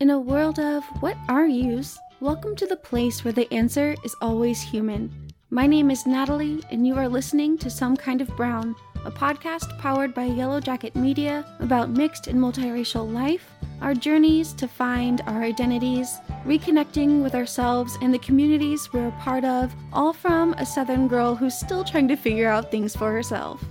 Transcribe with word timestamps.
In 0.00 0.08
a 0.08 0.18
world 0.18 0.58
of 0.58 0.82
what 1.00 1.18
are 1.28 1.46
yous, 1.46 1.98
welcome 2.20 2.56
to 2.56 2.66
the 2.66 2.74
place 2.74 3.22
where 3.22 3.34
the 3.34 3.52
answer 3.52 3.94
is 4.02 4.16
always 4.22 4.62
human. 4.62 5.28
My 5.50 5.66
name 5.66 5.90
is 5.90 6.06
Natalie, 6.06 6.62
and 6.70 6.86
you 6.86 6.94
are 6.94 7.06
listening 7.06 7.58
to 7.58 7.68
Some 7.68 7.98
Kind 7.98 8.22
of 8.22 8.34
Brown, 8.34 8.74
a 9.04 9.10
podcast 9.10 9.78
powered 9.78 10.14
by 10.14 10.24
Yellow 10.24 10.58
Jacket 10.58 10.96
Media 10.96 11.44
about 11.60 11.90
mixed 11.90 12.28
and 12.28 12.40
multiracial 12.40 13.12
life, 13.12 13.46
our 13.82 13.92
journeys 13.92 14.54
to 14.54 14.66
find 14.66 15.20
our 15.26 15.42
identities, 15.42 16.16
reconnecting 16.46 17.22
with 17.22 17.34
ourselves 17.34 17.98
and 18.00 18.14
the 18.14 18.20
communities 18.20 18.90
we're 18.94 19.08
a 19.08 19.20
part 19.20 19.44
of, 19.44 19.70
all 19.92 20.14
from 20.14 20.54
a 20.54 20.64
Southern 20.64 21.08
girl 21.08 21.34
who's 21.34 21.52
still 21.54 21.84
trying 21.84 22.08
to 22.08 22.16
figure 22.16 22.48
out 22.48 22.70
things 22.70 22.96
for 22.96 23.12
herself. 23.12 23.62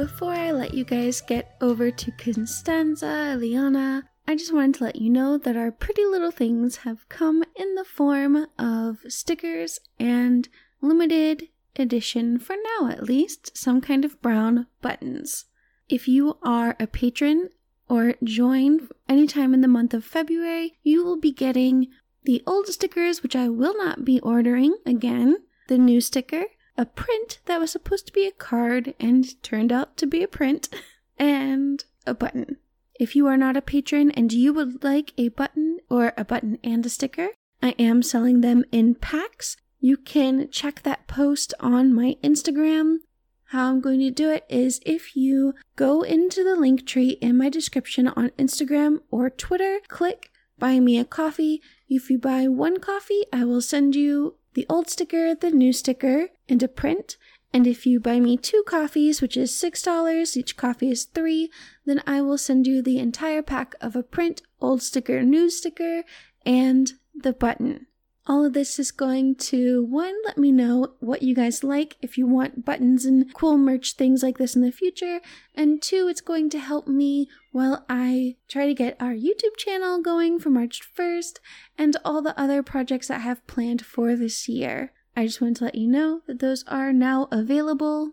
Before 0.00 0.32
I 0.32 0.50
let 0.50 0.72
you 0.72 0.82
guys 0.82 1.20
get 1.20 1.56
over 1.60 1.90
to 1.90 2.10
Constanza, 2.12 3.36
Eliana, 3.36 4.04
I 4.26 4.34
just 4.34 4.50
wanted 4.50 4.76
to 4.76 4.84
let 4.84 4.96
you 4.96 5.10
know 5.10 5.36
that 5.36 5.58
our 5.58 5.70
pretty 5.70 6.06
little 6.06 6.30
things 6.30 6.78
have 6.88 7.06
come 7.10 7.44
in 7.54 7.74
the 7.74 7.84
form 7.84 8.46
of 8.58 9.00
stickers 9.08 9.78
and 9.98 10.48
limited 10.80 11.48
edition, 11.76 12.38
for 12.38 12.56
now 12.78 12.88
at 12.88 13.02
least, 13.02 13.54
some 13.54 13.82
kind 13.82 14.06
of 14.06 14.22
brown 14.22 14.68
buttons. 14.80 15.44
If 15.90 16.08
you 16.08 16.38
are 16.42 16.76
a 16.80 16.86
patron 16.86 17.50
or 17.86 18.14
join 18.24 18.88
anytime 19.06 19.52
in 19.52 19.60
the 19.60 19.68
month 19.68 19.92
of 19.92 20.02
February, 20.02 20.78
you 20.82 21.04
will 21.04 21.20
be 21.20 21.30
getting 21.30 21.88
the 22.24 22.42
old 22.46 22.68
stickers, 22.68 23.22
which 23.22 23.36
I 23.36 23.50
will 23.50 23.76
not 23.76 24.06
be 24.06 24.18
ordering 24.20 24.78
again, 24.86 25.36
the 25.68 25.76
new 25.76 26.00
sticker, 26.00 26.46
a 26.80 26.86
print 26.86 27.40
that 27.44 27.60
was 27.60 27.70
supposed 27.70 28.06
to 28.06 28.12
be 28.12 28.26
a 28.26 28.32
card 28.32 28.94
and 28.98 29.40
turned 29.42 29.70
out 29.70 29.98
to 29.98 30.06
be 30.06 30.22
a 30.22 30.28
print, 30.28 30.70
and 31.18 31.84
a 32.06 32.14
button. 32.14 32.56
If 32.98 33.14
you 33.14 33.26
are 33.26 33.36
not 33.36 33.54
a 33.54 33.60
patron 33.60 34.10
and 34.12 34.32
you 34.32 34.54
would 34.54 34.82
like 34.82 35.12
a 35.18 35.28
button 35.28 35.80
or 35.90 36.14
a 36.16 36.24
button 36.24 36.58
and 36.64 36.84
a 36.86 36.88
sticker, 36.88 37.28
I 37.62 37.74
am 37.78 38.02
selling 38.02 38.40
them 38.40 38.64
in 38.72 38.94
packs. 38.94 39.58
You 39.78 39.98
can 39.98 40.50
check 40.50 40.82
that 40.82 41.06
post 41.06 41.52
on 41.60 41.92
my 41.92 42.16
Instagram. 42.24 43.00
How 43.48 43.68
I'm 43.68 43.82
going 43.82 44.00
to 44.00 44.10
do 44.10 44.30
it 44.30 44.46
is 44.48 44.80
if 44.86 45.14
you 45.14 45.52
go 45.76 46.00
into 46.00 46.42
the 46.42 46.56
link 46.56 46.86
tree 46.86 47.18
in 47.20 47.36
my 47.36 47.50
description 47.50 48.08
on 48.08 48.30
Instagram 48.38 49.00
or 49.10 49.28
Twitter, 49.28 49.80
click 49.88 50.30
buy 50.58 50.78
me 50.78 50.98
a 50.98 51.04
coffee. 51.04 51.60
If 51.88 52.08
you 52.08 52.18
buy 52.18 52.46
one 52.46 52.78
coffee, 52.78 53.24
I 53.32 53.44
will 53.44 53.62
send 53.62 53.96
you 53.96 54.36
the 54.54 54.66
old 54.68 54.88
sticker, 54.88 55.34
the 55.34 55.50
new 55.50 55.72
sticker, 55.72 56.28
and 56.48 56.62
a 56.62 56.68
print. 56.68 57.16
And 57.52 57.66
if 57.66 57.84
you 57.84 57.98
buy 57.98 58.20
me 58.20 58.36
two 58.36 58.62
coffees, 58.66 59.20
which 59.20 59.36
is 59.36 59.50
$6, 59.50 60.36
each 60.36 60.56
coffee 60.56 60.90
is 60.90 61.04
three, 61.04 61.50
then 61.84 62.02
I 62.06 62.20
will 62.20 62.38
send 62.38 62.66
you 62.66 62.80
the 62.80 62.98
entire 62.98 63.42
pack 63.42 63.74
of 63.80 63.96
a 63.96 64.02
print, 64.02 64.42
old 64.60 64.82
sticker, 64.82 65.22
new 65.22 65.50
sticker, 65.50 66.04
and 66.46 66.92
the 67.14 67.32
button. 67.32 67.86
All 68.26 68.44
of 68.44 68.52
this 68.52 68.78
is 68.78 68.90
going 68.90 69.36
to 69.36 69.84
one, 69.84 70.14
let 70.24 70.36
me 70.36 70.52
know 70.52 70.94
what 71.00 71.22
you 71.22 71.34
guys 71.34 71.64
like 71.64 71.96
if 72.02 72.18
you 72.18 72.26
want 72.26 72.64
buttons 72.64 73.04
and 73.06 73.32
cool 73.32 73.56
merch 73.56 73.94
things 73.94 74.22
like 74.22 74.38
this 74.38 74.54
in 74.54 74.62
the 74.62 74.70
future. 74.70 75.20
And 75.54 75.80
two, 75.80 76.06
it's 76.08 76.20
going 76.20 76.50
to 76.50 76.58
help 76.58 76.86
me 76.86 77.28
while 77.50 77.84
I 77.88 78.36
try 78.46 78.66
to 78.66 78.74
get 78.74 79.00
our 79.00 79.14
YouTube 79.14 79.56
channel 79.56 80.02
going 80.02 80.38
for 80.38 80.50
March 80.50 80.82
1st 80.96 81.38
and 81.78 81.96
all 82.04 82.20
the 82.20 82.38
other 82.38 82.62
projects 82.62 83.08
that 83.08 83.20
I 83.20 83.24
have 83.24 83.46
planned 83.46 83.84
for 83.84 84.14
this 84.14 84.48
year. 84.48 84.92
I 85.16 85.26
just 85.26 85.40
wanted 85.40 85.56
to 85.56 85.64
let 85.64 85.74
you 85.74 85.88
know 85.88 86.20
that 86.26 86.40
those 86.40 86.62
are 86.68 86.92
now 86.92 87.26
available. 87.32 88.12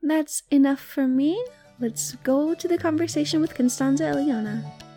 That's 0.00 0.44
enough 0.50 0.80
for 0.80 1.08
me. 1.08 1.44
Let's 1.80 2.12
go 2.22 2.54
to 2.54 2.68
the 2.68 2.78
conversation 2.78 3.40
with 3.40 3.54
Constanza 3.54 4.04
Eliana. 4.04 4.87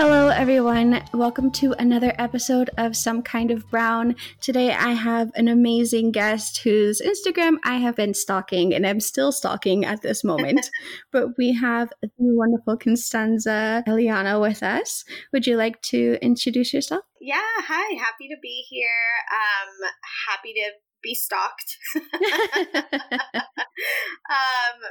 Hello, 0.00 0.28
everyone. 0.28 1.02
Welcome 1.12 1.50
to 1.54 1.72
another 1.72 2.14
episode 2.18 2.70
of 2.78 2.94
Some 2.94 3.20
Kind 3.20 3.50
of 3.50 3.68
Brown. 3.68 4.14
Today, 4.40 4.70
I 4.70 4.92
have 4.92 5.32
an 5.34 5.48
amazing 5.48 6.12
guest 6.12 6.58
whose 6.58 7.02
Instagram 7.02 7.56
I 7.64 7.78
have 7.78 7.96
been 7.96 8.14
stalking 8.14 8.72
and 8.72 8.86
I'm 8.86 9.00
still 9.00 9.32
stalking 9.32 9.84
at 9.84 10.02
this 10.02 10.22
moment. 10.22 10.70
but 11.10 11.36
we 11.36 11.52
have 11.52 11.92
the 12.00 12.10
wonderful 12.18 12.76
Constanza 12.76 13.82
Eliana 13.88 14.40
with 14.40 14.62
us. 14.62 15.04
Would 15.32 15.48
you 15.48 15.56
like 15.56 15.82
to 15.90 16.16
introduce 16.22 16.72
yourself? 16.72 17.02
Yeah, 17.20 17.40
hi. 17.42 17.96
Happy 17.96 18.28
to 18.28 18.36
be 18.40 18.64
here. 18.68 18.86
Um, 19.32 19.90
happy 20.28 20.52
to 20.52 20.70
be 21.02 21.14
stalked. 21.14 21.76
um, 21.94 22.02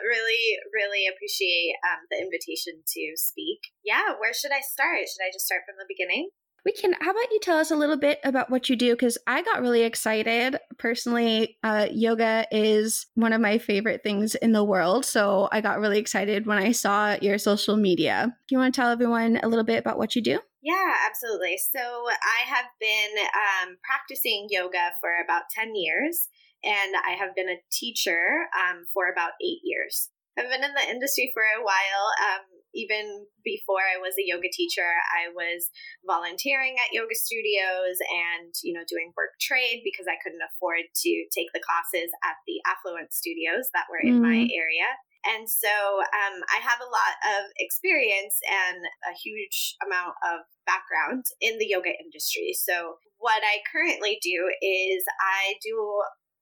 really, 0.05 0.57
really 0.73 1.07
appreciate 1.07 1.75
um, 1.83 2.05
the 2.11 2.19
invitation 2.19 2.83
to 2.85 3.13
speak. 3.15 3.59
Yeah, 3.83 4.13
where 4.19 4.33
should 4.33 4.51
I 4.51 4.59
start? 4.61 5.07
Should 5.07 5.23
I 5.23 5.31
just 5.33 5.45
start 5.45 5.61
from 5.67 5.77
the 5.77 5.85
beginning? 5.87 6.29
We 6.65 6.73
can. 6.73 6.95
How 6.99 7.11
about 7.11 7.31
you 7.31 7.39
tell 7.41 7.59
us 7.59 7.71
a 7.71 7.77
little 7.77 7.95
bit 7.95 8.19
about 8.25 8.49
what 8.49 8.67
you 8.67 8.75
do? 8.75 8.91
Because 8.91 9.17
I 9.25 9.41
got 9.41 9.61
really 9.61 9.83
excited. 9.83 10.57
Personally, 10.77 11.57
uh, 11.63 11.87
yoga 11.89 12.45
is 12.51 13.05
one 13.13 13.31
of 13.31 13.39
my 13.39 13.57
favorite 13.57 14.03
things 14.03 14.35
in 14.35 14.51
the 14.51 14.65
world. 14.65 15.05
So 15.05 15.47
I 15.49 15.61
got 15.61 15.79
really 15.79 15.97
excited 15.97 16.45
when 16.45 16.57
I 16.57 16.73
saw 16.73 17.15
your 17.21 17.37
social 17.37 17.77
media. 17.77 18.35
Do 18.49 18.55
you 18.55 18.59
want 18.59 18.75
to 18.75 18.81
tell 18.81 18.91
everyone 18.91 19.39
a 19.41 19.47
little 19.47 19.63
bit 19.63 19.79
about 19.79 19.97
what 19.97 20.17
you 20.17 20.21
do? 20.21 20.41
Yeah, 20.67 21.07
absolutely. 21.07 21.55
So 21.55 21.79
I 21.79 22.43
have 22.43 22.67
been 22.75 23.15
um, 23.23 23.79
practicing 23.87 24.51
yoga 24.51 24.91
for 24.99 25.15
about 25.23 25.47
10 25.55 25.79
years, 25.79 26.27
and 26.59 26.91
I 27.07 27.15
have 27.15 27.31
been 27.39 27.47
a 27.47 27.63
teacher 27.71 28.51
um, 28.51 28.83
for 28.91 29.07
about 29.07 29.39
eight 29.39 29.63
years. 29.63 30.11
I've 30.35 30.51
been 30.51 30.67
in 30.67 30.75
the 30.75 30.91
industry 30.91 31.31
for 31.31 31.39
a 31.39 31.63
while. 31.63 32.05
Um, 32.19 32.43
even 32.75 33.31
before 33.47 33.79
I 33.79 33.95
was 33.95 34.19
a 34.19 34.27
yoga 34.27 34.51
teacher, 34.51 34.91
I 35.07 35.31
was 35.31 35.71
volunteering 36.03 36.75
at 36.75 36.91
yoga 36.91 37.15
studios 37.15 37.95
and, 38.11 38.51
you 38.59 38.75
know, 38.75 38.83
doing 38.91 39.15
work 39.15 39.39
trade 39.39 39.87
because 39.87 40.03
I 40.03 40.19
couldn't 40.19 40.43
afford 40.43 40.83
to 40.83 41.11
take 41.31 41.47
the 41.55 41.63
classes 41.63 42.11
at 42.27 42.43
the 42.43 42.59
affluent 42.67 43.15
studios 43.15 43.71
that 43.71 43.87
were 43.87 44.03
in 44.03 44.19
mm-hmm. 44.19 44.29
my 44.35 44.39
area. 44.51 44.89
And 45.27 45.49
so 45.49 45.67
um, 45.67 46.39
I 46.47 46.63
have 46.63 46.79
a 46.79 46.87
lot 46.87 47.15
of 47.35 47.51
experience 47.59 48.39
and 48.47 48.79
a 49.03 49.13
huge 49.13 49.75
amount 49.83 50.15
of 50.23 50.47
background 50.65 51.25
in 51.41 51.59
the 51.59 51.67
yoga 51.67 51.91
industry. 51.91 52.55
So, 52.55 53.03
what 53.19 53.41
I 53.41 53.65
currently 53.65 54.21
do 54.21 54.45
is 54.61 55.01
I 55.19 55.57
do 55.65 55.75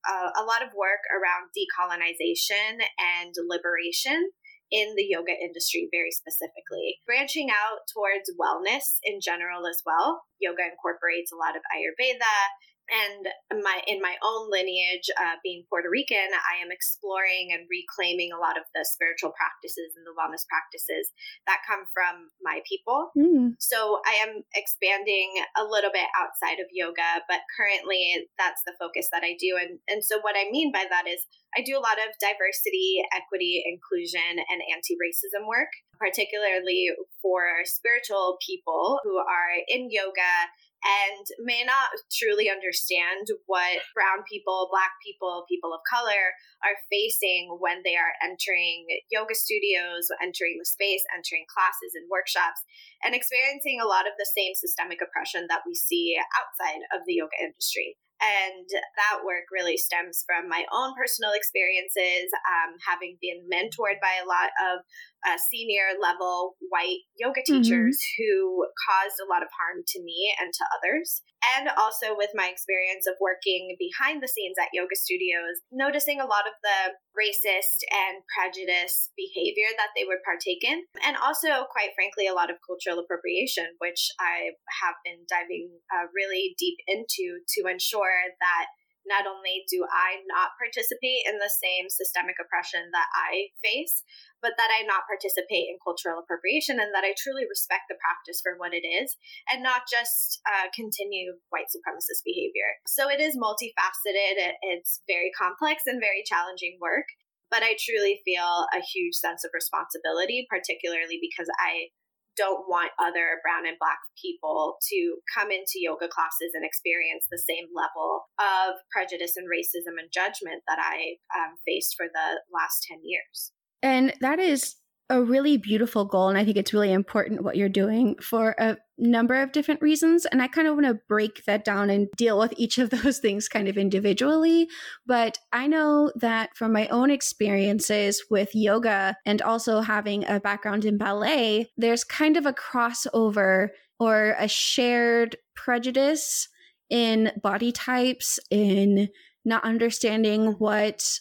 uh, 0.04 0.30
a 0.36 0.44
lot 0.44 0.60
of 0.62 0.76
work 0.76 1.00
around 1.08 1.48
decolonization 1.56 2.84
and 3.00 3.32
liberation 3.48 4.30
in 4.70 4.94
the 4.96 5.06
yoga 5.06 5.30
industry 5.30 5.88
very 5.94 6.10
specifically 6.10 6.98
branching 7.06 7.50
out 7.54 7.86
towards 7.86 8.34
wellness 8.34 8.98
in 9.06 9.22
general 9.22 9.62
as 9.62 9.78
well 9.86 10.26
yoga 10.42 10.66
incorporates 10.66 11.30
a 11.30 11.38
lot 11.38 11.54
of 11.54 11.62
ayurveda 11.70 12.50
and 12.90 13.26
my 13.62 13.82
in 13.86 13.98
my 14.00 14.14
own 14.22 14.50
lineage 14.50 15.10
uh, 15.18 15.34
being 15.42 15.66
puerto 15.68 15.90
rican 15.90 16.30
i 16.46 16.62
am 16.62 16.70
exploring 16.70 17.50
and 17.50 17.66
reclaiming 17.66 18.30
a 18.30 18.38
lot 18.38 18.54
of 18.54 18.62
the 18.74 18.86
spiritual 18.86 19.34
practices 19.34 19.94
and 19.98 20.06
the 20.06 20.14
wellness 20.14 20.46
practices 20.46 21.10
that 21.46 21.66
come 21.66 21.82
from 21.90 22.30
my 22.42 22.62
people 22.62 23.10
mm. 23.18 23.54
so 23.58 23.98
i 24.06 24.14
am 24.22 24.42
expanding 24.54 25.34
a 25.58 25.64
little 25.66 25.90
bit 25.90 26.06
outside 26.14 26.62
of 26.62 26.70
yoga 26.70 27.22
but 27.26 27.42
currently 27.58 28.30
that's 28.38 28.62
the 28.66 28.76
focus 28.78 29.10
that 29.10 29.26
i 29.26 29.34
do 29.34 29.58
and 29.58 29.82
and 29.90 30.04
so 30.04 30.22
what 30.22 30.38
i 30.38 30.46
mean 30.50 30.70
by 30.70 30.86
that 30.86 31.10
is 31.10 31.26
i 31.58 31.62
do 31.66 31.74
a 31.74 31.82
lot 31.82 31.98
of 31.98 32.14
diversity 32.22 33.02
equity 33.10 33.66
inclusion 33.66 34.38
and 34.38 34.62
anti-racism 34.70 35.42
work 35.46 35.70
particularly 35.98 36.92
for 37.22 37.64
spiritual 37.64 38.38
people 38.44 39.00
who 39.02 39.16
are 39.18 39.58
in 39.66 39.88
yoga 39.90 40.46
and 40.86 41.26
may 41.42 41.66
not 41.66 41.90
truly 42.14 42.46
understand 42.46 43.26
what 43.50 43.82
brown 43.90 44.22
people, 44.22 44.70
black 44.70 44.94
people, 45.02 45.42
people 45.50 45.74
of 45.74 45.82
color 45.82 46.38
are 46.62 46.78
facing 46.86 47.58
when 47.58 47.82
they 47.82 47.98
are 47.98 48.14
entering 48.22 48.86
yoga 49.10 49.34
studios, 49.34 50.06
entering 50.22 50.62
the 50.62 50.68
space, 50.68 51.02
entering 51.10 51.44
classes 51.50 51.98
and 51.98 52.06
workshops, 52.06 52.62
and 53.02 53.18
experiencing 53.18 53.82
a 53.82 53.88
lot 53.88 54.06
of 54.06 54.14
the 54.14 54.30
same 54.30 54.54
systemic 54.54 55.02
oppression 55.02 55.50
that 55.50 55.66
we 55.66 55.74
see 55.74 56.14
outside 56.38 56.86
of 56.94 57.02
the 57.06 57.18
yoga 57.18 57.34
industry. 57.42 57.98
And 58.16 58.64
that 58.70 59.24
work 59.24 59.52
really 59.52 59.76
stems 59.76 60.24
from 60.24 60.48
my 60.48 60.64
own 60.72 60.94
personal 60.96 61.32
experiences, 61.36 62.32
um, 62.48 62.80
having 62.80 63.20
been 63.20 63.44
mentored 63.44 64.00
by 64.00 64.16
a 64.16 64.28
lot 64.28 64.50
of 64.72 64.80
uh, 65.28 65.36
senior 65.50 65.92
level 66.00 66.56
white 66.72 67.04
yoga 67.20 67.44
mm-hmm. 67.44 67.60
teachers 67.60 67.98
mm-hmm. 68.00 68.16
who 68.16 68.64
caused 68.88 69.20
a 69.20 69.28
lot 69.28 69.42
of 69.42 69.52
harm 69.52 69.84
to 69.86 70.02
me 70.02 70.32
and 70.40 70.48
to 70.52 70.64
others. 70.80 71.22
And 71.54 71.70
also 71.78 72.18
with 72.18 72.34
my 72.34 72.50
experience 72.50 73.06
of 73.06 73.14
working 73.20 73.76
behind 73.78 74.22
the 74.22 74.28
scenes 74.28 74.56
at 74.58 74.74
yoga 74.74 74.96
studios, 74.96 75.62
noticing 75.70 76.20
a 76.20 76.26
lot 76.26 76.48
of 76.48 76.56
the 76.62 76.98
racist 77.14 77.86
and 77.92 78.24
prejudice 78.34 79.10
behavior 79.16 79.70
that 79.78 79.94
they 79.94 80.04
would 80.04 80.24
partake 80.26 80.64
in. 80.66 80.82
And 81.06 81.16
also, 81.16 81.68
quite 81.70 81.94
frankly, 81.94 82.26
a 82.26 82.34
lot 82.36 82.50
of 82.50 82.60
cultural 82.66 82.98
appropriation, 82.98 83.66
which 83.78 84.10
I 84.18 84.56
have 84.82 84.96
been 85.04 85.22
diving 85.30 85.70
uh, 85.94 86.10
really 86.12 86.54
deep 86.58 86.76
into 86.88 87.40
to 87.56 87.70
ensure 87.70 88.34
that 88.40 88.66
not 89.06 89.26
only 89.26 89.64
do 89.70 89.86
I 89.86 90.22
not 90.26 90.58
participate 90.58 91.24
in 91.24 91.38
the 91.38 91.50
same 91.50 91.88
systemic 91.88 92.36
oppression 92.42 92.90
that 92.92 93.08
I 93.14 93.54
face, 93.62 94.02
but 94.42 94.58
that 94.58 94.70
I 94.70 94.84
not 94.84 95.08
participate 95.08 95.70
in 95.70 95.80
cultural 95.82 96.20
appropriation 96.20 96.78
and 96.78 96.92
that 96.92 97.06
I 97.06 97.16
truly 97.16 97.48
respect 97.48 97.88
the 97.88 97.98
practice 97.98 98.42
for 98.42 98.58
what 98.58 98.74
it 98.74 98.84
is 98.84 99.16
and 99.50 99.62
not 99.62 99.88
just 99.90 100.42
uh, 100.44 100.68
continue 100.74 101.38
white 101.50 101.72
supremacist 101.72 102.26
behavior. 102.26 102.78
So 102.86 103.08
it 103.08 103.22
is 103.22 103.38
multifaceted, 103.38 104.58
it's 104.62 105.02
very 105.06 105.30
complex 105.32 105.86
and 105.86 106.02
very 106.02 106.22
challenging 106.26 106.78
work. 106.80 107.06
But 107.48 107.62
I 107.62 107.78
truly 107.78 108.20
feel 108.26 108.66
a 108.74 108.82
huge 108.82 109.14
sense 109.14 109.46
of 109.46 109.54
responsibility, 109.54 110.50
particularly 110.50 111.22
because 111.22 111.46
I 111.62 111.94
don't 112.36 112.68
want 112.68 112.92
other 113.00 113.40
brown 113.42 113.66
and 113.66 113.76
black 113.78 113.98
people 114.20 114.76
to 114.88 115.16
come 115.32 115.50
into 115.50 115.80
yoga 115.80 116.08
classes 116.08 116.52
and 116.54 116.64
experience 116.64 117.26
the 117.30 117.42
same 117.42 117.66
level 117.74 118.28
of 118.38 118.76
prejudice 118.92 119.36
and 119.36 119.48
racism 119.48 119.98
and 119.98 120.12
judgment 120.12 120.62
that 120.68 120.78
I 120.78 121.16
um, 121.34 121.56
faced 121.66 121.94
for 121.96 122.06
the 122.06 122.40
last 122.52 122.84
10 122.88 123.00
years. 123.02 123.52
And 123.82 124.14
that 124.20 124.38
is 124.38 124.76
a 125.08 125.22
really 125.22 125.56
beautiful 125.56 126.04
goal. 126.04 126.28
And 126.28 126.36
I 126.36 126.44
think 126.44 126.56
it's 126.56 126.74
really 126.74 126.92
important 126.92 127.44
what 127.44 127.56
you're 127.56 127.68
doing 127.68 128.16
for 128.20 128.54
a 128.58 128.76
number 128.98 129.40
of 129.40 129.52
different 129.52 129.80
reasons. 129.80 130.26
And 130.26 130.42
I 130.42 130.48
kind 130.48 130.66
of 130.66 130.74
want 130.74 130.86
to 130.86 131.00
break 131.08 131.44
that 131.44 131.64
down 131.64 131.90
and 131.90 132.08
deal 132.16 132.38
with 132.38 132.54
each 132.56 132.78
of 132.78 132.90
those 133.02 133.18
things 133.18 133.48
kind 133.48 133.68
of 133.68 133.76
individually. 133.76 134.68
But 135.06 135.38
I 135.52 135.66
know 135.66 136.10
that 136.16 136.56
from 136.56 136.72
my 136.72 136.88
own 136.88 137.10
experiences 137.10 138.24
with 138.30 138.54
yoga 138.54 139.16
and 139.24 139.40
also 139.42 139.80
having 139.80 140.24
a 140.26 140.40
background 140.40 140.84
in 140.84 140.98
ballet, 140.98 141.70
there's 141.76 142.04
kind 142.04 142.36
of 142.36 142.46
a 142.46 142.52
crossover 142.52 143.68
or 144.00 144.34
a 144.38 144.48
shared 144.48 145.36
prejudice 145.54 146.48
in 146.90 147.32
body 147.42 147.72
types, 147.72 148.38
in 148.50 149.08
not 149.44 149.64
understanding 149.64 150.52
what 150.58 151.20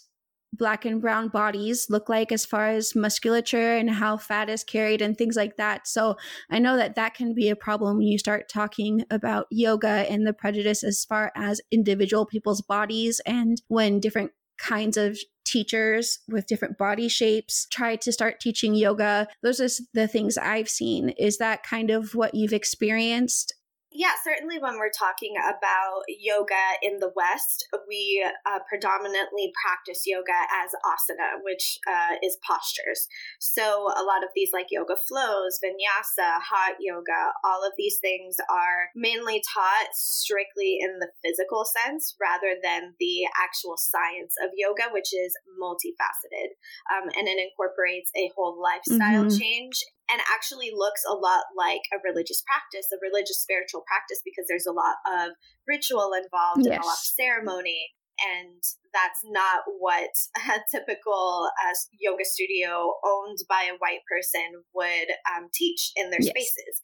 black 0.54 0.86
and 0.86 1.02
brown 1.02 1.28
bodies 1.28 1.88
look 1.90 2.10
like 2.10 2.32
as 2.32 2.46
far 2.46 2.70
as 2.70 2.96
musculature 2.96 3.76
and 3.76 3.90
how 3.90 4.18
fat 4.18 4.50
is 4.50 4.64
carried 4.64 5.02
and 5.02 5.18
things 5.18 5.36
like 5.36 5.58
that. 5.58 5.88
So 5.88 6.16
I 6.50 6.60
know 6.60 6.78
that 6.78 6.96
that 6.96 7.14
can 7.14 7.34
be 7.34 7.50
a 7.50 7.56
problem 7.56 7.98
when 7.98 8.08
you 8.08 8.18
start 8.18 8.50
talking 8.50 9.04
about 9.10 9.48
yoga 9.52 10.06
and 10.10 10.26
the 10.26 10.34
prejudice 10.34 10.84
as 10.84 11.04
far 11.06 11.32
as 11.36 11.62
individual 11.72 12.26
people's 12.26 12.62
bodies 12.62 13.20
and 13.26 13.62
when 13.68 14.00
different 14.00 14.32
kinds 14.58 14.98
of 14.98 15.18
teachers 15.46 16.20
with 16.28 16.48
different 16.48 16.78
body 16.78 17.08
shapes 17.08 17.68
try 17.72 17.96
to 17.96 18.12
start 18.12 18.40
teaching 18.40 18.76
yoga. 18.76 19.28
Those 19.44 19.60
are 19.62 19.84
the 19.94 20.08
things 20.08 20.38
i've 20.38 20.70
seen. 20.70 21.10
Is 21.10 21.38
that 21.38 21.64
kind 21.64 21.92
of 21.92 22.16
what 22.16 22.34
you've 22.34 22.54
experienced 22.54 23.54
yeah, 23.96 24.12
certainly 24.24 24.60
when 24.60 24.76
we're 24.76 24.92
talking 24.92 25.36
about 25.40 26.04
yoga 26.20 26.76
in 26.84 27.00
the 27.00 27.12
West, 27.16 27.66
we 27.88 28.20
uh, 28.46 28.60
predominantly 28.68 29.56
practice 29.56 30.04
yoga 30.06 30.36
as 30.52 30.76
asana, 30.84 31.40
which 31.42 31.80
uh, 31.88 32.20
is 32.22 32.38
postures. 32.44 33.08
So 33.40 33.88
a 33.96 34.04
lot 34.04 34.24
of 34.24 34.36
these, 34.36 34.52
like 34.52 34.68
yoga 34.70 34.96
flows, 35.08 35.60
vinyasa, 35.64 36.44
hot 36.44 36.76
yoga, 36.80 37.32
all 37.44 37.64
of 37.64 37.72
these 37.78 37.98
things 38.02 38.36
are 38.52 38.92
mainly 38.96 39.42
taught 39.54 39.96
strictly 39.96 40.78
in 40.84 41.00
the 41.00 41.10
physical 41.24 41.64
sense 41.64 42.16
rather 42.20 42.60
than 42.62 43.00
the 43.00 43.24
actual 43.40 43.80
science 43.80 44.36
of 44.44 44.52
yoga, 44.60 44.92
which 44.92 45.16
is 45.16 45.32
multifaceted. 45.56 46.52
Um, 46.92 47.08
and 47.16 47.28
it 47.28 47.40
incorporates 47.40 48.12
a 48.16 48.30
whole 48.36 48.60
lifestyle 48.60 49.26
mm-hmm. 49.26 49.40
change 49.40 49.80
and 50.10 50.22
actually 50.30 50.72
looks 50.74 51.02
a 51.08 51.14
lot 51.14 51.50
like 51.58 51.82
a 51.94 52.02
religious 52.04 52.44
practice, 52.46 52.88
a 52.94 53.02
religious 53.02 53.42
spiritual 53.42 53.84
practice, 53.88 54.22
because 54.24 54.46
there's 54.48 54.70
a 54.70 54.76
lot 54.76 55.02
of 55.06 55.34
ritual 55.68 56.14
involved 56.14 56.66
yes. 56.66 56.78
and 56.78 56.84
a 56.84 56.88
lot 56.88 57.02
of 57.02 57.14
ceremony. 57.18 57.94
And 58.16 58.64
that's 58.96 59.20
not 59.28 59.68
what 59.82 60.14
a 60.56 60.64
typical 60.72 61.50
uh, 61.52 61.76
yoga 62.00 62.24
studio 62.24 62.96
owned 63.04 63.44
by 63.50 63.68
a 63.68 63.78
white 63.82 64.06
person 64.08 64.64
would 64.74 65.10
um, 65.28 65.50
teach 65.52 65.92
in 65.98 66.10
their 66.12 66.22
yes. 66.22 66.32
spaces. 66.32 66.76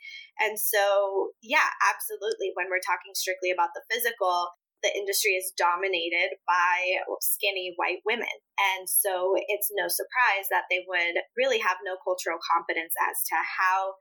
And 0.41 0.59
so, 0.59 1.31
yeah, 1.41 1.71
absolutely. 1.88 2.51
When 2.57 2.68
we're 2.68 2.83
talking 2.83 3.15
strictly 3.15 3.51
about 3.51 3.71
the 3.77 3.85
physical, 3.88 4.50
the 4.83 4.94
industry 4.94 5.38
is 5.38 5.54
dominated 5.57 6.38
by 6.48 7.01
skinny 7.22 7.74
white 7.78 8.01
women. 8.06 8.33
And 8.57 8.89
so 8.89 9.33
it's 9.48 9.69
no 9.74 9.88
surprise 9.88 10.50
that 10.50 10.66
they 10.69 10.86
would 10.86 11.22
really 11.38 11.60
have 11.60 11.78
no 11.86 11.98
cultural 12.04 12.38
competence 12.42 12.94
as 12.98 13.18
to 13.30 13.38
how 13.42 13.95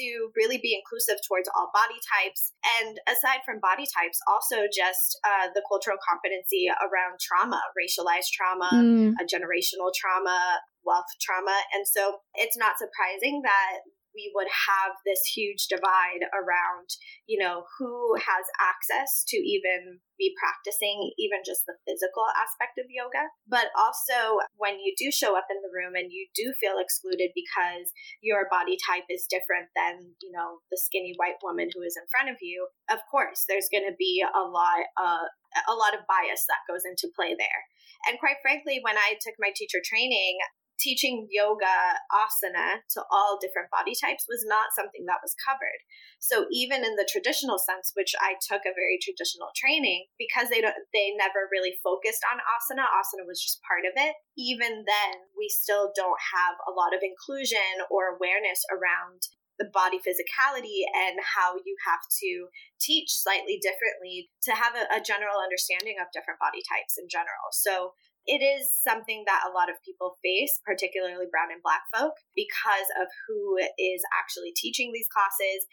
to 0.00 0.06
really 0.34 0.58
be 0.58 0.74
inclusive 0.74 1.20
towards 1.28 1.48
all 1.54 1.70
body 1.74 2.00
types. 2.02 2.52
And 2.80 2.98
aside 3.06 3.44
from 3.44 3.60
body 3.60 3.84
types, 3.84 4.18
also 4.26 4.66
just 4.72 5.18
uh, 5.22 5.52
the 5.54 5.62
cultural 5.68 6.00
competency 6.00 6.66
around 6.82 7.20
trauma, 7.20 7.60
racialized 7.76 8.32
trauma, 8.32 8.70
mm. 8.72 9.12
generational 9.28 9.92
trauma, 9.94 10.60
wealth 10.84 11.10
trauma. 11.20 11.54
And 11.72 11.86
so 11.86 12.24
it's 12.34 12.56
not 12.56 12.80
surprising 12.80 13.42
that 13.44 13.84
we 14.14 14.30
would 14.34 14.48
have 14.48 14.94
this 15.04 15.20
huge 15.34 15.66
divide 15.66 16.22
around, 16.32 16.94
you 17.26 17.38
know, 17.38 17.66
who 17.78 18.14
has 18.16 18.46
access 18.62 19.26
to 19.28 19.36
even 19.36 20.00
be 20.18 20.30
practicing 20.38 21.10
even 21.18 21.42
just 21.42 21.66
the 21.66 21.74
physical 21.82 22.22
aspect 22.38 22.78
of 22.78 22.86
yoga. 22.88 23.26
But 23.50 23.74
also, 23.74 24.38
when 24.54 24.78
you 24.78 24.94
do 24.94 25.10
show 25.10 25.36
up 25.36 25.50
in 25.50 25.58
the 25.58 25.74
room 25.74 25.98
and 25.98 26.14
you 26.14 26.30
do 26.34 26.54
feel 26.62 26.78
excluded 26.78 27.34
because 27.34 27.90
your 28.22 28.46
body 28.46 28.78
type 28.78 29.10
is 29.10 29.26
different 29.26 29.74
than, 29.74 30.14
you 30.22 30.30
know, 30.30 30.62
the 30.70 30.78
skinny 30.78 31.18
white 31.18 31.42
woman 31.42 31.68
who 31.74 31.82
is 31.82 31.98
in 31.98 32.06
front 32.06 32.30
of 32.30 32.38
you, 32.40 32.70
of 32.90 33.02
course, 33.10 33.44
there's 33.50 33.70
going 33.70 33.86
to 33.86 33.98
be 33.98 34.22
a 34.22 34.44
lot, 34.46 34.86
uh, 34.94 35.26
a 35.66 35.74
lot 35.74 35.98
of 35.98 36.06
bias 36.06 36.46
that 36.46 36.66
goes 36.70 36.86
into 36.86 37.10
play 37.14 37.34
there. 37.34 37.62
And 38.06 38.20
quite 38.20 38.38
frankly, 38.42 38.80
when 38.82 38.96
I 38.96 39.16
took 39.20 39.34
my 39.38 39.50
teacher 39.54 39.80
training, 39.82 40.38
teaching 40.78 41.28
yoga 41.30 41.98
asana 42.10 42.82
to 42.90 43.02
all 43.10 43.38
different 43.40 43.70
body 43.70 43.94
types 43.94 44.26
was 44.28 44.44
not 44.46 44.74
something 44.74 45.06
that 45.06 45.22
was 45.22 45.36
covered. 45.38 45.80
So 46.18 46.46
even 46.50 46.84
in 46.84 46.96
the 46.96 47.08
traditional 47.08 47.58
sense, 47.58 47.92
which 47.94 48.14
I 48.20 48.34
took 48.40 48.62
a 48.66 48.76
very 48.76 48.98
traditional 49.00 49.54
training, 49.54 50.06
because 50.18 50.48
they 50.48 50.60
don't 50.60 50.76
they 50.92 51.14
never 51.16 51.46
really 51.50 51.78
focused 51.82 52.22
on 52.26 52.42
asana, 52.42 52.86
asana 52.88 53.26
was 53.26 53.40
just 53.40 53.62
part 53.62 53.86
of 53.86 53.94
it. 53.96 54.14
Even 54.36 54.84
then, 54.84 55.14
we 55.38 55.48
still 55.48 55.92
don't 55.94 56.20
have 56.34 56.56
a 56.66 56.74
lot 56.74 56.94
of 56.94 57.02
inclusion 57.02 57.84
or 57.90 58.16
awareness 58.16 58.62
around 58.70 59.30
the 59.58 59.70
body 59.70 59.98
physicality 60.02 60.82
and 60.90 61.18
how 61.22 61.54
you 61.64 61.76
have 61.86 62.02
to 62.10 62.50
teach 62.80 63.10
slightly 63.10 63.60
differently 63.62 64.30
to 64.42 64.50
have 64.50 64.74
a, 64.74 64.98
a, 64.98 65.00
general 65.00 65.38
understanding 65.38 65.94
of 66.02 66.10
different 66.10 66.42
body 66.42 66.58
types 66.66 66.98
in 66.98 67.06
general. 67.06 67.54
So 67.54 67.94
it 68.26 68.40
is 68.40 68.70
something 68.72 69.24
that 69.26 69.44
a 69.48 69.52
lot 69.52 69.70
of 69.70 69.76
people 69.84 70.16
face, 70.22 70.60
particularly 70.64 71.26
brown 71.30 71.52
and 71.52 71.62
black 71.62 71.82
folk, 71.94 72.14
because 72.34 72.88
of 73.00 73.08
who 73.26 73.56
is 73.78 74.02
actually 74.16 74.52
teaching 74.56 74.92
these 74.92 75.08
classes 75.08 75.66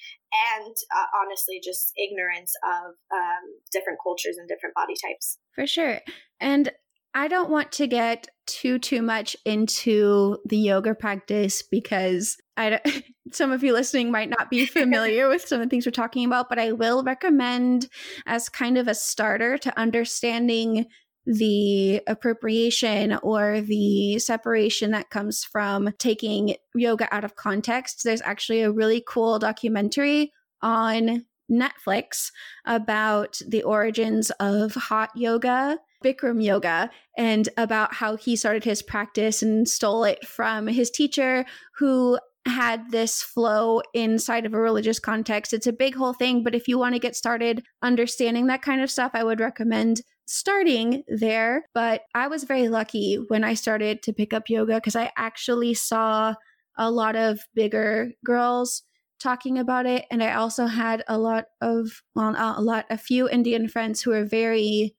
and 0.55 0.75
uh, 0.95 1.07
honestly 1.23 1.61
just 1.63 1.93
ignorance 1.97 2.53
of 2.63 2.95
um, 3.13 3.43
different 3.71 3.99
cultures 4.03 4.37
and 4.37 4.47
different 4.47 4.75
body 4.75 4.95
types. 4.99 5.37
For 5.55 5.67
sure. 5.67 6.01
And 6.39 6.71
I 7.13 7.27
don't 7.27 7.49
want 7.49 7.71
to 7.73 7.87
get 7.87 8.29
too 8.47 8.79
too 8.79 9.01
much 9.01 9.35
into 9.45 10.37
the 10.45 10.57
yoga 10.57 10.95
practice 10.95 11.61
because 11.61 12.37
I 12.57 12.79
some 13.31 13.51
of 13.51 13.63
you 13.63 13.73
listening 13.73 14.11
might 14.11 14.29
not 14.29 14.49
be 14.49 14.65
familiar 14.79 15.27
with 15.27 15.47
some 15.47 15.61
of 15.61 15.65
the 15.65 15.69
things 15.69 15.85
we're 15.85 15.91
talking 15.91 16.25
about, 16.25 16.49
but 16.49 16.59
I 16.59 16.71
will 16.71 17.03
recommend 17.03 17.87
as 18.25 18.49
kind 18.49 18.77
of 18.77 18.87
a 18.87 18.95
starter 18.95 19.57
to 19.59 19.79
understanding 19.79 20.85
the 21.25 22.01
appropriation 22.07 23.17
or 23.21 23.61
the 23.61 24.19
separation 24.19 24.91
that 24.91 25.09
comes 25.09 25.43
from 25.43 25.93
taking 25.97 26.55
yoga 26.73 27.13
out 27.13 27.23
of 27.23 27.35
context. 27.35 28.03
There's 28.03 28.21
actually 28.21 28.61
a 28.61 28.71
really 28.71 29.03
cool 29.07 29.39
documentary 29.39 30.31
on 30.61 31.25
Netflix 31.51 32.31
about 32.65 33.39
the 33.47 33.63
origins 33.63 34.31
of 34.39 34.73
hot 34.73 35.11
yoga, 35.15 35.77
Bikram 36.03 36.43
yoga, 36.43 36.89
and 37.17 37.49
about 37.57 37.93
how 37.93 38.15
he 38.15 38.35
started 38.35 38.63
his 38.63 38.81
practice 38.81 39.41
and 39.43 39.67
stole 39.67 40.03
it 40.03 40.25
from 40.25 40.67
his 40.67 40.89
teacher 40.89 41.45
who 41.77 42.17
had 42.47 42.89
this 42.89 43.21
flow 43.21 43.81
inside 43.93 44.45
of 44.45 44.53
a 44.53 44.59
religious 44.59 44.99
context. 44.99 45.53
It's 45.53 45.67
a 45.67 45.73
big 45.73 45.93
whole 45.93 46.13
thing, 46.13 46.43
but 46.43 46.55
if 46.55 46.67
you 46.67 46.79
want 46.79 46.95
to 46.95 46.99
get 46.99 47.15
started 47.15 47.63
understanding 47.83 48.47
that 48.47 48.63
kind 48.63 48.81
of 48.81 48.89
stuff, 48.89 49.11
I 49.13 49.23
would 49.23 49.39
recommend 49.39 50.01
starting 50.31 51.03
there. 51.07 51.65
But 51.73 52.03
I 52.15 52.27
was 52.27 52.45
very 52.45 52.69
lucky 52.69 53.15
when 53.27 53.43
I 53.43 53.53
started 53.53 54.01
to 54.03 54.13
pick 54.13 54.33
up 54.33 54.49
yoga 54.49 54.75
because 54.75 54.95
I 54.95 55.11
actually 55.17 55.73
saw 55.73 56.35
a 56.77 56.89
lot 56.89 57.15
of 57.15 57.39
bigger 57.53 58.11
girls 58.25 58.83
talking 59.19 59.59
about 59.59 59.85
it. 59.85 60.05
And 60.09 60.23
I 60.23 60.33
also 60.33 60.65
had 60.65 61.03
a 61.07 61.17
lot 61.17 61.45
of, 61.59 62.01
well, 62.15 62.33
a 62.37 62.61
lot, 62.61 62.85
a 62.89 62.97
few 62.97 63.29
Indian 63.29 63.67
friends 63.67 64.01
who 64.01 64.13
are 64.13 64.23
very, 64.23 64.95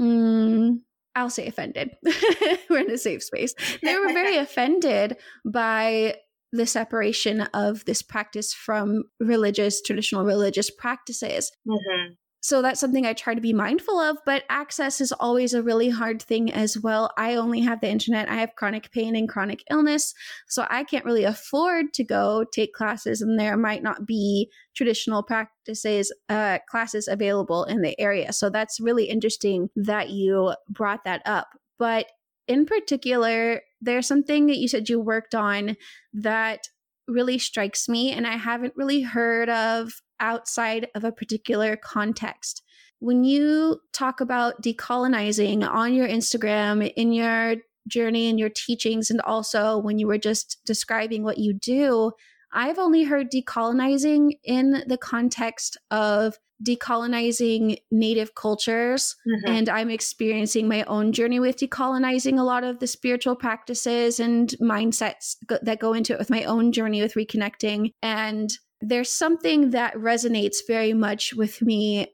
mm, 0.00 0.78
I'll 1.14 1.30
say 1.30 1.46
offended. 1.46 1.90
We're 2.68 2.80
in 2.80 2.90
a 2.90 2.98
safe 2.98 3.22
space. 3.22 3.54
They 3.82 3.96
were 3.96 4.12
very 4.12 4.36
offended 4.38 5.16
by 5.44 6.16
the 6.52 6.66
separation 6.66 7.42
of 7.54 7.84
this 7.84 8.02
practice 8.02 8.52
from 8.52 9.04
religious, 9.20 9.80
traditional 9.80 10.24
religious 10.24 10.70
practices. 10.70 11.50
Mm-hmm. 11.66 12.14
So 12.42 12.60
that's 12.60 12.80
something 12.80 13.06
I 13.06 13.12
try 13.12 13.34
to 13.34 13.40
be 13.40 13.52
mindful 13.52 14.00
of, 14.00 14.18
but 14.26 14.42
access 14.50 15.00
is 15.00 15.12
always 15.12 15.54
a 15.54 15.62
really 15.62 15.88
hard 15.88 16.20
thing 16.20 16.52
as 16.52 16.76
well. 16.76 17.08
I 17.16 17.36
only 17.36 17.60
have 17.60 17.80
the 17.80 17.88
internet. 17.88 18.28
I 18.28 18.34
have 18.34 18.56
chronic 18.56 18.90
pain 18.90 19.14
and 19.14 19.28
chronic 19.28 19.62
illness, 19.70 20.12
so 20.48 20.66
I 20.68 20.82
can't 20.82 21.04
really 21.04 21.22
afford 21.22 21.94
to 21.94 22.02
go 22.02 22.44
take 22.52 22.74
classes, 22.74 23.22
and 23.22 23.38
there 23.38 23.56
might 23.56 23.84
not 23.84 24.06
be 24.06 24.50
traditional 24.74 25.22
practices 25.22 26.12
uh, 26.28 26.58
classes 26.68 27.06
available 27.06 27.62
in 27.64 27.80
the 27.80 27.98
area. 28.00 28.32
So 28.32 28.50
that's 28.50 28.80
really 28.80 29.04
interesting 29.04 29.70
that 29.76 30.10
you 30.10 30.54
brought 30.68 31.04
that 31.04 31.22
up. 31.24 31.46
But 31.78 32.06
in 32.48 32.66
particular, 32.66 33.60
there's 33.80 34.08
something 34.08 34.46
that 34.46 34.58
you 34.58 34.66
said 34.66 34.88
you 34.88 34.98
worked 34.98 35.36
on 35.36 35.76
that 36.12 36.66
really 37.06 37.38
strikes 37.38 37.88
me, 37.88 38.10
and 38.10 38.26
I 38.26 38.36
haven't 38.36 38.74
really 38.76 39.02
heard 39.02 39.48
of 39.48 39.92
outside 40.22 40.88
of 40.94 41.04
a 41.04 41.12
particular 41.12 41.76
context. 41.76 42.62
When 43.00 43.24
you 43.24 43.80
talk 43.92 44.20
about 44.20 44.62
decolonizing 44.62 45.68
on 45.68 45.92
your 45.92 46.08
Instagram, 46.08 46.90
in 46.96 47.12
your 47.12 47.56
journey 47.88 48.30
and 48.30 48.38
your 48.38 48.48
teachings, 48.48 49.10
and 49.10 49.20
also 49.22 49.76
when 49.76 49.98
you 49.98 50.06
were 50.06 50.18
just 50.18 50.58
describing 50.64 51.24
what 51.24 51.38
you 51.38 51.52
do, 51.52 52.12
I've 52.52 52.78
only 52.78 53.04
heard 53.04 53.30
decolonizing 53.30 54.38
in 54.44 54.84
the 54.86 54.98
context 54.98 55.76
of 55.90 56.38
decolonizing 56.62 57.76
native 57.90 58.34
cultures 58.34 59.16
mm-hmm. 59.26 59.50
and 59.50 59.68
i'm 59.68 59.90
experiencing 59.90 60.68
my 60.68 60.84
own 60.84 61.12
journey 61.12 61.40
with 61.40 61.56
decolonizing 61.56 62.38
a 62.38 62.42
lot 62.44 62.62
of 62.62 62.78
the 62.78 62.86
spiritual 62.86 63.34
practices 63.34 64.20
and 64.20 64.54
mindsets 64.60 65.36
go- 65.46 65.58
that 65.62 65.80
go 65.80 65.92
into 65.92 66.12
it 66.12 66.18
with 66.18 66.30
my 66.30 66.44
own 66.44 66.70
journey 66.70 67.02
with 67.02 67.14
reconnecting 67.14 67.90
and 68.00 68.58
there's 68.82 69.10
something 69.10 69.70
that 69.70 69.94
resonates 69.94 70.58
very 70.66 70.92
much 70.92 71.32
with 71.32 71.62
me 71.62 72.08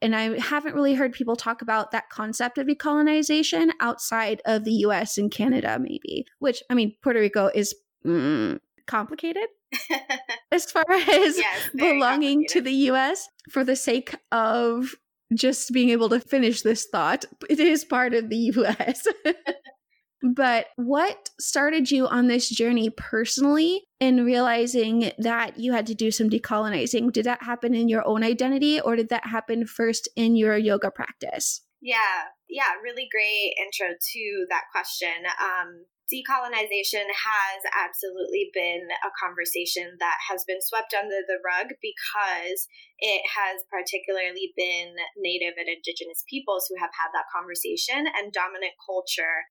and 0.00 0.14
I 0.14 0.38
haven't 0.38 0.74
really 0.74 0.94
heard 0.94 1.12
people 1.12 1.34
talk 1.34 1.60
about 1.62 1.90
that 1.90 2.08
concept 2.08 2.58
of 2.58 2.66
decolonization 2.66 3.70
outside 3.80 4.40
of 4.44 4.64
the 4.64 4.72
US 4.72 5.18
and 5.18 5.30
Canada, 5.30 5.78
maybe, 5.80 6.24
which 6.38 6.62
I 6.70 6.74
mean, 6.74 6.94
Puerto 7.02 7.18
Rico 7.18 7.50
is 7.52 7.74
mm, 8.06 8.58
complicated 8.86 9.48
as 10.52 10.70
far 10.70 10.84
as 10.88 11.36
yes, 11.36 11.68
belonging 11.74 12.44
to 12.50 12.60
the 12.60 12.72
US 12.90 13.28
for 13.50 13.64
the 13.64 13.76
sake 13.76 14.14
of 14.30 14.94
just 15.34 15.72
being 15.72 15.90
able 15.90 16.08
to 16.10 16.20
finish 16.20 16.62
this 16.62 16.86
thought. 16.86 17.24
It 17.50 17.60
is 17.60 17.84
part 17.84 18.14
of 18.14 18.28
the 18.28 18.36
US. 18.36 19.06
But 20.22 20.66
what 20.76 21.30
started 21.38 21.90
you 21.90 22.08
on 22.08 22.26
this 22.26 22.48
journey 22.48 22.90
personally 22.90 23.84
in 24.00 24.24
realizing 24.24 25.12
that 25.18 25.58
you 25.58 25.72
had 25.72 25.86
to 25.86 25.94
do 25.94 26.10
some 26.10 26.28
decolonizing? 26.28 27.12
Did 27.12 27.26
that 27.26 27.42
happen 27.42 27.74
in 27.74 27.88
your 27.88 28.06
own 28.06 28.24
identity 28.24 28.80
or 28.80 28.96
did 28.96 29.10
that 29.10 29.26
happen 29.26 29.66
first 29.66 30.08
in 30.16 30.34
your 30.34 30.56
yoga 30.56 30.90
practice? 30.90 31.62
Yeah, 31.80 32.34
yeah, 32.48 32.74
really 32.82 33.06
great 33.10 33.54
intro 33.54 33.94
to 33.94 34.46
that 34.50 34.66
question. 34.72 35.22
Um, 35.38 35.86
decolonization 36.10 37.06
has 37.06 37.60
absolutely 37.70 38.50
been 38.50 38.88
a 39.04 39.14
conversation 39.14 39.94
that 40.00 40.18
has 40.26 40.42
been 40.48 40.58
swept 40.58 40.96
under 40.96 41.22
the 41.22 41.38
rug 41.44 41.70
because 41.78 42.66
it 42.98 43.22
has 43.30 43.62
particularly 43.70 44.50
been 44.56 44.96
Native 45.20 45.54
and 45.54 45.68
Indigenous 45.68 46.24
peoples 46.26 46.66
who 46.66 46.80
have 46.80 46.90
had 46.98 47.14
that 47.14 47.30
conversation, 47.30 48.10
and 48.10 48.32
dominant 48.32 48.74
culture 48.82 49.46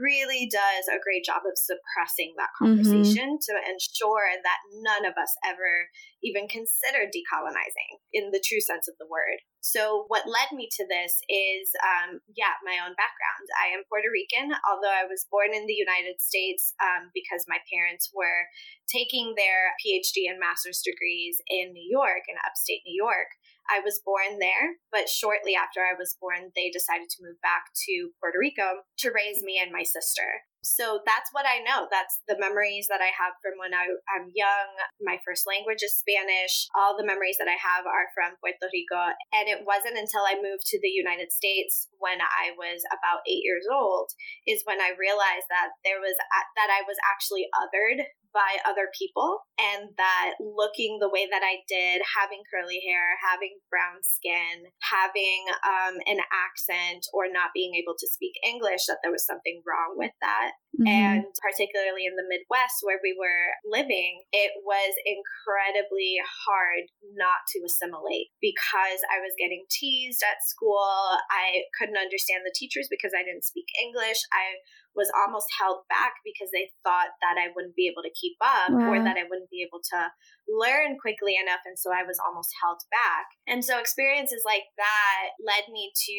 really 0.00 0.48
does 0.48 0.88
a 0.88 1.02
great 1.02 1.24
job 1.24 1.44
of 1.44 1.58
suppressing 1.58 2.32
that 2.38 2.52
mm-hmm. 2.56 2.80
conversation 2.80 3.36
mm-hmm. 3.36 3.44
to 3.44 3.54
ensure 3.68 4.28
that 4.40 4.60
none 4.80 5.04
of 5.04 5.14
us 5.18 5.32
ever 5.44 5.88
even 6.22 6.46
consider 6.46 7.10
decolonizing 7.10 8.00
in 8.12 8.30
the 8.30 8.42
true 8.42 8.60
sense 8.62 8.86
of 8.86 8.94
the 8.98 9.10
word. 9.10 9.42
So, 9.62 10.06
what 10.10 10.26
led 10.26 10.50
me 10.50 10.66
to 10.66 10.84
this 10.90 11.22
is, 11.30 11.70
um, 11.86 12.18
yeah, 12.34 12.58
my 12.66 12.82
own 12.82 12.98
background. 12.98 13.46
I 13.62 13.70
am 13.70 13.86
Puerto 13.86 14.10
Rican, 14.10 14.50
although 14.66 14.90
I 14.90 15.06
was 15.06 15.30
born 15.30 15.54
in 15.54 15.70
the 15.70 15.78
United 15.78 16.18
States 16.18 16.74
um, 16.82 17.14
because 17.14 17.46
my 17.46 17.62
parents 17.70 18.10
were 18.10 18.50
taking 18.90 19.38
their 19.38 19.74
PhD 19.78 20.26
and 20.26 20.42
master's 20.42 20.82
degrees 20.82 21.38
in 21.46 21.70
New 21.70 21.86
York, 21.86 22.26
in 22.26 22.34
upstate 22.42 22.82
New 22.82 22.98
York. 22.98 23.30
I 23.70 23.80
was 23.80 24.00
born 24.04 24.38
there, 24.38 24.78
but 24.90 25.08
shortly 25.08 25.54
after 25.54 25.80
I 25.80 25.98
was 25.98 26.16
born, 26.20 26.50
they 26.54 26.70
decided 26.70 27.08
to 27.10 27.22
move 27.22 27.40
back 27.42 27.70
to 27.88 28.10
Puerto 28.20 28.38
Rico 28.38 28.86
to 28.98 29.14
raise 29.14 29.42
me 29.42 29.60
and 29.62 29.72
my 29.72 29.82
sister. 29.82 30.46
So 30.62 31.02
that's 31.02 31.34
what 31.34 31.42
I 31.42 31.58
know. 31.58 31.90
That's 31.90 32.22
the 32.30 32.38
memories 32.38 32.86
that 32.86 33.02
I 33.02 33.10
have 33.10 33.34
from 33.42 33.58
when 33.58 33.74
I, 33.74 33.90
am 34.14 34.30
young. 34.30 34.70
My 35.02 35.18
first 35.26 35.42
language 35.42 35.82
is 35.82 35.98
Spanish. 35.98 36.70
All 36.78 36.94
the 36.94 37.06
memories 37.06 37.34
that 37.42 37.50
I 37.50 37.58
have 37.58 37.82
are 37.82 38.14
from 38.14 38.38
Puerto 38.38 38.70
Rico. 38.70 39.10
And 39.34 39.50
it 39.50 39.66
wasn't 39.66 39.98
until 39.98 40.22
I 40.22 40.38
moved 40.38 40.62
to 40.70 40.78
the 40.78 40.94
United 40.94 41.34
States 41.34 41.90
when 41.98 42.22
I 42.22 42.54
was 42.54 42.86
about 42.94 43.26
eight 43.26 43.42
years 43.42 43.66
old 43.66 44.14
is 44.46 44.62
when 44.62 44.78
I 44.78 44.94
realized 44.94 45.50
that 45.50 45.74
there 45.82 45.98
was 45.98 46.14
that 46.14 46.70
I 46.70 46.86
was 46.86 46.98
actually 47.02 47.50
othered 47.50 48.06
by 48.32 48.58
other 48.64 48.88
people 48.96 49.44
and 49.60 49.92
that 49.96 50.34
looking 50.40 50.98
the 50.98 51.12
way 51.12 51.28
that 51.30 51.44
I 51.44 51.62
did, 51.68 52.02
having 52.04 52.42
curly 52.48 52.80
hair, 52.82 53.16
having 53.20 53.60
brown 53.68 54.00
skin, 54.02 54.72
having 54.80 55.46
um, 55.62 56.00
an 56.08 56.18
accent, 56.32 57.06
or 57.12 57.28
not 57.28 57.54
being 57.54 57.76
able 57.76 57.94
to 57.96 58.08
speak 58.08 58.34
English, 58.42 58.88
that 58.88 58.98
there 59.04 59.12
was 59.12 59.24
something 59.24 59.62
wrong 59.62 59.94
with 59.96 60.12
that. 60.20 60.56
Mm-hmm. 60.72 60.88
And 60.88 61.24
particularly 61.36 62.08
in 62.08 62.16
the 62.16 62.24
Midwest 62.24 62.80
where 62.80 63.00
we 63.04 63.12
were 63.12 63.52
living, 63.68 64.24
it 64.32 64.56
was 64.64 64.92
incredibly 65.04 66.16
hard 66.24 66.88
not 67.12 67.44
to 67.52 67.60
assimilate 67.60 68.32
because 68.40 69.04
I 69.12 69.20
was 69.20 69.36
getting 69.36 69.68
teased 69.68 70.24
at 70.24 70.40
school. 70.40 71.20
I 71.28 71.68
couldn't 71.76 72.00
understand 72.00 72.48
the 72.48 72.56
teachers 72.56 72.88
because 72.88 73.12
I 73.12 73.20
didn't 73.20 73.44
speak 73.44 73.68
English. 73.76 74.24
I 74.32 74.64
was 74.94 75.10
almost 75.16 75.48
held 75.58 75.84
back 75.88 76.20
because 76.24 76.52
they 76.52 76.68
thought 76.84 77.16
that 77.24 77.40
I 77.40 77.48
wouldn't 77.56 77.76
be 77.76 77.88
able 77.88 78.04
to 78.04 78.12
keep 78.12 78.36
up 78.44 78.70
wow. 78.70 78.92
or 78.92 78.98
that 79.00 79.16
I 79.16 79.24
wouldn't 79.24 79.50
be 79.50 79.64
able 79.64 79.80
to 79.80 80.00
learn 80.48 80.98
quickly 80.98 81.34
enough. 81.38 81.64
And 81.64 81.78
so 81.78 81.90
I 81.90 82.02
was 82.02 82.18
almost 82.20 82.50
held 82.60 82.82
back. 82.90 83.32
And 83.46 83.64
so 83.64 83.78
experiences 83.78 84.42
like 84.44 84.68
that 84.76 85.38
led 85.40 85.70
me 85.70 85.92
to 86.08 86.18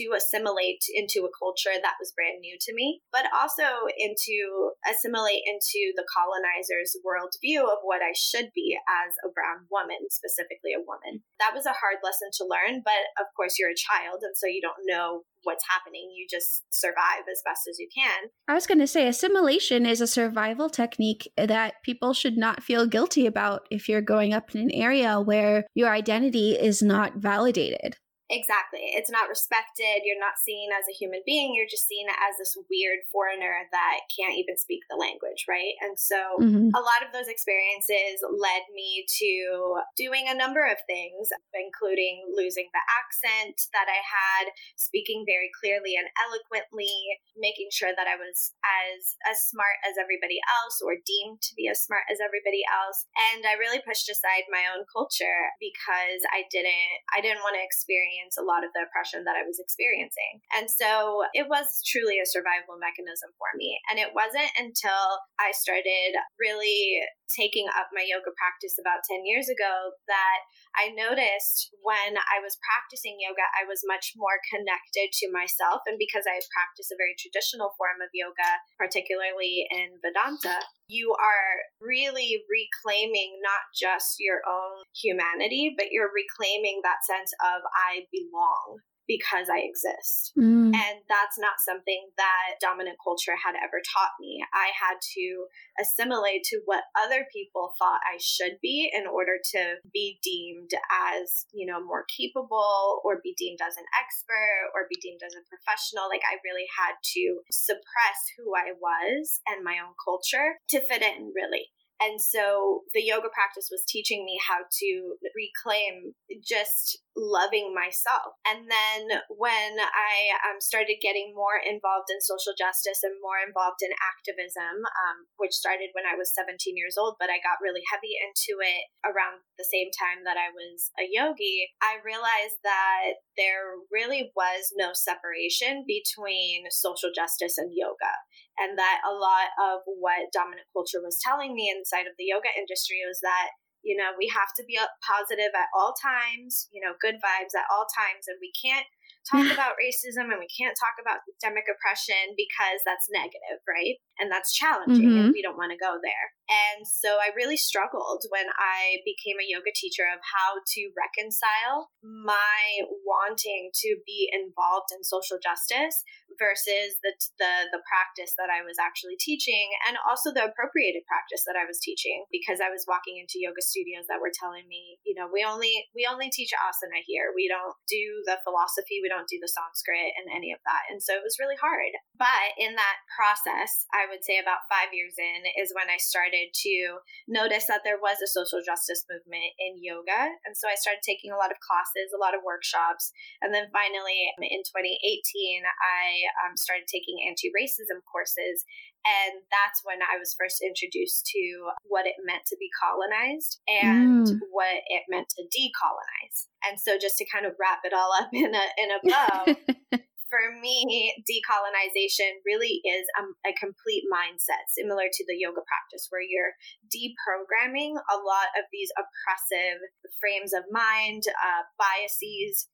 to 0.00 0.16
assimilate 0.16 0.84
into 0.92 1.26
a 1.26 1.34
culture 1.34 1.74
that 1.74 1.98
was 2.00 2.14
brand 2.14 2.40
new 2.40 2.56
to 2.60 2.72
me, 2.74 3.00
but 3.12 3.26
also 3.32 3.88
into 3.96 4.72
assimilate 4.84 5.42
into 5.46 5.92
the 5.96 6.06
colonizer's 6.08 6.96
worldview 7.02 7.64
of 7.64 7.82
what 7.82 8.02
I 8.02 8.12
should 8.14 8.52
be 8.54 8.76
as 8.88 9.14
a 9.24 9.32
brown 9.32 9.66
woman, 9.70 10.08
specifically 10.10 10.72
a 10.72 10.84
woman. 10.84 11.24
That 11.40 11.54
was 11.54 11.66
a 11.66 11.76
hard 11.76 12.00
lesson 12.04 12.30
to 12.40 12.48
learn, 12.48 12.82
but 12.84 13.12
of 13.20 13.26
course 13.36 13.58
you're 13.58 13.72
a 13.72 13.76
child 13.76 14.22
and 14.22 14.36
so 14.36 14.46
you 14.46 14.60
don't 14.60 14.86
know 14.86 15.24
what's 15.46 15.64
happening. 15.68 16.12
You 16.14 16.26
just 16.28 16.64
survive 16.70 17.24
as 17.30 17.40
best 17.44 17.68
as 17.70 17.78
you 17.78 17.88
can. 17.94 18.30
I 18.48 18.54
was 18.54 18.66
going 18.66 18.80
to 18.80 18.86
say 18.86 19.06
assimilation 19.06 19.86
is 19.86 20.00
a 20.00 20.06
survival 20.06 20.68
technique 20.68 21.32
that 21.36 21.82
people 21.82 22.12
should 22.12 22.36
not 22.36 22.62
feel 22.62 22.86
guilty 22.86 23.26
about 23.26 23.45
if 23.70 23.88
you're 23.88 24.02
growing 24.02 24.32
up 24.32 24.54
in 24.54 24.60
an 24.60 24.70
area 24.70 25.20
where 25.20 25.64
your 25.74 25.90
identity 25.90 26.52
is 26.52 26.82
not 26.82 27.16
validated. 27.16 27.96
Exactly. 28.26 28.90
It's 28.90 29.10
not 29.10 29.30
respected. 29.30 30.02
You're 30.02 30.18
not 30.18 30.42
seen 30.42 30.74
as 30.74 30.82
a 30.90 30.98
human 30.98 31.22
being. 31.22 31.54
You're 31.54 31.70
just 31.70 31.86
seen 31.86 32.10
as 32.10 32.34
this 32.34 32.58
weird 32.66 33.06
foreigner 33.14 33.70
that 33.70 34.02
can't 34.10 34.34
even 34.34 34.58
speak 34.58 34.82
the 34.90 34.98
language, 34.98 35.46
right? 35.46 35.78
And 35.78 35.94
so 35.94 36.18
mm-hmm. 36.42 36.74
a 36.74 36.82
lot 36.82 37.06
of 37.06 37.14
those 37.14 37.30
experiences 37.30 38.18
led 38.26 38.66
me 38.74 39.06
to 39.22 39.78
doing 39.94 40.26
a 40.26 40.34
number 40.34 40.66
of 40.66 40.82
things, 40.90 41.30
including 41.54 42.26
losing 42.34 42.66
the 42.74 42.82
accent 42.82 43.70
that 43.70 43.86
I 43.86 44.02
had, 44.02 44.50
speaking 44.74 45.22
very 45.22 45.54
clearly 45.62 45.94
and 45.94 46.10
eloquently, 46.18 47.22
making 47.38 47.70
sure 47.70 47.94
that 47.94 48.10
I 48.10 48.18
was 48.18 48.58
as 48.66 49.14
as 49.30 49.46
smart 49.46 49.78
as 49.86 50.02
everybody 50.02 50.42
else 50.50 50.82
or 50.82 50.98
deemed 50.98 51.46
to 51.46 51.54
be 51.54 51.70
as 51.70 51.78
smart 51.78 52.10
as 52.10 52.18
everybody 52.18 52.66
else. 52.66 53.06
And 53.30 53.46
I 53.46 53.54
really 53.54 53.78
pushed 53.86 54.10
aside 54.10 54.50
my 54.50 54.66
own 54.66 54.82
culture 54.90 55.54
because 55.62 56.26
I 56.34 56.42
didn't 56.50 57.06
I 57.14 57.22
didn't 57.22 57.46
want 57.46 57.54
to 57.54 57.62
experience 57.62 58.15
experience 58.16 58.40
a 58.40 58.44
lot 58.44 58.64
of 58.64 58.72
the 58.72 58.88
oppression 58.88 59.24
that 59.24 59.36
I 59.36 59.44
was 59.44 59.60
experiencing. 59.60 60.40
And 60.56 60.70
so 60.70 61.24
it 61.34 61.48
was 61.48 61.82
truly 61.84 62.16
a 62.18 62.26
survival 62.26 62.80
mechanism 62.80 63.30
for 63.36 63.52
me. 63.56 63.78
And 63.90 64.00
it 64.00 64.16
wasn't 64.16 64.50
until 64.56 65.20
I 65.36 65.52
started 65.52 66.16
really 66.40 67.00
taking 67.32 67.66
up 67.70 67.90
my 67.90 68.06
yoga 68.06 68.30
practice 68.34 68.78
about 68.78 69.06
10 69.06 69.26
years 69.26 69.50
ago 69.50 69.96
that 70.06 70.40
I 70.76 70.92
noticed 70.92 71.72
when 71.82 72.18
I 72.18 72.38
was 72.44 72.60
practicing 72.62 73.18
yoga, 73.18 73.46
I 73.56 73.64
was 73.64 73.82
much 73.86 74.12
more 74.14 74.38
connected 74.46 75.10
to 75.22 75.32
myself. 75.32 75.82
And 75.86 75.98
because 75.98 76.28
I 76.28 76.38
practice 76.52 76.92
a 76.92 77.00
very 77.00 77.16
traditional 77.16 77.74
form 77.74 78.04
of 78.04 78.12
yoga, 78.12 78.60
particularly 78.76 79.66
in 79.72 79.98
Vedanta, 80.04 80.62
you 80.86 81.16
are 81.18 81.66
really 81.82 82.44
reclaiming 82.46 83.42
not 83.42 83.72
just 83.74 84.20
your 84.22 84.44
own 84.46 84.86
humanity, 84.94 85.74
but 85.74 85.90
you're 85.90 86.12
reclaiming 86.12 86.84
that 86.84 87.02
sense 87.02 87.32
of 87.42 87.66
I 87.74 88.06
belong 88.12 88.84
because 89.06 89.46
I 89.50 89.62
exist. 89.62 90.34
Mm. 90.36 90.74
And 90.74 90.96
that's 91.08 91.38
not 91.38 91.62
something 91.62 92.10
that 92.16 92.58
dominant 92.60 92.98
culture 93.02 93.38
had 93.38 93.54
ever 93.56 93.80
taught 93.80 94.18
me. 94.20 94.42
I 94.52 94.74
had 94.74 94.98
to 95.14 95.46
assimilate 95.80 96.42
to 96.50 96.60
what 96.66 96.84
other 96.98 97.26
people 97.32 97.74
thought 97.78 98.02
I 98.02 98.18
should 98.18 98.58
be 98.60 98.90
in 98.90 99.06
order 99.06 99.38
to 99.54 99.78
be 99.92 100.18
deemed 100.22 100.70
as, 101.14 101.46
you 101.54 101.66
know, 101.66 101.82
more 101.82 102.04
capable 102.10 103.00
or 103.04 103.22
be 103.22 103.34
deemed 103.38 103.60
as 103.62 103.76
an 103.76 103.86
expert 103.94 104.74
or 104.74 104.90
be 104.90 104.98
deemed 105.00 105.22
as 105.24 105.34
a 105.34 105.46
professional. 105.46 106.10
Like 106.10 106.26
I 106.26 106.42
really 106.42 106.66
had 106.66 106.98
to 107.14 107.40
suppress 107.50 108.18
who 108.36 108.54
I 108.54 108.74
was 108.74 109.40
and 109.46 109.64
my 109.64 109.78
own 109.78 109.94
culture 110.02 110.58
to 110.70 110.80
fit 110.80 111.02
in, 111.02 111.32
really. 111.34 111.70
And 112.00 112.20
so 112.20 112.84
the 112.92 113.00
yoga 113.00 113.32
practice 113.32 113.68
was 113.72 113.84
teaching 113.88 114.24
me 114.24 114.36
how 114.36 114.68
to 114.68 114.90
reclaim 115.32 116.12
just 116.44 117.00
loving 117.16 117.72
myself. 117.72 118.36
And 118.44 118.68
then 118.68 119.24
when 119.32 119.80
I 119.80 120.36
um, 120.44 120.60
started 120.60 121.00
getting 121.00 121.32
more 121.32 121.56
involved 121.56 122.12
in 122.12 122.20
social 122.20 122.52
justice 122.52 123.00
and 123.00 123.16
more 123.24 123.40
involved 123.40 123.80
in 123.80 123.96
activism, 123.96 124.84
um, 124.84 125.24
which 125.40 125.56
started 125.56 125.96
when 125.96 126.04
I 126.04 126.20
was 126.20 126.36
17 126.36 126.76
years 126.76 127.00
old, 127.00 127.16
but 127.16 127.32
I 127.32 127.40
got 127.40 127.64
really 127.64 127.82
heavy 127.88 128.12
into 128.20 128.60
it 128.60 128.92
around 129.00 129.40
the 129.56 129.64
same 129.64 129.88
time 129.96 130.28
that 130.28 130.36
I 130.36 130.52
was 130.52 130.92
a 131.00 131.08
yogi, 131.08 131.72
I 131.80 131.96
realized 132.04 132.60
that 132.60 133.24
there 133.40 133.80
really 133.88 134.32
was 134.36 134.68
no 134.76 134.92
separation 134.92 135.88
between 135.88 136.68
social 136.68 137.08
justice 137.16 137.56
and 137.56 137.72
yoga 137.72 138.12
and 138.58 138.78
that 138.78 139.04
a 139.04 139.12
lot 139.12 139.52
of 139.60 139.84
what 139.86 140.32
dominant 140.32 140.66
culture 140.72 141.00
was 141.00 141.20
telling 141.20 141.54
me 141.54 141.68
inside 141.68 142.08
of 142.08 142.16
the 142.18 142.28
yoga 142.28 142.50
industry 142.56 143.00
was 143.06 143.20
that 143.20 143.54
you 143.84 143.96
know 143.96 144.16
we 144.16 144.26
have 144.32 144.50
to 144.56 144.64
be 144.64 144.80
positive 145.04 145.52
at 145.54 145.70
all 145.76 145.94
times 145.96 146.66
you 146.72 146.80
know 146.80 146.96
good 146.98 147.20
vibes 147.22 147.54
at 147.54 147.68
all 147.70 147.86
times 147.86 148.26
and 148.26 148.40
we 148.40 148.50
can't 148.56 148.88
talk 149.26 149.46
about 149.54 149.78
racism 149.78 150.30
and 150.30 150.38
we 150.38 150.50
can't 150.50 150.78
talk 150.78 150.94
about 151.02 151.26
systemic 151.26 151.66
oppression 151.66 152.38
because 152.38 152.80
that's 152.86 153.10
negative, 153.10 153.58
right? 153.66 153.98
And 154.18 154.30
that's 154.30 154.54
challenging 154.54 155.10
mm-hmm. 155.12 155.28
and 155.28 155.32
we 155.32 155.42
don't 155.42 155.58
want 155.58 155.72
to 155.72 155.78
go 155.78 155.98
there. 156.00 156.26
And 156.46 156.86
so 156.86 157.18
I 157.18 157.34
really 157.34 157.58
struggled 157.58 158.22
when 158.30 158.46
I 158.54 159.02
became 159.02 159.42
a 159.42 159.48
yoga 159.48 159.74
teacher 159.74 160.06
of 160.06 160.22
how 160.22 160.62
to 160.62 160.82
reconcile 160.94 161.90
my 162.00 162.86
wanting 163.02 163.74
to 163.82 163.98
be 164.06 164.30
involved 164.30 164.94
in 164.94 165.02
social 165.02 165.42
justice 165.42 166.06
versus 166.38 167.00
the, 167.02 167.12
the 167.40 167.54
the 167.72 167.82
practice 167.88 168.36
that 168.38 168.52
I 168.52 168.62
was 168.62 168.78
actually 168.78 169.18
teaching 169.18 169.72
and 169.88 169.96
also 170.04 170.30
the 170.30 170.46
appropriated 170.46 171.02
practice 171.08 171.42
that 171.48 171.58
I 171.58 171.66
was 171.66 171.80
teaching 171.82 172.28
because 172.30 172.62
I 172.62 172.70
was 172.70 172.86
walking 172.86 173.18
into 173.18 173.42
yoga 173.42 173.60
studios 173.64 174.06
that 174.08 174.22
were 174.22 174.32
telling 174.32 174.68
me, 174.70 175.00
you 175.02 175.16
know, 175.16 175.26
we 175.26 175.42
only 175.42 175.88
we 175.96 176.06
only 176.06 176.30
teach 176.30 176.54
asana 176.54 177.02
here. 177.02 177.34
We 177.34 177.50
don't 177.50 177.74
do 177.90 178.22
the 178.24 178.38
philosophy, 178.46 179.02
we 179.02 179.10
don't 179.10 179.28
do 179.28 179.42
the 179.42 179.50
Sanskrit 179.50 180.14
and 180.14 180.30
any 180.30 180.54
of 180.54 180.62
that. 180.62 180.86
And 180.88 181.02
so 181.02 181.18
it 181.18 181.26
was 181.26 181.40
really 181.42 181.58
hard. 181.58 181.92
But 182.14 182.54
in 182.56 182.78
that 182.78 183.02
process, 183.12 183.88
I 183.90 184.05
would 184.10 184.24
say 184.24 184.38
about 184.38 184.68
5 184.70 184.92
years 184.92 185.14
in 185.18 185.48
is 185.58 185.74
when 185.74 185.88
I 185.90 185.98
started 185.98 186.26
started 186.26 186.52
to 186.54 186.98
notice 187.28 187.66
that 187.66 187.82
there 187.84 187.98
was 188.00 188.18
a 188.20 188.26
social 188.26 188.60
justice 188.64 189.04
movement 189.10 189.54
in 189.58 189.78
yoga. 189.80 190.34
And 190.44 190.56
so 190.56 190.68
I 190.68 190.74
started 190.74 191.02
taking 191.04 191.30
a 191.30 191.38
lot 191.38 191.50
of 191.50 191.62
classes, 191.62 192.12
a 192.12 192.20
lot 192.20 192.34
of 192.34 192.44
workshops. 192.44 193.12
And 193.40 193.54
then 193.54 193.70
finally, 193.72 194.32
in 194.40 194.62
2018, 194.64 195.62
I 195.62 196.26
um, 196.44 196.56
started 196.56 196.86
taking 196.90 197.22
anti 197.26 197.48
racism 197.54 198.02
courses. 198.04 198.64
And 199.06 199.46
that's 199.54 199.86
when 199.86 200.02
I 200.02 200.18
was 200.18 200.34
first 200.34 200.58
introduced 200.58 201.30
to 201.30 201.70
what 201.86 202.10
it 202.10 202.18
meant 202.26 202.42
to 202.50 202.56
be 202.58 202.66
colonized 202.74 203.62
and 203.70 204.26
mm. 204.26 204.38
what 204.50 204.82
it 204.90 205.06
meant 205.06 205.30
to 205.38 205.46
decolonize. 205.46 206.50
And 206.66 206.74
so 206.74 206.98
just 206.98 207.14
to 207.22 207.26
kind 207.30 207.46
of 207.46 207.54
wrap 207.54 207.86
it 207.86 207.94
all 207.94 208.10
up 208.18 208.30
in 208.34 208.50
a 208.50 208.66
in 208.82 208.88
a 208.90 209.00
bow, 209.06 210.00
for 210.28 210.42
me, 210.60 211.14
decolonization 211.22 212.42
really 212.44 212.82
is 212.82 213.06
a, 213.18 213.50
a, 213.50 213.52
complete 213.54 214.04
mindset, 214.10 214.66
similar 214.74 215.06
to 215.06 215.22
the 215.26 215.38
yoga 215.38 215.62
practice, 215.62 216.10
where 216.10 216.22
you're 216.22 216.54
deprogramming 216.90 217.94
a 217.94 218.18
lot 218.18 218.50
of 218.58 218.66
these 218.72 218.90
oppressive 218.98 219.78
frames 220.18 220.52
of 220.52 220.66
mind, 220.70 221.22
uh, 221.30 221.62
biases 221.78 222.68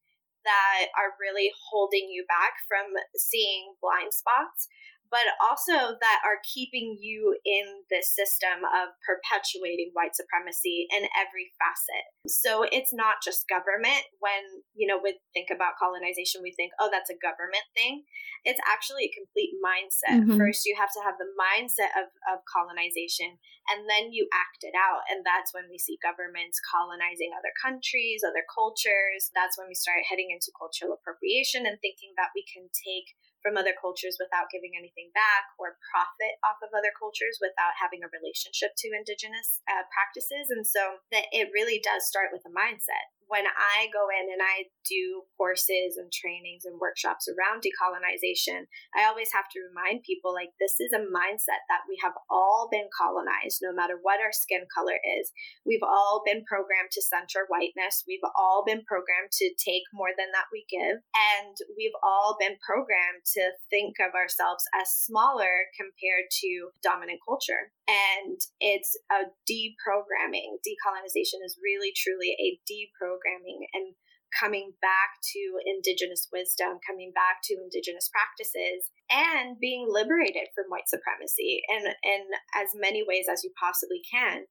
that 0.45 0.91
are 0.99 1.15
really 1.21 1.51
holding 1.71 2.11
you 2.11 2.25
back 2.27 2.59
from 2.67 2.91
seeing 3.15 3.75
blind 3.79 4.11
spots 4.12 4.67
but 5.12 5.29
also 5.44 5.92
that 6.01 6.18
are 6.25 6.40
keeping 6.40 6.96
you 6.96 7.37
in 7.44 7.85
this 7.92 8.09
system 8.16 8.64
of 8.64 8.96
perpetuating 9.05 9.92
white 9.92 10.16
supremacy 10.16 10.88
in 10.88 11.05
every 11.12 11.53
facet. 11.61 12.09
So 12.25 12.64
it's 12.64 12.96
not 12.96 13.20
just 13.20 13.44
government. 13.44 14.09
When, 14.25 14.64
you 14.72 14.88
know, 14.88 14.96
we 14.96 15.20
think 15.37 15.53
about 15.53 15.77
colonization, 15.77 16.40
we 16.40 16.57
think, 16.57 16.72
oh, 16.81 16.88
that's 16.88 17.12
a 17.12 17.20
government 17.20 17.68
thing. 17.77 18.09
It's 18.48 18.64
actually 18.64 19.12
a 19.12 19.12
complete 19.12 19.53
mindset. 19.61 20.25
Mm-hmm. 20.25 20.40
First, 20.40 20.64
you 20.64 20.81
have 20.81 20.90
to 20.96 21.05
have 21.05 21.20
the 21.20 21.29
mindset 21.37 21.92
of, 21.92 22.09
of 22.33 22.48
colonization, 22.48 23.37
and 23.68 23.85
then 23.85 24.16
you 24.16 24.33
act 24.33 24.64
it 24.64 24.72
out. 24.72 25.05
And 25.12 25.20
that's 25.29 25.53
when 25.53 25.68
we 25.68 25.77
see 25.77 26.01
governments 26.01 26.57
colonizing 26.64 27.37
other 27.37 27.53
countries, 27.61 28.25
other 28.25 28.48
cultures. 28.48 29.29
That's 29.37 29.61
when 29.61 29.68
we 29.68 29.77
start 29.77 30.09
heading 30.09 30.33
into 30.33 30.57
cultural 30.57 30.96
appropriation 30.96 31.68
and 31.68 31.77
thinking 31.85 32.16
that 32.16 32.33
we 32.33 32.48
can 32.48 32.72
take 32.72 33.12
from 33.42 33.59
other 33.59 33.74
cultures 33.74 34.16
without 34.16 34.48
giving 34.48 34.72
anything 34.78 35.11
back 35.12 35.52
or 35.59 35.76
profit 35.90 36.38
off 36.46 36.62
of 36.62 36.70
other 36.72 36.94
cultures 36.94 37.42
without 37.42 37.74
having 37.76 38.00
a 38.00 38.11
relationship 38.14 38.72
to 38.78 38.94
indigenous 38.94 39.61
uh, 39.66 39.85
practices. 39.90 40.48
And 40.48 40.64
so 40.64 41.02
that 41.11 41.28
it 41.35 41.50
really 41.52 41.83
does 41.83 42.07
start 42.07 42.31
with 42.31 42.46
a 42.46 42.52
mindset 42.55 43.11
when 43.33 43.49
I 43.49 43.88
go 43.88 44.12
in 44.12 44.29
and 44.29 44.45
I 44.45 44.68
do 44.85 45.25
courses 45.40 45.97
and 45.97 46.12
trainings 46.12 46.68
and 46.68 46.77
workshops 46.77 47.25
around 47.33 47.64
decolonization, 47.64 48.68
I 48.92 49.09
always 49.09 49.33
have 49.33 49.49
to 49.57 49.64
remind 49.64 50.05
people 50.05 50.37
like 50.37 50.53
this 50.61 50.77
is 50.77 50.92
a 50.92 51.01
mindset 51.01 51.64
that 51.73 51.88
we 51.88 51.97
have 52.05 52.12
all 52.29 52.68
been 52.68 52.92
colonized, 52.92 53.64
no 53.64 53.73
matter 53.73 53.97
what 53.97 54.21
our 54.21 54.37
skin 54.37 54.68
color 54.68 55.01
is. 55.01 55.33
We've 55.64 55.81
all 55.81 56.21
been 56.21 56.45
programmed 56.45 56.92
to 56.92 57.01
center 57.01 57.49
whiteness. 57.49 58.05
We've 58.05 58.29
all 58.37 58.68
been 58.68 58.85
programmed 58.85 59.33
to 59.40 59.49
take 59.57 59.88
more 59.97 60.12
than 60.12 60.29
that 60.37 60.53
we 60.53 60.68
give. 60.68 61.01
And 61.16 61.57
we've 61.73 61.97
all 62.05 62.37
been 62.37 62.61
programmed 62.61 63.25
to 63.33 63.57
think 63.73 63.97
of 63.97 64.12
ourselves 64.12 64.68
as 64.77 64.92
smaller 64.92 65.73
compared 65.73 66.29
to 66.45 66.77
dominant 66.85 67.25
culture. 67.25 67.73
And 67.88 68.37
it's 68.61 68.92
a 69.09 69.33
deprogramming. 69.49 70.61
Decolonization 70.61 71.40
is 71.40 71.57
really, 71.57 71.97
truly 71.97 72.37
a 72.37 72.61
deprogramming 72.68 73.22
programming 73.23 73.67
and 73.73 73.95
coming 74.33 74.73
back 74.81 75.21
to 75.23 75.41
indigenous 75.67 76.29
wisdom, 76.33 76.81
coming 76.87 77.13
back 77.15 77.45
to 77.45 77.55
indigenous 77.55 78.09
practices, 78.09 78.91
and 79.11 79.61
being 79.61 79.87
liberated 79.89 80.49
from 80.55 80.67
white 80.69 80.89
supremacy 80.89 81.63
in, 81.69 81.85
in 82.03 82.23
as 82.57 82.73
many 82.75 83.05
ways 83.07 83.27
as 83.31 83.45
you 83.45 83.53
possibly 83.61 84.01
can 84.03 84.49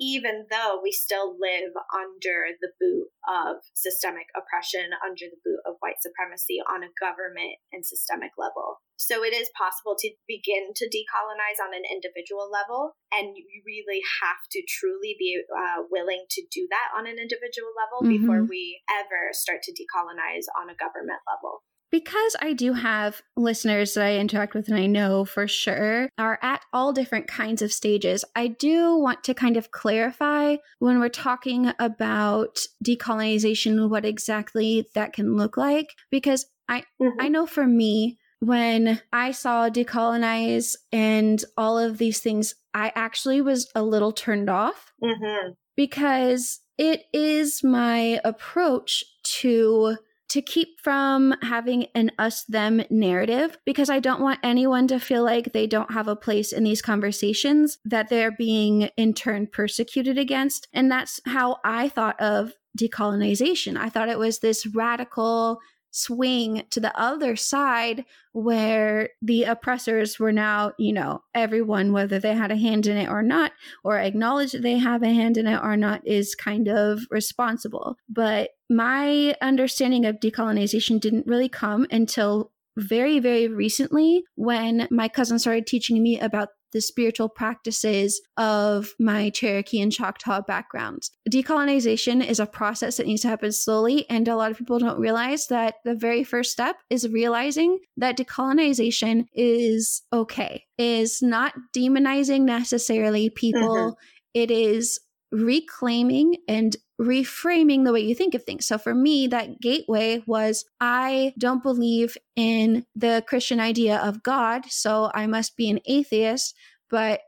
even 0.00 0.46
though 0.50 0.78
we 0.82 0.92
still 0.94 1.34
live 1.38 1.74
under 1.90 2.54
the 2.62 2.70
boot 2.78 3.10
of 3.26 3.60
systemic 3.74 4.30
oppression, 4.38 4.94
under 5.02 5.26
the 5.26 5.42
boot 5.44 5.60
of 5.66 5.76
white 5.82 5.98
supremacy 6.00 6.62
on 6.62 6.86
a 6.86 6.94
government 6.96 7.58
and 7.74 7.84
systemic 7.84 8.32
level. 8.38 8.80
So 8.98 9.22
it 9.22 9.30
is 9.30 9.50
possible 9.54 9.94
to 9.98 10.10
begin 10.26 10.74
to 10.74 10.86
decolonize 10.90 11.62
on 11.62 11.70
an 11.70 11.86
individual 11.86 12.50
level, 12.50 12.98
and 13.14 13.34
you 13.38 13.62
really 13.62 14.02
have 14.22 14.42
to 14.50 14.60
truly 14.66 15.14
be 15.18 15.38
uh, 15.38 15.86
willing 15.90 16.26
to 16.30 16.42
do 16.50 16.66
that 16.70 16.98
on 16.98 17.06
an 17.06 17.18
individual 17.18 17.70
level 17.78 18.02
mm-hmm. 18.02 18.18
before 18.18 18.42
we 18.42 18.82
ever 18.90 19.30
start 19.30 19.62
to 19.66 19.74
decolonize 19.74 20.50
on 20.58 20.70
a 20.70 20.78
government 20.78 21.22
level 21.30 21.62
because 21.90 22.36
I 22.40 22.52
do 22.52 22.72
have 22.74 23.22
listeners 23.36 23.94
that 23.94 24.04
I 24.04 24.16
interact 24.16 24.54
with 24.54 24.68
and 24.68 24.78
I 24.78 24.86
know 24.86 25.24
for 25.24 25.48
sure 25.48 26.08
are 26.18 26.38
at 26.42 26.62
all 26.72 26.92
different 26.92 27.26
kinds 27.26 27.62
of 27.62 27.72
stages, 27.72 28.24
I 28.34 28.48
do 28.48 28.96
want 28.96 29.24
to 29.24 29.34
kind 29.34 29.56
of 29.56 29.70
clarify 29.70 30.56
when 30.78 31.00
we're 31.00 31.08
talking 31.08 31.72
about 31.78 32.60
decolonization 32.84 33.88
what 33.88 34.04
exactly 34.04 34.86
that 34.94 35.12
can 35.12 35.36
look 35.36 35.56
like 35.56 35.94
because 36.10 36.46
I 36.68 36.80
mm-hmm. 37.00 37.20
I 37.20 37.28
know 37.28 37.46
for 37.46 37.66
me 37.66 38.18
when 38.40 39.00
I 39.12 39.32
saw 39.32 39.68
decolonize 39.68 40.76
and 40.92 41.44
all 41.56 41.78
of 41.78 41.98
these 41.98 42.20
things, 42.20 42.54
I 42.72 42.92
actually 42.94 43.40
was 43.40 43.68
a 43.74 43.82
little 43.82 44.12
turned 44.12 44.48
off 44.48 44.92
mm-hmm. 45.02 45.52
because 45.76 46.60
it 46.76 47.02
is 47.12 47.64
my 47.64 48.20
approach 48.24 49.04
to 49.40 49.96
to 50.28 50.42
keep 50.42 50.80
from 50.80 51.34
having 51.42 51.86
an 51.94 52.10
us 52.18 52.44
them 52.44 52.82
narrative 52.90 53.56
because 53.64 53.88
I 53.88 53.98
don't 53.98 54.20
want 54.20 54.40
anyone 54.42 54.86
to 54.88 55.00
feel 55.00 55.24
like 55.24 55.52
they 55.52 55.66
don't 55.66 55.92
have 55.92 56.08
a 56.08 56.16
place 56.16 56.52
in 56.52 56.64
these 56.64 56.82
conversations, 56.82 57.78
that 57.84 58.08
they're 58.08 58.32
being 58.32 58.90
in 58.96 59.14
turn 59.14 59.46
persecuted 59.46 60.18
against. 60.18 60.68
And 60.72 60.90
that's 60.90 61.20
how 61.24 61.58
I 61.64 61.88
thought 61.88 62.20
of 62.20 62.52
decolonization. 62.78 63.76
I 63.76 63.88
thought 63.88 64.08
it 64.08 64.18
was 64.18 64.38
this 64.38 64.66
radical 64.66 65.60
swing 65.90 66.62
to 66.70 66.80
the 66.80 66.96
other 66.98 67.36
side 67.36 68.04
where 68.32 69.10
the 69.22 69.44
oppressors 69.44 70.18
were 70.18 70.32
now, 70.32 70.72
you 70.78 70.92
know, 70.92 71.22
everyone, 71.34 71.92
whether 71.92 72.18
they 72.18 72.34
had 72.34 72.50
a 72.50 72.56
hand 72.56 72.86
in 72.86 72.96
it 72.96 73.08
or 73.08 73.22
not, 73.22 73.52
or 73.84 73.98
acknowledge 73.98 74.52
that 74.52 74.62
they 74.62 74.78
have 74.78 75.02
a 75.02 75.12
hand 75.12 75.36
in 75.36 75.46
it 75.46 75.60
or 75.62 75.76
not, 75.76 76.06
is 76.06 76.34
kind 76.34 76.68
of 76.68 77.00
responsible. 77.10 77.96
But 78.08 78.50
my 78.70 79.34
understanding 79.40 80.04
of 80.04 80.20
decolonization 80.20 81.00
didn't 81.00 81.26
really 81.26 81.48
come 81.48 81.86
until 81.90 82.52
very, 82.76 83.18
very 83.18 83.48
recently 83.48 84.22
when 84.36 84.86
my 84.90 85.08
cousin 85.08 85.38
started 85.38 85.66
teaching 85.66 86.00
me 86.02 86.20
about 86.20 86.50
the 86.72 86.80
spiritual 86.80 87.28
practices 87.28 88.20
of 88.36 88.94
my 88.98 89.30
Cherokee 89.30 89.80
and 89.80 89.92
Choctaw 89.92 90.42
backgrounds. 90.42 91.10
Decolonization 91.30 92.24
is 92.24 92.40
a 92.40 92.46
process 92.46 92.96
that 92.96 93.06
needs 93.06 93.22
to 93.22 93.28
happen 93.28 93.52
slowly, 93.52 94.08
and 94.10 94.28
a 94.28 94.36
lot 94.36 94.50
of 94.50 94.58
people 94.58 94.78
don't 94.78 95.00
realize 95.00 95.46
that 95.48 95.76
the 95.84 95.94
very 95.94 96.24
first 96.24 96.52
step 96.52 96.76
is 96.90 97.08
realizing 97.08 97.78
that 97.96 98.16
decolonization 98.16 99.26
is 99.34 100.02
okay, 100.12 100.64
is 100.76 101.22
not 101.22 101.54
demonizing 101.74 102.42
necessarily 102.42 103.30
people. 103.30 103.60
Mm-hmm. 103.60 104.00
It 104.34 104.50
is 104.50 105.00
reclaiming 105.30 106.36
and 106.48 106.76
reframing 107.00 107.84
the 107.84 107.92
way 107.92 108.00
you 108.00 108.14
think 108.14 108.34
of 108.34 108.42
things. 108.42 108.66
So 108.66 108.78
for 108.78 108.94
me, 108.94 109.26
that 109.28 109.60
gateway 109.60 110.22
was 110.26 110.64
I 110.80 111.34
don't 111.38 111.62
believe 111.62 112.16
in 112.34 112.86
the 112.96 113.24
Christian 113.26 113.60
idea 113.60 113.98
of 113.98 114.22
God, 114.22 114.66
so 114.68 115.10
I 115.14 115.26
must 115.26 115.56
be 115.56 115.70
an 115.70 115.80
atheist, 115.86 116.54
but 116.90 117.20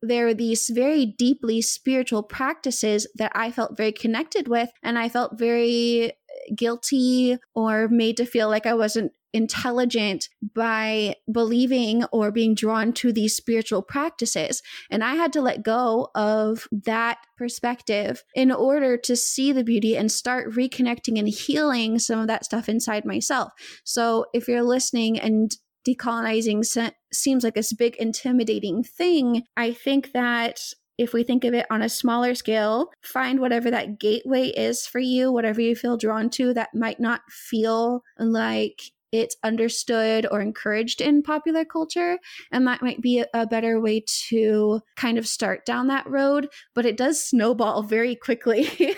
there 0.00 0.28
are 0.28 0.34
these 0.34 0.68
very 0.68 1.04
deeply 1.04 1.60
spiritual 1.60 2.22
practices 2.22 3.06
that 3.16 3.32
I 3.34 3.50
felt 3.50 3.76
very 3.76 3.92
connected 3.92 4.46
with 4.46 4.70
and 4.82 4.98
I 4.98 5.08
felt 5.08 5.38
very 5.38 6.12
guilty 6.54 7.38
or 7.54 7.88
made 7.88 8.16
to 8.18 8.26
feel 8.26 8.48
like 8.48 8.66
I 8.66 8.74
wasn't 8.74 9.12
intelligent 9.32 10.28
by 10.54 11.14
believing 11.30 12.04
or 12.12 12.30
being 12.30 12.54
drawn 12.54 12.92
to 12.94 13.12
these 13.12 13.36
spiritual 13.36 13.82
practices. 13.82 14.62
And 14.90 15.04
I 15.04 15.14
had 15.14 15.32
to 15.34 15.42
let 15.42 15.62
go 15.62 16.08
of 16.14 16.66
that 16.72 17.18
perspective 17.36 18.24
in 18.34 18.50
order 18.50 18.96
to 18.96 19.16
see 19.16 19.52
the 19.52 19.64
beauty 19.64 19.96
and 19.96 20.10
start 20.10 20.52
reconnecting 20.52 21.18
and 21.18 21.28
healing 21.28 21.98
some 21.98 22.18
of 22.18 22.26
that 22.28 22.44
stuff 22.44 22.68
inside 22.68 23.04
myself. 23.04 23.52
So 23.84 24.26
if 24.32 24.48
you're 24.48 24.62
listening 24.62 25.20
and 25.20 25.54
decolonizing 25.86 26.64
se- 26.64 26.92
seems 27.12 27.44
like 27.44 27.54
this 27.54 27.72
big 27.72 27.96
intimidating 27.96 28.82
thing, 28.82 29.44
I 29.56 29.72
think 29.72 30.12
that 30.12 30.60
if 30.98 31.12
we 31.12 31.22
think 31.22 31.44
of 31.44 31.54
it 31.54 31.66
on 31.70 31.80
a 31.80 31.88
smaller 31.88 32.34
scale, 32.34 32.90
find 33.02 33.40
whatever 33.40 33.70
that 33.70 33.98
gateway 33.98 34.48
is 34.48 34.86
for 34.86 34.98
you, 34.98 35.32
whatever 35.32 35.60
you 35.60 35.76
feel 35.76 35.96
drawn 35.96 36.28
to 36.30 36.52
that 36.54 36.74
might 36.74 37.00
not 37.00 37.20
feel 37.30 38.02
like 38.18 38.82
it's 39.12 39.36
understood 39.42 40.26
or 40.30 40.40
encouraged 40.40 41.00
in 41.00 41.22
popular 41.22 41.64
culture. 41.64 42.18
And 42.52 42.66
that 42.66 42.82
might 42.82 43.00
be 43.00 43.24
a, 43.32 43.46
better 43.46 43.80
way 43.80 44.04
to 44.28 44.80
kind 44.96 45.16
of 45.16 45.26
start 45.26 45.64
down 45.64 45.86
that 45.86 46.06
road. 46.06 46.48
But 46.74 46.84
it 46.84 46.96
does 46.96 47.24
snowball 47.24 47.82
very 47.84 48.14
quickly. 48.14 48.68
yeah. 48.78 48.96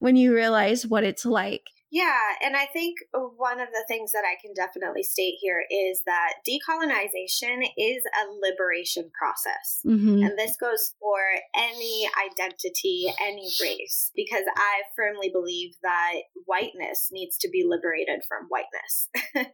When 0.00 0.16
you 0.16 0.34
realize 0.34 0.86
what 0.86 1.04
it's 1.04 1.24
like. 1.24 1.66
Yeah, 1.92 2.16
and 2.42 2.56
I 2.56 2.64
think 2.72 2.96
one 3.12 3.60
of 3.60 3.68
the 3.68 3.84
things 3.86 4.12
that 4.12 4.24
I 4.24 4.40
can 4.40 4.54
definitely 4.54 5.02
state 5.02 5.34
here 5.42 5.62
is 5.70 6.00
that 6.06 6.36
decolonization 6.48 7.68
is 7.76 8.02
a 8.06 8.32
liberation 8.40 9.10
process. 9.12 9.82
Mm-hmm. 9.86 10.22
And 10.22 10.38
this 10.38 10.56
goes 10.56 10.94
for 10.98 11.18
any 11.54 12.08
identity, 12.26 13.12
any 13.20 13.46
race, 13.60 14.10
because 14.16 14.44
I 14.56 14.82
firmly 14.96 15.28
believe 15.30 15.74
that 15.82 16.14
whiteness 16.46 17.10
needs 17.12 17.36
to 17.38 17.50
be 17.50 17.62
liberated 17.62 18.22
from 18.26 18.48
whiteness. 18.48 19.10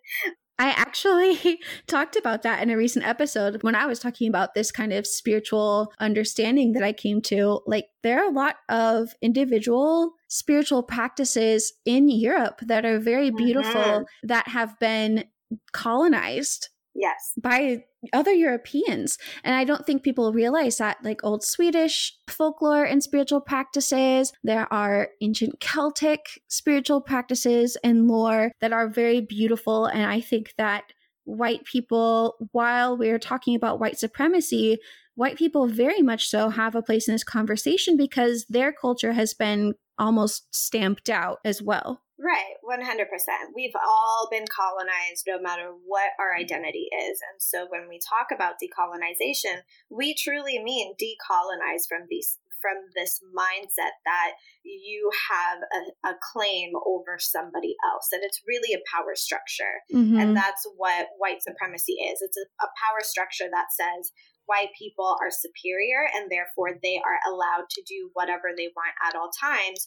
I 0.59 0.71
actually 0.71 1.61
talked 1.87 2.17
about 2.17 2.43
that 2.43 2.63
in 2.63 2.71
a 2.71 2.77
recent 2.77 3.07
episode 3.07 3.63
when 3.63 3.75
I 3.75 3.87
was 3.87 4.01
talking 4.01 4.29
about 4.29 4.55
this 4.55 4.71
kind 4.71 4.93
of 4.93 5.07
spiritual 5.07 5.93
understanding 6.01 6.73
that 6.73 6.83
I 6.83 6.93
came 6.93 7.21
to. 7.23 7.61
Like, 7.67 7.87
there 8.03 8.23
are 8.23 8.29
a 8.29 8.33
lot 8.33 8.57
of 8.69 9.15
individual 9.23 10.15
spiritual 10.29 10.83
practices 10.83 11.73
in 11.85 12.09
Europe 12.09 12.61
that 12.63 12.85
are 12.85 12.99
very 12.99 13.31
beautiful 13.31 13.81
mm-hmm. 13.81 14.27
that 14.27 14.49
have 14.49 14.79
been 14.79 15.25
colonized 15.73 16.69
Yes. 16.99 17.33
By 17.41 17.85
other 18.13 18.33
Europeans. 18.33 19.19
And 19.45 19.55
I 19.55 19.63
don't 19.63 19.87
think 19.87 20.03
people 20.03 20.33
realize 20.33 20.79
that, 20.79 20.99
like 21.05 21.23
old 21.23 21.45
Swedish 21.45 22.13
folklore 22.27 22.83
and 22.85 23.03
spiritual 23.03 23.41
practices, 23.41 24.33
there 24.43 24.71
are 24.73 25.11
ancient 25.21 25.61
Celtic 25.61 26.43
spiritual 26.49 27.01
practices 27.01 27.77
and 27.85 28.09
lore 28.09 28.51
that 28.61 28.73
are 28.73 28.89
very 28.89 29.21
beautiful. 29.21 29.87
And 29.87 30.11
I 30.11 30.21
think 30.21 30.55
that 30.59 30.93
white 31.23 31.65
people, 31.65 32.35
while 32.51 32.97
we're 32.97 33.21
talking 33.21 33.55
about 33.55 33.79
white 33.79 33.99
supremacy, 33.99 34.79
white 35.15 35.39
people 35.39 35.69
very 35.69 36.03
much 36.03 36.29
so 36.29 36.49
have 36.49 36.75
a 36.75 36.83
place 36.83 37.07
in 37.07 37.15
this 37.15 37.25
conversation 37.25 37.97
because 37.97 38.45
their 38.49 38.73
culture 38.73 39.13
has 39.13 39.35
been 39.35 39.75
almost 39.99 40.53
stamped 40.53 41.09
out 41.09 41.39
as 41.45 41.63
well. 41.63 42.03
Right, 42.19 42.59
100%. 42.67 43.07
We've 43.55 43.77
all 43.77 44.29
been 44.29 44.45
colonized 44.51 45.23
no 45.27 45.41
matter 45.41 45.71
what 45.87 46.11
our 46.19 46.35
identity 46.35 46.89
is. 46.91 47.23
And 47.23 47.39
so 47.39 47.67
when 47.71 47.89
we 47.89 48.01
talk 48.03 48.35
about 48.35 48.59
decolonization, 48.59 49.63
we 49.89 50.15
truly 50.19 50.59
mean 50.59 50.95
decolonize 50.99 51.87
from 51.89 52.11
these 52.11 52.39
from 52.61 52.75
this 52.97 53.21
mindset 53.31 53.95
that 54.05 54.33
you 54.65 55.11
have 55.31 55.59
a, 55.63 56.11
a 56.11 56.15
claim 56.33 56.73
over 56.87 57.15
somebody 57.19 57.77
else 57.87 58.09
and 58.11 58.23
it's 58.25 58.43
really 58.49 58.75
a 58.75 58.83
power 58.91 59.15
structure 59.15 59.79
mm-hmm. 59.95 60.19
and 60.19 60.37
that's 60.37 60.67
what 60.77 61.07
white 61.19 61.41
supremacy 61.41 61.93
is 61.93 62.19
it's 62.21 62.37
a, 62.37 62.47
a 62.67 62.69
power 62.83 62.99
structure 63.03 63.47
that 63.47 63.71
says 63.71 64.11
white 64.47 64.75
people 64.77 65.17
are 65.23 65.31
superior 65.31 66.03
and 66.17 66.31
therefore 66.31 66.75
they 66.83 66.99
are 66.99 67.21
allowed 67.31 67.69
to 67.71 67.83
do 67.87 68.11
whatever 68.15 68.51
they 68.57 68.69
want 68.75 68.97
at 69.07 69.15
all 69.15 69.31
times 69.31 69.87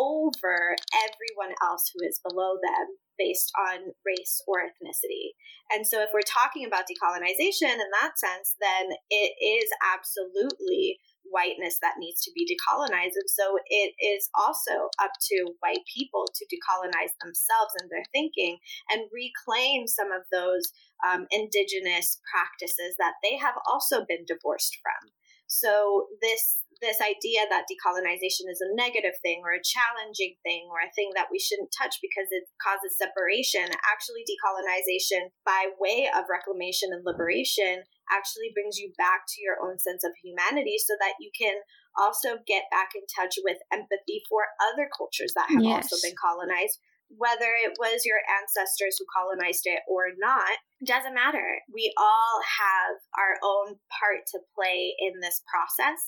over 0.00 0.76
everyone 0.96 1.54
else 1.60 1.92
who 1.92 2.00
is 2.08 2.20
below 2.24 2.56
them 2.56 2.96
based 3.20 3.52
on 3.60 3.92
race 4.00 4.40
or 4.48 4.64
ethnicity. 4.64 5.36
And 5.68 5.86
so, 5.86 6.00
if 6.00 6.08
we're 6.14 6.24
talking 6.24 6.64
about 6.64 6.88
decolonization 6.88 7.76
in 7.76 7.90
that 8.00 8.16
sense, 8.16 8.56
then 8.56 8.96
it 9.10 9.36
is 9.36 9.68
absolutely 9.84 10.98
whiteness 11.28 11.76
that 11.82 12.00
needs 12.00 12.24
to 12.24 12.32
be 12.34 12.48
decolonized. 12.48 13.20
And 13.20 13.28
so, 13.28 13.60
it 13.68 13.92
is 14.00 14.30
also 14.32 14.88
up 14.96 15.12
to 15.28 15.52
white 15.60 15.84
people 15.94 16.24
to 16.32 16.48
decolonize 16.48 17.12
themselves 17.20 17.76
and 17.78 17.90
their 17.92 18.08
thinking 18.10 18.56
and 18.88 19.12
reclaim 19.12 19.86
some 19.86 20.10
of 20.10 20.24
those 20.32 20.72
um, 21.04 21.26
indigenous 21.30 22.18
practices 22.24 22.96
that 22.98 23.20
they 23.22 23.36
have 23.36 23.54
also 23.68 24.00
been 24.08 24.24
divorced 24.26 24.80
from. 24.80 25.12
So, 25.46 26.06
this 26.22 26.59
this 26.80 27.00
idea 27.00 27.44
that 27.48 27.68
decolonization 27.68 28.48
is 28.48 28.64
a 28.64 28.72
negative 28.72 29.14
thing 29.20 29.44
or 29.44 29.52
a 29.52 29.62
challenging 29.62 30.36
thing 30.40 30.64
or 30.72 30.80
a 30.80 30.92
thing 30.96 31.12
that 31.14 31.28
we 31.28 31.38
shouldn't 31.38 31.72
touch 31.76 32.00
because 32.00 32.28
it 32.32 32.48
causes 32.60 32.96
separation. 32.96 33.68
Actually, 33.84 34.24
decolonization 34.24 35.28
by 35.44 35.68
way 35.76 36.08
of 36.08 36.28
reclamation 36.32 36.92
and 36.92 37.04
liberation 37.04 37.84
actually 38.08 38.50
brings 38.56 38.80
you 38.80 38.90
back 38.96 39.28
to 39.28 39.44
your 39.44 39.60
own 39.60 39.78
sense 39.78 40.02
of 40.02 40.16
humanity 40.24 40.80
so 40.80 40.96
that 40.98 41.20
you 41.20 41.30
can 41.36 41.54
also 41.98 42.40
get 42.48 42.64
back 42.72 42.96
in 42.96 43.04
touch 43.06 43.36
with 43.44 43.60
empathy 43.72 44.24
for 44.28 44.48
other 44.58 44.88
cultures 44.90 45.32
that 45.36 45.52
have 45.52 45.62
yes. 45.62 45.86
also 45.86 45.96
been 46.00 46.16
colonized 46.16 46.80
whether 47.10 47.50
it 47.58 47.74
was 47.78 48.06
your 48.06 48.22
ancestors 48.38 48.94
who 48.98 49.04
colonized 49.10 49.66
it 49.66 49.82
or 49.90 50.14
not 50.18 50.54
doesn't 50.86 51.14
matter 51.14 51.58
we 51.74 51.92
all 51.98 52.38
have 52.38 52.94
our 53.18 53.34
own 53.42 53.76
part 53.90 54.22
to 54.30 54.38
play 54.54 54.94
in 54.98 55.18
this 55.20 55.42
process 55.50 55.98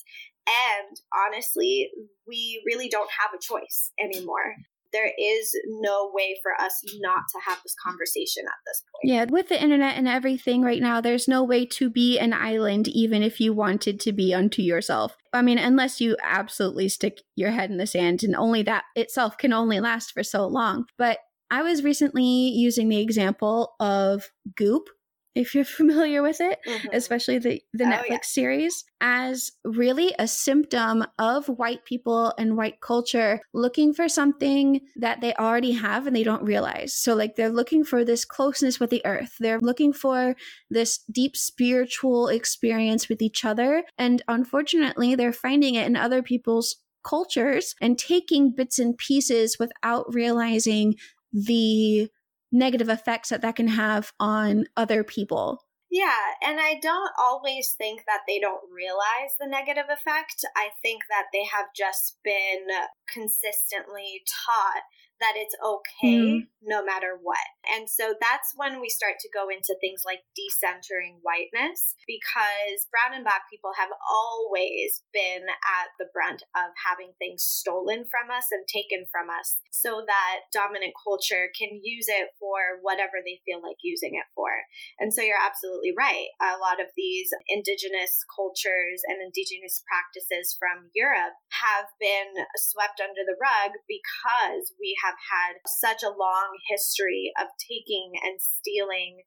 and 0.47 0.97
honestly, 1.13 1.89
we 2.27 2.61
really 2.65 2.89
don't 2.89 3.09
have 3.19 3.31
a 3.33 3.41
choice 3.41 3.91
anymore. 3.99 4.55
There 4.91 5.11
is 5.19 5.51
no 5.81 6.11
way 6.13 6.37
for 6.43 6.51
us 6.63 6.79
not 6.99 7.23
to 7.33 7.39
have 7.47 7.59
this 7.63 7.75
conversation 7.83 8.43
at 8.45 8.53
this 8.67 8.83
point. 8.93 9.11
Yeah, 9.11 9.25
with 9.27 9.49
the 9.49 9.61
internet 9.61 9.97
and 9.97 10.07
everything 10.07 10.61
right 10.61 10.81
now, 10.81 11.01
there's 11.01 11.27
no 11.27 11.43
way 11.43 11.65
to 11.65 11.89
be 11.89 12.19
an 12.19 12.31
island, 12.31 12.87
even 12.89 13.23
if 13.23 13.39
you 13.39 13.53
wanted 13.53 13.99
to 14.01 14.13
be 14.13 14.35
unto 14.35 14.61
yourself. 14.61 15.17
I 15.33 15.41
mean, 15.41 15.57
unless 15.57 15.99
you 15.99 16.15
absolutely 16.21 16.89
stick 16.89 17.21
your 17.35 17.49
head 17.49 17.71
in 17.71 17.77
the 17.77 17.87
sand, 17.87 18.23
and 18.23 18.35
only 18.35 18.61
that 18.63 18.83
itself 18.95 19.37
can 19.39 19.51
only 19.51 19.79
last 19.79 20.11
for 20.11 20.21
so 20.21 20.45
long. 20.45 20.85
But 20.99 21.17
I 21.49 21.63
was 21.63 21.83
recently 21.83 22.23
using 22.23 22.89
the 22.89 22.99
example 22.99 23.73
of 23.79 24.29
Goop, 24.55 24.89
if 25.35 25.55
you're 25.55 25.65
familiar 25.81 26.21
with 26.21 26.39
it, 26.39 26.59
mm-hmm. 26.67 26.87
especially 26.93 27.39
the, 27.39 27.61
the 27.73 27.85
oh, 27.85 27.87
Netflix 27.87 28.09
yeah. 28.09 28.19
series, 28.23 28.85
as 29.01 29.51
really 29.65 30.13
a 30.17 30.27
symptom 30.27 31.05
of 31.19 31.47
white 31.47 31.85
people 31.85 32.33
and 32.37 32.55
white 32.55 32.81
culture 32.81 33.41
looking 33.53 33.93
for 33.93 34.07
something 34.07 34.81
that 34.95 35.21
they 35.21 35.33
already 35.35 35.73
have 35.73 36.07
and 36.07 36.15
they 36.15 36.23
don't 36.23 36.43
realize. 36.43 36.93
So, 36.93 37.15
like, 37.15 37.35
they're 37.35 37.49
looking 37.49 37.83
for 37.83 38.05
this 38.05 38.25
closeness 38.25 38.79
with 38.79 38.89
the 38.89 39.05
earth, 39.05 39.35
they're 39.39 39.59
looking 39.59 39.93
for 39.93 40.35
this 40.69 40.99
deep 41.11 41.35
spiritual 41.35 42.27
experience 42.27 43.09
with 43.09 43.21
each 43.21 43.45
other. 43.45 43.83
And 43.97 44.21
unfortunately, 44.27 45.15
they're 45.15 45.33
finding 45.33 45.75
it 45.75 45.87
in 45.87 45.95
other 45.95 46.21
people's 46.21 46.77
cultures 47.03 47.75
and 47.81 47.97
taking 47.97 48.51
bits 48.51 48.79
and 48.79 48.97
pieces 48.97 49.57
without 49.59 50.13
realizing 50.13 50.95
the 51.31 52.09
negative 52.53 52.87
effects 52.87 53.29
that 53.29 53.41
that 53.41 53.57
can 53.57 53.67
have 53.67 54.13
on 54.19 54.65
other 54.77 55.03
people. 55.03 55.59
Yeah, 55.91 56.33
and 56.41 56.59
I 56.59 56.79
don't 56.81 57.11
always 57.19 57.75
think 57.77 58.01
that 58.07 58.21
they 58.27 58.39
don't 58.39 58.63
realize 58.73 59.35
the 59.39 59.45
negative 59.45 59.85
effect. 59.91 60.43
I 60.55 60.69
think 60.81 61.03
that 61.09 61.25
they 61.31 61.43
have 61.43 61.67
just 61.75 62.17
been 62.23 62.65
consistently 63.07 64.23
taught 64.25 64.81
that 65.23 65.39
it's 65.39 65.55
okay 65.63 66.43
mm. 66.43 66.51
no 66.59 66.83
matter 66.83 67.15
what. 67.15 67.47
And 67.63 67.87
so 67.87 68.11
that's 68.19 68.51
when 68.59 68.83
we 68.83 68.91
start 68.91 69.23
to 69.23 69.31
go 69.31 69.47
into 69.47 69.71
things 69.79 70.03
like 70.03 70.27
decentering 70.35 71.23
whiteness 71.23 71.95
because 72.03 72.91
brown 72.91 73.15
and 73.15 73.23
black 73.23 73.47
people 73.47 73.71
have 73.79 73.95
always 74.03 75.07
been 75.15 75.47
at 75.47 75.95
the 75.95 76.11
brunt 76.11 76.43
of 76.59 76.75
having 76.75 77.15
things 77.15 77.39
stolen 77.39 78.03
from 78.03 78.27
us 78.27 78.51
and 78.51 78.67
taken 78.67 79.07
from 79.07 79.31
us 79.31 79.63
so 79.71 80.03
that 80.03 80.51
dominant 80.51 80.91
culture 80.99 81.47
can 81.55 81.79
use 81.79 82.11
it 82.11 82.35
for 82.35 82.83
whatever 82.83 83.23
they 83.23 83.39
feel 83.47 83.63
like 83.63 83.79
using 83.79 84.19
it 84.19 84.27
for. 84.35 84.51
And 84.99 85.15
so 85.15 85.23
you're 85.23 85.39
absolutely 85.39 85.95
right. 85.95 86.27
A 86.43 86.59
lot 86.59 86.83
of 86.83 86.91
these 86.99 87.31
indigenous 87.47 88.27
cultures 88.27 88.99
and 89.07 89.23
indigenous 89.23 89.87
practices 89.87 90.51
from 90.59 90.91
Europe 90.91 91.39
have 91.63 91.87
been 91.95 92.43
swept 92.59 92.99
under 92.99 93.23
the 93.23 93.39
rug 93.39 93.71
because 93.87 94.75
we 94.75 94.99
have 94.99 95.12
have 95.13 95.21
had 95.29 95.53
such 95.65 96.01
a 96.01 96.13
long 96.13 96.57
history 96.69 97.31
of 97.39 97.47
taking 97.61 98.17
and 98.23 98.41
stealing 98.41 99.21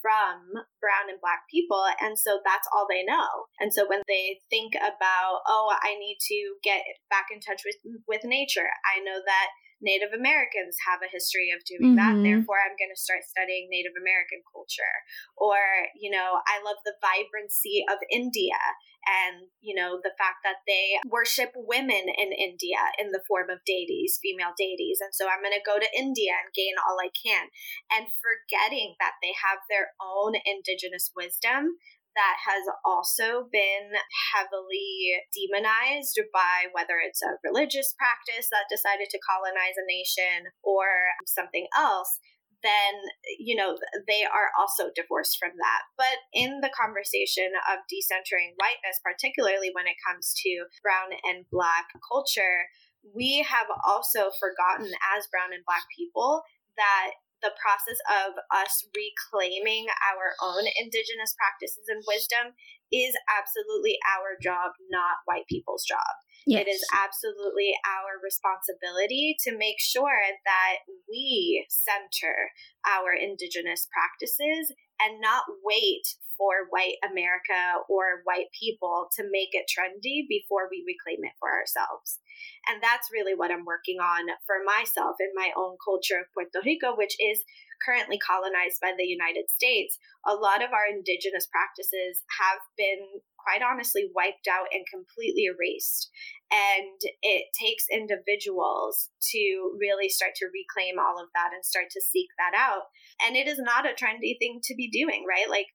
from 0.00 0.50
brown 0.82 1.06
and 1.06 1.22
black 1.22 1.46
people 1.46 1.86
and 2.02 2.18
so 2.18 2.42
that's 2.42 2.66
all 2.74 2.86
they 2.90 3.04
know. 3.06 3.46
And 3.60 3.72
so 3.72 3.86
when 3.86 4.02
they 4.08 4.40
think 4.50 4.74
about 4.74 5.46
oh 5.46 5.74
i 5.82 5.94
need 5.94 6.18
to 6.20 6.58
get 6.62 6.82
back 7.10 7.26
in 7.30 7.38
touch 7.38 7.62
with 7.64 7.78
with 8.08 8.24
nature 8.24 8.66
i 8.82 8.98
know 8.98 9.22
that 9.24 9.48
Native 9.82 10.14
Americans 10.14 10.78
have 10.86 11.02
a 11.02 11.10
history 11.10 11.50
of 11.50 11.60
doing 11.66 11.98
mm-hmm. 11.98 12.00
that. 12.00 12.14
Therefore, 12.22 12.62
I'm 12.62 12.78
going 12.78 12.94
to 12.94 12.98
start 12.98 13.26
studying 13.26 13.66
Native 13.68 13.98
American 13.98 14.46
culture. 14.46 14.96
Or, 15.36 15.58
you 15.98 16.08
know, 16.08 16.40
I 16.46 16.62
love 16.62 16.78
the 16.86 16.96
vibrancy 17.02 17.82
of 17.90 17.98
India 18.08 18.58
and, 19.02 19.50
you 19.58 19.74
know, 19.74 19.98
the 19.98 20.14
fact 20.14 20.46
that 20.46 20.62
they 20.70 21.02
worship 21.10 21.50
women 21.58 22.06
in 22.06 22.30
India 22.30 22.78
in 23.02 23.10
the 23.10 23.26
form 23.26 23.50
of 23.50 23.66
deities, 23.66 24.22
female 24.22 24.54
deities. 24.54 25.02
And 25.02 25.10
so 25.10 25.26
I'm 25.26 25.42
going 25.42 25.58
to 25.58 25.66
go 25.66 25.82
to 25.82 25.98
India 25.98 26.38
and 26.38 26.54
gain 26.54 26.78
all 26.78 27.02
I 27.02 27.10
can. 27.10 27.50
And 27.90 28.06
forgetting 28.22 28.94
that 29.02 29.18
they 29.18 29.34
have 29.34 29.66
their 29.66 29.98
own 29.98 30.38
indigenous 30.46 31.10
wisdom 31.18 31.82
that 32.14 32.36
has 32.44 32.64
also 32.84 33.48
been 33.50 33.96
heavily 34.32 35.16
demonized 35.32 36.20
by 36.32 36.68
whether 36.72 37.00
it's 37.00 37.22
a 37.22 37.40
religious 37.44 37.94
practice 37.96 38.48
that 38.50 38.70
decided 38.70 39.08
to 39.10 39.22
colonize 39.24 39.76
a 39.80 39.86
nation 39.88 40.52
or 40.62 41.16
something 41.26 41.66
else 41.76 42.20
then 42.62 42.94
you 43.38 43.54
know 43.54 43.76
they 44.06 44.22
are 44.22 44.54
also 44.58 44.90
divorced 44.94 45.36
from 45.38 45.50
that. 45.58 45.82
But 45.98 46.22
in 46.32 46.62
the 46.62 46.70
conversation 46.70 47.50
of 47.66 47.82
decentering 47.90 48.54
whiteness 48.56 49.02
particularly 49.02 49.70
when 49.74 49.86
it 49.86 49.98
comes 49.98 50.32
to 50.46 50.70
brown 50.80 51.10
and 51.26 51.44
black 51.50 51.90
culture 52.00 52.70
we 53.02 53.42
have 53.42 53.66
also 53.84 54.30
forgotten 54.38 54.94
as 55.10 55.26
brown 55.26 55.50
and 55.50 55.66
black 55.66 55.82
people 55.90 56.42
that 56.78 57.18
the 57.42 57.52
process 57.58 57.98
of 58.24 58.38
us 58.54 58.86
reclaiming 58.94 59.86
our 60.06 60.38
own 60.40 60.64
indigenous 60.78 61.34
practices 61.36 61.90
and 61.90 62.02
wisdom 62.06 62.54
is 62.92 63.16
absolutely 63.26 63.98
our 64.06 64.38
job, 64.40 64.72
not 64.90 65.24
white 65.24 65.48
people's 65.48 65.84
job. 65.84 66.12
Yes. 66.46 66.66
It 66.66 66.70
is 66.70 66.82
absolutely 66.92 67.74
our 67.86 68.18
responsibility 68.22 69.36
to 69.46 69.56
make 69.56 69.78
sure 69.78 70.22
that 70.44 70.82
we 71.08 71.66
center 71.70 72.50
our 72.86 73.14
indigenous 73.14 73.88
practices 73.90 74.74
and 75.00 75.20
not 75.20 75.44
wait 75.62 76.02
for 76.42 76.66
white 76.74 76.98
America 77.06 77.86
or 77.86 78.26
white 78.26 78.50
people 78.50 79.06
to 79.14 79.22
make 79.30 79.54
it 79.54 79.70
trendy 79.70 80.26
before 80.26 80.66
we 80.66 80.82
reclaim 80.82 81.22
it 81.22 81.38
for 81.38 81.54
ourselves. 81.54 82.18
And 82.66 82.82
that's 82.82 83.14
really 83.14 83.38
what 83.38 83.54
I'm 83.54 83.62
working 83.62 84.02
on 84.02 84.26
for 84.42 84.58
myself 84.66 85.22
in 85.22 85.30
my 85.38 85.54
own 85.54 85.78
culture 85.78 86.18
of 86.18 86.26
Puerto 86.34 86.58
Rico, 86.66 86.98
which 86.98 87.14
is 87.22 87.46
currently 87.78 88.18
colonized 88.18 88.82
by 88.82 88.90
the 88.98 89.06
United 89.06 89.54
States. 89.54 90.02
A 90.26 90.34
lot 90.34 90.66
of 90.66 90.74
our 90.74 90.90
indigenous 90.90 91.46
practices 91.46 92.26
have 92.42 92.58
been 92.74 93.22
quite 93.38 93.62
honestly 93.62 94.10
wiped 94.14 94.50
out 94.50 94.66
and 94.74 94.82
completely 94.86 95.46
erased. 95.46 96.10
And 96.50 96.98
it 97.22 97.50
takes 97.54 97.86
individuals 97.90 99.10
to 99.30 99.78
really 99.78 100.08
start 100.08 100.34
to 100.42 100.50
reclaim 100.50 100.98
all 100.98 101.22
of 101.22 101.30
that 101.34 101.54
and 101.54 101.64
start 101.64 101.86
to 101.94 102.02
seek 102.02 102.30
that 102.38 102.54
out. 102.58 102.90
And 103.22 103.36
it 103.36 103.46
is 103.46 103.58
not 103.58 103.86
a 103.86 103.94
trendy 103.94 104.38
thing 104.38 104.60
to 104.66 104.74
be 104.74 104.90
doing, 104.90 105.24
right? 105.26 105.50
Like 105.50 105.70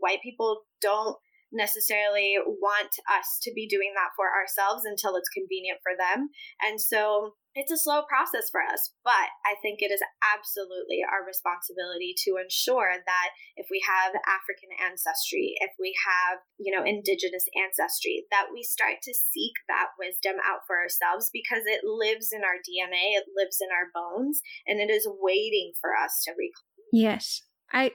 white 0.00 0.22
people 0.22 0.62
don't 0.80 1.16
necessarily 1.54 2.34
want 2.60 2.90
us 3.06 3.38
to 3.42 3.52
be 3.54 3.70
doing 3.70 3.94
that 3.94 4.10
for 4.18 4.26
ourselves 4.34 4.82
until 4.84 5.14
it's 5.14 5.30
convenient 5.30 5.78
for 5.86 5.94
them. 5.94 6.28
And 6.60 6.82
so 6.82 7.38
it's 7.54 7.70
a 7.70 7.78
slow 7.78 8.02
process 8.10 8.50
for 8.50 8.58
us, 8.58 8.90
but 9.06 9.30
I 9.46 9.54
think 9.62 9.78
it 9.78 9.94
is 9.94 10.02
absolutely 10.18 11.06
our 11.06 11.22
responsibility 11.22 12.10
to 12.26 12.42
ensure 12.42 12.98
that 12.98 13.28
if 13.54 13.70
we 13.70 13.78
have 13.86 14.10
African 14.26 14.74
ancestry, 14.82 15.54
if 15.62 15.70
we 15.78 15.94
have, 16.02 16.42
you 16.58 16.74
know, 16.74 16.82
indigenous 16.82 17.46
ancestry, 17.54 18.26
that 18.34 18.50
we 18.50 18.66
start 18.66 18.98
to 19.06 19.14
seek 19.14 19.54
that 19.70 19.94
wisdom 19.94 20.42
out 20.42 20.66
for 20.66 20.82
ourselves 20.82 21.30
because 21.30 21.62
it 21.70 21.86
lives 21.86 22.34
in 22.34 22.42
our 22.42 22.58
DNA, 22.58 23.14
it 23.14 23.30
lives 23.38 23.62
in 23.62 23.70
our 23.70 23.86
bones, 23.94 24.42
and 24.66 24.82
it 24.82 24.90
is 24.90 25.06
waiting 25.06 25.78
for 25.78 25.94
us 25.94 26.26
to 26.26 26.34
reclaim. 26.34 26.90
Yes. 26.90 27.46
I 27.70 27.94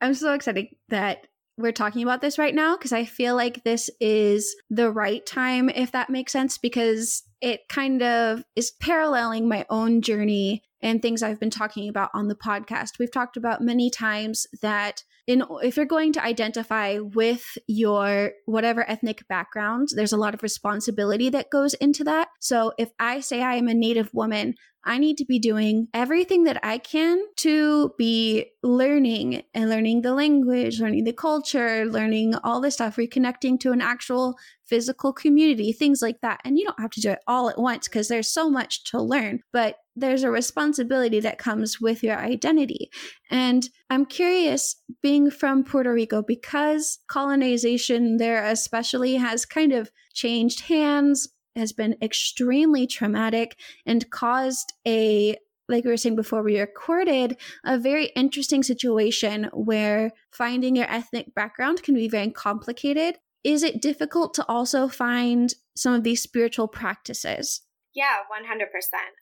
I'm 0.00 0.14
so 0.14 0.32
excited 0.34 0.68
that 0.88 1.26
we're 1.56 1.72
talking 1.72 2.02
about 2.02 2.20
this 2.20 2.38
right 2.38 2.54
now 2.54 2.76
because 2.76 2.92
I 2.92 3.04
feel 3.04 3.36
like 3.36 3.62
this 3.62 3.88
is 4.00 4.54
the 4.70 4.90
right 4.90 5.24
time, 5.24 5.68
if 5.70 5.92
that 5.92 6.10
makes 6.10 6.32
sense, 6.32 6.58
because 6.58 7.22
it 7.44 7.68
kind 7.68 8.02
of 8.02 8.42
is 8.56 8.70
paralleling 8.80 9.46
my 9.46 9.66
own 9.68 10.00
journey 10.00 10.62
and 10.80 11.02
things 11.02 11.22
I've 11.22 11.38
been 11.38 11.50
talking 11.50 11.90
about 11.90 12.08
on 12.14 12.28
the 12.28 12.34
podcast. 12.34 12.98
We've 12.98 13.12
talked 13.12 13.36
about 13.36 13.60
many 13.60 13.90
times 13.90 14.46
that 14.62 15.02
in 15.26 15.44
if 15.62 15.76
you're 15.76 15.84
going 15.84 16.14
to 16.14 16.24
identify 16.24 16.98
with 17.00 17.44
your 17.66 18.32
whatever 18.46 18.88
ethnic 18.88 19.28
background, 19.28 19.88
there's 19.94 20.12
a 20.12 20.16
lot 20.16 20.32
of 20.32 20.42
responsibility 20.42 21.28
that 21.30 21.50
goes 21.50 21.74
into 21.74 22.02
that. 22.04 22.28
So 22.40 22.72
if 22.78 22.90
I 22.98 23.20
say 23.20 23.42
I 23.42 23.56
am 23.56 23.68
a 23.68 23.74
native 23.74 24.08
woman, 24.14 24.54
I 24.86 24.98
need 24.98 25.16
to 25.18 25.24
be 25.24 25.38
doing 25.38 25.88
everything 25.94 26.44
that 26.44 26.60
I 26.62 26.78
can 26.78 27.22
to 27.36 27.92
be 27.96 28.46
learning 28.62 29.42
and 29.54 29.70
learning 29.70 30.02
the 30.02 30.14
language, 30.14 30.80
learning 30.80 31.04
the 31.04 31.12
culture, 31.12 31.86
learning 31.86 32.34
all 32.44 32.60
this 32.60 32.74
stuff, 32.74 32.96
reconnecting 32.96 33.60
to 33.60 33.72
an 33.72 33.80
actual 33.80 34.36
physical 34.66 35.12
community, 35.12 35.72
things 35.72 36.00
like 36.02 36.20
that. 36.22 36.40
And 36.44 36.58
you 36.58 36.64
don't 36.64 36.80
have 36.80 36.90
to 36.92 37.00
do 37.00 37.10
it 37.10 37.20
all 37.26 37.48
at 37.48 37.58
once 37.58 37.88
because 37.88 38.08
there's 38.08 38.32
so 38.32 38.50
much 38.50 38.84
to 38.90 39.00
learn, 39.00 39.40
but 39.52 39.76
there's 39.96 40.22
a 40.22 40.30
responsibility 40.30 41.20
that 41.20 41.38
comes 41.38 41.80
with 41.80 42.02
your 42.02 42.16
identity. 42.16 42.90
And 43.30 43.68
I'm 43.90 44.06
curious, 44.06 44.76
being 45.02 45.30
from 45.30 45.64
Puerto 45.64 45.92
Rico, 45.92 46.22
because 46.22 46.98
colonization 47.08 48.16
there 48.16 48.44
especially 48.44 49.14
has 49.16 49.44
kind 49.46 49.72
of 49.72 49.90
changed 50.12 50.62
hands, 50.62 51.28
has 51.56 51.72
been 51.72 51.96
extremely 52.02 52.86
traumatic 52.86 53.56
and 53.86 54.10
caused 54.10 54.72
a 54.86 55.36
like 55.68 55.84
we 55.84 55.90
were 55.90 55.96
saying 55.96 56.16
before 56.16 56.42
we 56.42 56.60
recorded, 56.60 57.38
a 57.64 57.78
very 57.78 58.06
interesting 58.16 58.62
situation 58.62 59.48
where 59.52 60.12
finding 60.30 60.76
your 60.76 60.90
ethnic 60.90 61.34
background 61.34 61.82
can 61.82 61.94
be 61.94 62.08
very 62.08 62.30
complicated. 62.30 63.16
Is 63.44 63.62
it 63.62 63.82
difficult 63.82 64.32
to 64.34 64.46
also 64.48 64.88
find 64.88 65.52
some 65.76 65.92
of 65.92 66.02
these 66.02 66.22
spiritual 66.22 66.66
practices? 66.66 67.60
Yeah, 67.94 68.26
100%. 68.26 68.66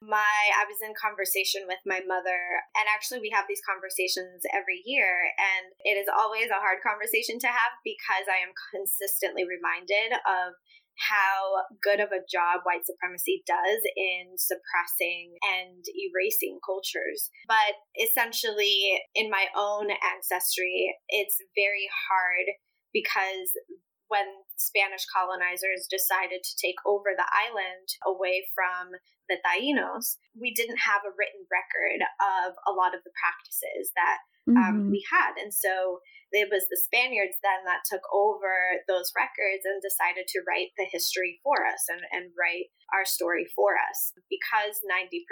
My 0.00 0.32
I 0.56 0.64
was 0.64 0.80
in 0.80 0.96
conversation 0.96 1.68
with 1.68 1.84
my 1.84 2.00
mother 2.08 2.40
and 2.72 2.88
actually 2.88 3.20
we 3.20 3.28
have 3.28 3.44
these 3.44 3.60
conversations 3.68 4.48
every 4.48 4.80
year 4.88 5.28
and 5.36 5.76
it 5.84 6.00
is 6.00 6.08
always 6.08 6.48
a 6.48 6.62
hard 6.62 6.80
conversation 6.80 7.36
to 7.44 7.52
have 7.52 7.76
because 7.84 8.32
I 8.32 8.40
am 8.40 8.56
consistently 8.72 9.44
reminded 9.44 10.16
of 10.24 10.56
how 10.96 11.68
good 11.84 12.00
of 12.00 12.16
a 12.16 12.24
job 12.24 12.64
white 12.64 12.88
supremacy 12.88 13.44
does 13.44 13.80
in 13.92 14.40
suppressing 14.40 15.36
and 15.44 15.84
erasing 15.92 16.56
cultures. 16.64 17.28
But 17.48 17.76
essentially, 18.00 19.00
in 19.14 19.28
my 19.28 19.52
own 19.52 19.92
ancestry, 19.92 20.96
it's 21.08 21.36
very 21.56 21.88
hard 22.08 22.56
because 22.92 23.52
when 24.12 24.44
Spanish 24.60 25.08
colonizers 25.08 25.88
decided 25.88 26.44
to 26.44 26.60
take 26.60 26.76
over 26.84 27.16
the 27.16 27.24
island 27.32 27.88
away 28.04 28.44
from 28.52 28.92
the 29.32 29.40
Tainos, 29.40 30.20
we 30.36 30.52
didn't 30.52 30.84
have 30.84 31.00
a 31.08 31.16
written 31.16 31.48
record 31.48 32.04
of 32.20 32.52
a 32.68 32.76
lot 32.76 32.92
of 32.92 33.00
the 33.08 33.16
practices 33.16 33.96
that 33.96 34.20
um, 34.50 34.56
mm-hmm. 34.56 34.90
we 34.92 35.00
had. 35.08 35.38
And 35.40 35.54
so 35.54 36.04
it 36.34 36.50
was 36.50 36.66
the 36.66 36.80
Spaniards 36.80 37.38
then 37.40 37.62
that 37.64 37.86
took 37.86 38.02
over 38.10 38.82
those 38.90 39.14
records 39.14 39.62
and 39.62 39.78
decided 39.78 40.26
to 40.32 40.42
write 40.48 40.74
the 40.74 40.88
history 40.90 41.38
for 41.44 41.62
us 41.62 41.86
and, 41.88 42.02
and 42.10 42.34
write 42.34 42.74
our 42.90 43.06
story 43.06 43.46
for 43.54 43.78
us. 43.78 44.12
Because 44.26 44.82
90% 44.82 45.24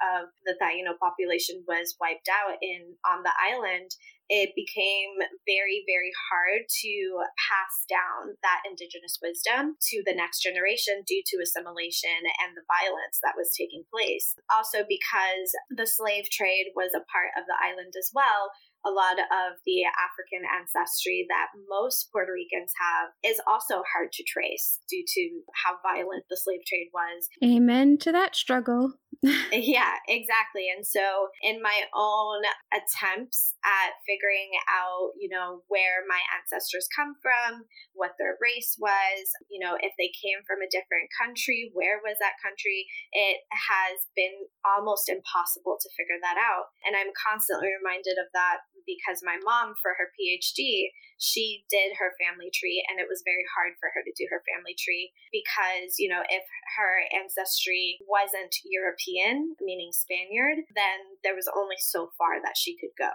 of 0.00 0.32
the 0.48 0.56
Taino 0.56 0.96
population 0.96 1.62
was 1.68 1.98
wiped 2.00 2.30
out 2.30 2.56
in 2.62 2.96
on 3.04 3.22
the 3.22 3.34
island, 3.36 3.92
it 4.28 4.56
became 4.56 5.20
very, 5.44 5.84
very 5.84 6.12
hard 6.30 6.64
to 6.64 6.92
pass 7.36 7.84
down 7.88 8.36
that 8.40 8.64
indigenous 8.64 9.20
wisdom 9.20 9.76
to 9.92 10.02
the 10.06 10.16
next 10.16 10.40
generation 10.40 11.04
due 11.06 11.22
to 11.28 11.42
assimilation 11.42 12.24
and 12.40 12.56
the 12.56 12.64
violence 12.64 13.20
that 13.22 13.36
was 13.36 13.52
taking 13.52 13.84
place. 13.92 14.34
Also, 14.48 14.80
because 14.88 15.52
the 15.68 15.86
slave 15.86 16.28
trade 16.32 16.72
was 16.74 16.96
a 16.96 17.04
part 17.12 17.36
of 17.36 17.44
the 17.44 17.58
island 17.60 17.92
as 17.98 18.10
well, 18.14 18.50
a 18.84 18.90
lot 18.90 19.16
of 19.18 19.56
the 19.64 19.84
African 19.96 20.44
ancestry 20.44 21.26
that 21.28 21.48
most 21.68 22.12
Puerto 22.12 22.32
Ricans 22.32 22.72
have 22.76 23.16
is 23.24 23.40
also 23.48 23.82
hard 23.92 24.12
to 24.12 24.24
trace 24.24 24.80
due 24.88 25.04
to 25.06 25.40
how 25.64 25.76
violent 25.82 26.24
the 26.28 26.36
slave 26.36 26.60
trade 26.66 26.88
was. 26.92 27.28
Amen 27.42 27.96
to 27.98 28.12
that 28.12 28.36
struggle. 28.36 28.92
yeah, 29.52 29.96
exactly. 30.04 30.68
And 30.68 30.84
so, 30.84 31.32
in 31.40 31.64
my 31.64 31.88
own 31.96 32.44
attempts 32.68 33.56
at 33.64 33.96
figuring 34.04 34.52
out, 34.68 35.16
you 35.16 35.32
know, 35.32 35.64
where 35.72 36.04
my 36.04 36.20
ancestors 36.36 36.84
come 36.92 37.16
from, 37.24 37.64
what 37.96 38.20
their 38.20 38.36
race 38.36 38.76
was, 38.76 39.32
you 39.48 39.56
know, 39.56 39.80
if 39.80 39.96
they 39.96 40.12
came 40.12 40.44
from 40.44 40.60
a 40.60 40.68
different 40.68 41.08
country, 41.16 41.72
where 41.72 42.04
was 42.04 42.20
that 42.20 42.36
country, 42.44 42.84
it 43.16 43.40
has 43.48 44.04
been 44.12 44.44
almost 44.60 45.08
impossible 45.08 45.80
to 45.80 45.94
figure 45.96 46.20
that 46.20 46.36
out. 46.36 46.68
And 46.84 46.92
I'm 46.92 47.16
constantly 47.16 47.72
reminded 47.72 48.20
of 48.20 48.28
that 48.36 48.68
because 48.84 49.24
my 49.24 49.40
mom, 49.40 49.72
for 49.80 49.96
her 49.96 50.12
PhD, 50.12 50.92
she 51.24 51.64
did 51.72 51.96
her 51.96 52.12
family 52.20 52.52
tree, 52.52 52.84
and 52.84 53.00
it 53.00 53.08
was 53.08 53.24
very 53.24 53.48
hard 53.56 53.80
for 53.80 53.88
her 53.96 54.04
to 54.04 54.12
do 54.12 54.28
her 54.28 54.44
family 54.44 54.76
tree 54.76 55.16
because, 55.32 55.96
you 55.96 56.12
know, 56.12 56.20
if 56.28 56.44
her 56.76 57.08
ancestry 57.16 57.96
wasn't 58.04 58.52
European, 58.68 59.56
meaning 59.64 59.88
Spaniard, 59.96 60.68
then 60.76 61.16
there 61.24 61.34
was 61.34 61.48
only 61.48 61.80
so 61.80 62.12
far 62.20 62.44
that 62.44 62.60
she 62.60 62.76
could 62.76 62.92
go. 63.00 63.10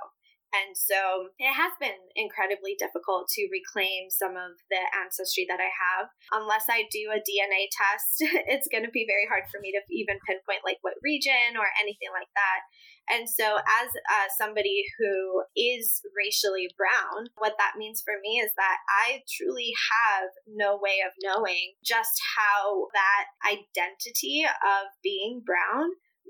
And 0.50 0.74
so 0.74 1.30
it 1.38 1.54
has 1.54 1.78
been 1.78 2.10
incredibly 2.18 2.74
difficult 2.74 3.30
to 3.38 3.54
reclaim 3.54 4.10
some 4.10 4.34
of 4.34 4.58
the 4.74 4.82
ancestry 4.98 5.46
that 5.46 5.62
I 5.62 5.70
have. 5.70 6.10
Unless 6.34 6.66
I 6.66 6.90
do 6.90 7.14
a 7.14 7.22
DNA 7.22 7.70
test, 7.70 8.26
it's 8.50 8.66
going 8.66 8.82
to 8.82 8.90
be 8.90 9.06
very 9.06 9.30
hard 9.30 9.46
for 9.54 9.62
me 9.62 9.70
to 9.78 9.82
even 9.94 10.18
pinpoint 10.26 10.66
like 10.66 10.82
what 10.82 10.98
region 11.06 11.54
or 11.54 11.70
anything 11.78 12.10
like 12.10 12.34
that. 12.34 12.66
And 13.10 13.28
so, 13.28 13.58
as 13.58 13.90
uh, 13.90 14.28
somebody 14.38 14.84
who 14.98 15.44
is 15.58 16.02
racially 16.16 16.70
brown, 16.78 17.28
what 17.38 17.56
that 17.58 17.74
means 17.78 18.02
for 18.06 18.14
me 18.22 18.40
is 18.40 18.52
that 18.56 18.78
I 18.88 19.22
truly 19.26 19.74
have 19.92 20.30
no 20.48 20.78
way 20.78 21.02
of 21.06 21.14
knowing 21.22 21.74
just 21.84 22.22
how 22.38 22.88
that 22.94 23.26
identity 23.50 24.46
of 24.46 24.94
being 25.02 25.42
brown 25.44 25.90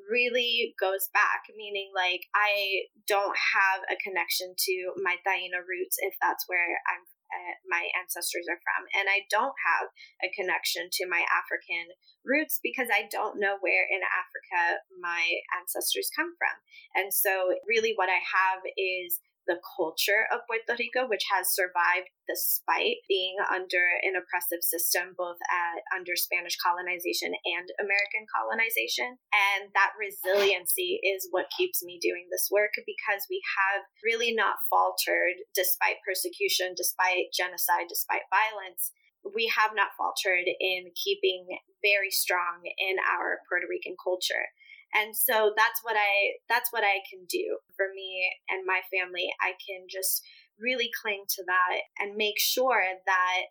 really 0.09 0.73
goes 0.79 1.09
back, 1.13 1.43
meaning 1.55 1.91
like 1.93 2.21
I 2.33 2.87
don't 3.07 3.35
have 3.35 3.83
a 3.91 3.99
connection 4.01 4.55
to 4.57 4.93
my 5.03 5.15
Taino 5.27 5.61
roots 5.67 5.97
if 5.99 6.15
that's 6.21 6.45
where 6.47 6.79
I'm 6.87 7.03
uh, 7.29 7.55
my 7.69 7.89
ancestors 7.97 8.49
are 8.49 8.61
from. 8.61 8.89
And 8.97 9.07
I 9.09 9.25
don't 9.29 9.55
have 9.55 9.87
a 10.25 10.33
connection 10.33 10.89
to 10.99 11.09
my 11.09 11.23
African 11.29 11.93
roots 12.25 12.59
because 12.61 12.89
I 12.89 13.07
don't 13.09 13.39
know 13.39 13.57
where 13.61 13.85
in 13.85 14.01
Africa 14.03 14.81
my 14.97 15.23
ancestors 15.55 16.09
come 16.13 16.33
from. 16.37 16.55
And 16.97 17.13
so, 17.13 17.53
really, 17.65 17.93
what 17.95 18.09
I 18.09 18.21
have 18.21 18.61
is 18.77 19.21
the 19.49 19.57
culture 19.75 20.29
of 20.29 20.45
Puerto 20.45 20.77
Rico, 20.77 21.09
which 21.09 21.25
has 21.33 21.49
survived 21.49 22.13
despite 22.29 23.01
being 23.09 23.41
under 23.49 23.81
an 24.05 24.13
oppressive 24.13 24.61
system, 24.61 25.17
both 25.17 25.41
at, 25.49 25.81
under 25.89 26.13
Spanish 26.13 26.53
colonization 26.61 27.33
and 27.33 27.65
American 27.81 28.29
colonization. 28.29 29.17
And 29.33 29.73
that 29.73 29.97
resiliency 29.97 31.01
is 31.01 31.25
what 31.33 31.49
keeps 31.57 31.81
me 31.81 31.97
doing 31.97 32.29
this 32.29 32.53
work 32.53 32.77
because 32.85 33.25
we 33.25 33.41
have 33.57 33.81
really 34.05 34.29
not 34.29 34.61
faltered 34.69 35.41
despite 35.57 36.05
persecution, 36.05 36.77
despite 36.77 37.33
genocide, 37.33 37.89
despite 37.89 38.29
violence 38.29 38.93
we 39.35 39.51
have 39.51 39.71
not 39.75 39.91
faltered 39.97 40.47
in 40.47 40.91
keeping 40.95 41.45
very 41.83 42.11
strong 42.11 42.63
in 42.63 42.95
our 43.03 43.43
Puerto 43.47 43.67
Rican 43.69 43.95
culture. 43.99 44.47
And 44.93 45.15
so 45.15 45.53
that's 45.55 45.81
what 45.83 45.95
I 45.95 46.41
that's 46.47 46.71
what 46.71 46.83
I 46.83 47.05
can 47.09 47.25
do 47.29 47.59
for 47.75 47.87
me 47.93 48.31
and 48.49 48.65
my 48.65 48.81
family. 48.89 49.29
I 49.41 49.53
can 49.59 49.85
just 49.89 50.23
really 50.59 50.89
cling 51.01 51.23
to 51.29 51.43
that 51.47 51.87
and 51.99 52.15
make 52.15 52.39
sure 52.39 52.83
that 53.05 53.41